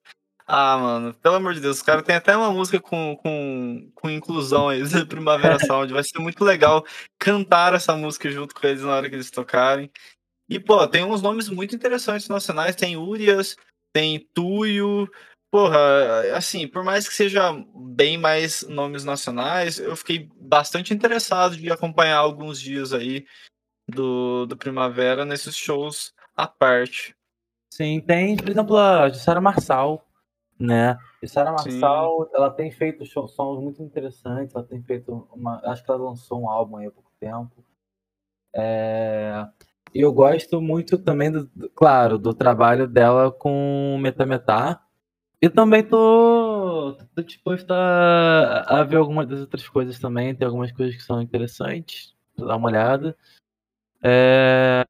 Ah, 0.50 0.78
mano, 0.78 1.14
pelo 1.16 1.36
amor 1.36 1.54
de 1.54 1.60
Deus, 1.60 1.78
os 1.78 1.84
caras 1.84 2.04
tem 2.04 2.16
até 2.16 2.36
uma 2.36 2.50
música 2.52 2.80
com, 2.80 3.18
com, 3.18 3.92
com 3.94 4.10
inclusão 4.10 4.70
aí 4.70 4.82
do 4.82 5.06
Primavera 5.06 5.60
Sound. 5.66 5.92
Vai 5.92 6.04
ser 6.04 6.20
muito 6.20 6.42
legal 6.46 6.86
cantar 7.20 7.74
essa 7.74 7.94
música 7.98 8.32
junto 8.32 8.56
com 8.56 8.66
eles 8.66 8.82
na 8.82 8.96
hora 8.96 9.10
que 9.10 9.16
eles 9.16 9.30
tocarem. 9.30 9.92
E, 10.50 10.60
pô, 10.60 10.88
tem 10.88 11.04
uns 11.04 11.22
nomes 11.22 11.50
muito 11.50 11.76
interessantes 11.76 12.30
nacionais. 12.30 12.76
Tem 12.76 12.96
Urias, 12.96 13.58
tem 13.94 14.28
Tuyo, 14.34 15.10
Porra, 15.50 16.36
assim, 16.36 16.68
por 16.68 16.84
mais 16.84 17.08
que 17.08 17.16
seja 17.16 17.54
bem 17.74 18.18
mais 18.18 18.68
nomes 18.68 19.06
nacionais, 19.06 19.80
eu 19.80 19.96
fiquei 19.96 20.30
bastante 20.36 20.94
interessado 20.94 21.56
de 21.56 21.72
acompanhar 21.72 22.18
alguns 22.18 22.60
dias 22.60 22.92
aí 22.92 23.26
do, 23.88 24.46
do 24.46 24.58
Primavera 24.58 25.24
nesses 25.24 25.56
shows 25.56 26.14
à 26.36 26.48
parte. 26.48 27.16
Sim, 27.74 28.02
tem, 28.02 28.36
por 28.36 28.50
exemplo, 28.50 28.78
a 28.78 29.14
Sara 29.14 29.40
Marçal, 29.40 30.06
né? 30.60 30.98
E 31.22 31.28
Sara 31.28 31.52
Marçal, 31.52 32.26
Sim. 32.26 32.32
ela 32.36 32.52
tem 32.52 32.70
feito 32.70 33.06
sons 33.06 33.62
muito 33.62 33.82
interessantes, 33.82 34.54
ela 34.54 34.66
tem 34.66 34.84
feito 34.84 35.28
uma. 35.32 35.62
Acho 35.64 35.84
que 35.84 35.90
ela 35.90 36.04
lançou 36.04 36.42
um 36.42 36.50
álbum 36.50 36.78
aí 36.78 36.88
há 36.88 36.92
pouco 36.92 37.12
tempo. 37.22 37.66
É, 38.54 39.48
eu 40.02 40.14
gosto 40.14 40.62
muito 40.62 40.98
também, 40.98 41.32
do, 41.32 41.50
claro, 41.76 42.18
do 42.18 42.34
trabalho 42.34 42.88
dela 42.88 43.32
com 43.32 43.98
Metametá 44.02 44.82
e 45.42 45.50
também 45.50 45.84
tô, 45.84 46.98
tô 47.16 47.22
disposto 47.22 47.72
a, 47.72 48.62
a 48.80 48.84
ver 48.84 48.98
algumas 48.98 49.28
das 49.28 49.40
outras 49.40 49.68
coisas 49.70 50.00
também. 50.00 50.36
Tem 50.36 50.48
algumas 50.48 50.72
coisas 50.72 50.96
que 50.96 51.04
são 51.04 51.22
interessantes. 51.22 52.16
Dar 52.38 52.56
uma 52.56 52.68
olhada. 52.70 53.16
É, 54.04 54.84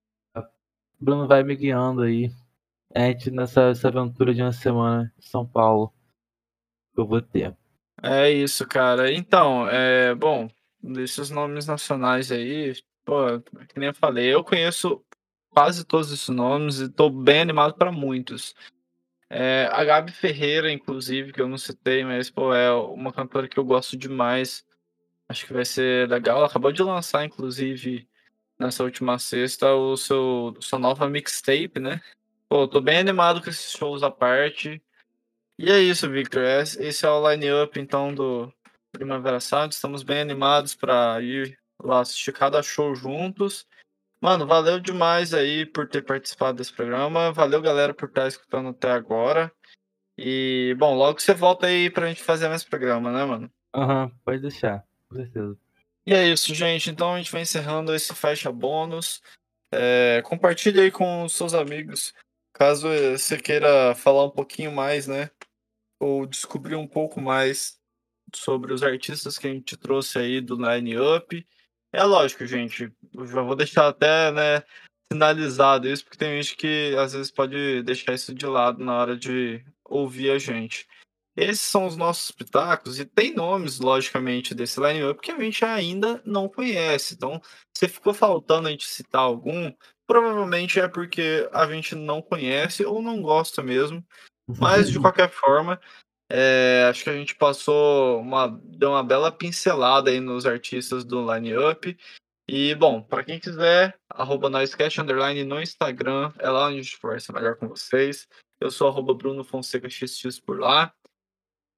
Bruno 0.99 1.27
vai 1.27 1.43
me 1.43 1.55
guiando 1.55 2.01
aí. 2.03 2.31
A 2.95 3.01
gente 3.01 3.29
nessa 3.29 3.71
aventura 3.83 4.33
de 4.33 4.41
uma 4.41 4.53
semana 4.53 5.13
em 5.17 5.21
São 5.21 5.45
Paulo. 5.45 5.93
Eu 6.95 7.05
vou 7.05 7.21
ter. 7.21 7.55
É 8.01 8.31
isso, 8.31 8.65
cara. 8.67 9.11
Então, 9.11 9.67
é, 9.69 10.15
bom, 10.15 10.49
desses 10.81 11.29
nomes 11.29 11.67
nacionais 11.67 12.31
aí, 12.31 12.73
pô, 13.07 13.39
que 13.69 13.79
nem 13.79 13.87
eu 13.87 13.93
falei, 13.93 14.25
eu 14.33 14.43
conheço 14.43 15.01
quase 15.49 15.85
todos 15.85 16.11
esses 16.11 16.27
nomes 16.27 16.81
e 16.81 16.89
tô 16.89 17.09
bem 17.09 17.39
animado 17.39 17.73
para 17.75 17.89
muitos. 17.89 18.53
É, 19.29 19.69
a 19.71 19.83
Gabi 19.85 20.11
Ferreira, 20.11 20.69
inclusive, 20.69 21.31
que 21.31 21.41
eu 21.41 21.47
não 21.47 21.57
citei, 21.57 22.03
mas 22.03 22.29
pô, 22.29 22.53
é 22.53 22.69
uma 22.73 23.13
cantora 23.13 23.47
que 23.47 23.57
eu 23.57 23.63
gosto 23.63 23.95
demais. 23.95 24.65
Acho 25.29 25.45
que 25.45 25.53
vai 25.53 25.63
ser 25.63 26.09
legal. 26.09 26.37
Ela 26.37 26.47
acabou 26.47 26.71
de 26.71 26.83
lançar, 26.83 27.23
inclusive, 27.25 28.07
nessa 28.59 28.83
última 28.83 29.17
sexta, 29.19 29.73
o 29.73 29.95
seu 29.95 30.55
sua 30.59 30.77
nova 30.77 31.07
mixtape, 31.09 31.79
né? 31.79 32.01
Pô, 32.49 32.67
tô 32.67 32.81
bem 32.81 32.97
animado 32.97 33.41
com 33.41 33.49
esses 33.49 33.71
shows 33.71 34.03
à 34.03 34.11
parte. 34.11 34.81
E 35.57 35.71
é 35.71 35.79
isso, 35.79 36.09
Victor. 36.09 36.43
Esse 36.43 37.05
é 37.05 37.09
o 37.09 37.31
line-up, 37.31 37.79
então, 37.79 38.13
do 38.13 38.53
Primavera 38.91 39.39
Sound. 39.39 39.73
Estamos 39.73 40.03
bem 40.03 40.19
animados 40.19 40.75
para 40.75 41.21
ir 41.21 41.57
lá 41.81 42.01
assistir 42.01 42.33
cada 42.33 42.61
show 42.61 42.95
juntos. 42.95 43.67
Mano, 44.19 44.47
valeu 44.47 44.79
demais 44.79 45.33
aí 45.33 45.65
por 45.65 45.87
ter 45.87 46.03
participado 46.03 46.57
desse 46.57 46.73
programa. 46.73 47.31
Valeu, 47.31 47.61
galera, 47.61 47.93
por 47.93 48.09
estar 48.09 48.27
escutando 48.27 48.69
até 48.69 48.91
agora. 48.91 49.51
E, 50.17 50.75
bom, 50.79 50.95
logo 50.95 51.19
você 51.19 51.33
volta 51.33 51.67
aí 51.67 51.89
pra 51.89 52.07
gente 52.07 52.23
fazer 52.23 52.49
mais 52.49 52.63
programa, 52.63 53.11
né, 53.11 53.23
mano? 53.23 53.51
Aham, 53.75 54.05
uhum, 54.05 54.11
pode 54.25 54.41
deixar, 54.41 54.83
com 55.07 55.15
certeza. 55.15 55.55
E 56.07 56.13
é 56.13 56.27
isso, 56.27 56.55
gente. 56.55 56.89
Então 56.89 57.13
a 57.13 57.17
gente 57.17 57.31
vai 57.31 57.41
encerrando 57.41 57.93
esse 57.93 58.15
faixa 58.15 58.51
bônus. 58.51 59.21
É, 59.71 60.21
compartilhe 60.23 60.79
aí 60.79 60.91
com 60.91 61.25
os 61.25 61.35
seus 61.35 61.53
amigos, 61.53 62.13
caso 62.53 62.87
você 62.87 63.37
queira 63.37 63.93
falar 63.93 64.23
um 64.23 64.29
pouquinho 64.29 64.71
mais, 64.71 65.05
né? 65.05 65.29
Ou 65.99 66.25
descobrir 66.25 66.75
um 66.75 66.87
pouco 66.87 67.19
mais 67.19 67.77
sobre 68.33 68.73
os 68.73 68.81
artistas 68.81 69.37
que 69.37 69.47
a 69.47 69.51
gente 69.51 69.75
trouxe 69.75 70.17
aí 70.17 70.41
do 70.41 70.55
Line 70.55 70.97
Up. 70.97 71.45
É 71.91 72.03
lógico, 72.03 72.45
gente. 72.45 72.91
Eu 73.13 73.25
já 73.25 73.41
vou 73.41 73.55
deixar 73.55 73.87
até, 73.87 74.31
né, 74.31 74.63
sinalizado 75.11 75.87
isso, 75.87 76.03
porque 76.03 76.17
tem 76.17 76.41
gente 76.41 76.55
que 76.55 76.95
às 76.97 77.13
vezes 77.13 77.31
pode 77.31 77.81
deixar 77.83 78.13
isso 78.13 78.33
de 78.33 78.45
lado 78.45 78.83
na 78.83 78.97
hora 78.97 79.17
de 79.17 79.63
ouvir 79.85 80.31
a 80.31 80.37
gente. 80.37 80.85
Esses 81.35 81.61
são 81.61 81.85
os 81.85 81.95
nossos 81.95 82.31
pitacos 82.31 82.99
e 82.99 83.05
tem 83.05 83.33
nomes, 83.33 83.79
logicamente, 83.79 84.55
desse 84.55 84.79
line-up 84.79 85.21
que 85.21 85.31
a 85.31 85.39
gente 85.39 85.63
ainda 85.63 86.19
não 86.25 86.49
conhece. 86.49 87.13
Então, 87.13 87.39
se 87.77 87.87
ficou 87.87 88.11
faltando 88.11 88.67
a 88.67 88.71
gente 88.71 88.87
citar 88.87 89.21
algum, 89.21 89.71
provavelmente 90.07 90.79
é 90.79 90.87
porque 90.87 91.47
a 91.53 91.67
gente 91.67 91.93
não 91.93 92.23
conhece 92.23 92.83
ou 92.83 93.03
não 93.03 93.21
gosta 93.21 93.61
mesmo. 93.61 94.03
Mas, 94.59 94.89
de 94.89 94.99
qualquer 94.99 95.29
forma, 95.29 95.79
é, 96.29 96.87
acho 96.89 97.03
que 97.03 97.09
a 97.09 97.13
gente 97.13 97.35
passou 97.35 98.19
uma, 98.19 98.47
deu 98.63 98.89
uma 98.89 99.03
bela 99.03 99.31
pincelada 99.31 100.09
aí 100.09 100.19
nos 100.19 100.45
artistas 100.45 101.05
do 101.05 101.33
line-up. 101.33 101.97
E, 102.49 102.75
bom, 102.75 103.01
para 103.01 103.23
quem 103.23 103.39
quiser, 103.39 103.97
arroba 104.09 104.49
noisecast, 104.49 105.01
underline 105.01 105.43
no 105.43 105.61
Instagram, 105.61 106.31
é 106.39 106.49
lá 106.49 106.67
onde 106.67 106.79
a 106.79 106.81
gente 106.81 106.99
conversa 106.99 107.33
melhor 107.33 107.55
com 107.55 107.67
vocês. 107.67 108.27
Eu 108.59 108.71
sou 108.71 108.87
arroba 108.87 109.13
Bruno 109.13 109.43
Fonseca 109.43 109.89
XX 109.89 110.39
por 110.39 110.59
lá. 110.59 110.93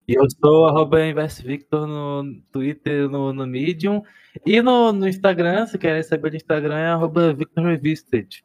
E 0.07 0.15
eu 0.15 0.25
sou 0.43 0.65
arroba 0.65 1.05
InvestVictor 1.05 1.85
no 1.85 2.41
Twitter, 2.51 3.07
no, 3.09 3.31
no 3.31 3.45
Medium. 3.45 4.03
E 4.45 4.61
no, 4.61 4.91
no 4.91 5.07
Instagram, 5.07 5.67
se 5.67 5.77
querem 5.77 6.01
saber 6.01 6.31
do 6.31 6.37
Instagram, 6.37 6.77
é 6.77 6.87
arroba 6.87 7.33
Victor 7.33 7.65
Revisited. 7.65 8.43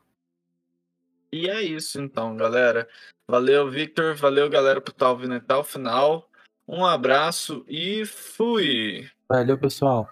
E 1.35 1.51
é 1.51 1.61
isso 1.61 2.01
então, 2.01 2.37
galera. 2.37 2.89
Valeu, 3.29 3.69
Victor. 3.69 4.15
Valeu, 4.15 4.49
galera, 4.49 4.81
por 4.81 4.93
estar 4.93 5.11
ouvindo 5.11 5.35
até 5.35 5.53
o 5.57 5.65
final. 5.65 6.31
Um 6.67 6.87
abraço 6.87 7.65
e 7.67 8.07
fui! 8.07 9.11
Valeu, 9.29 9.59
pessoal. 9.59 10.09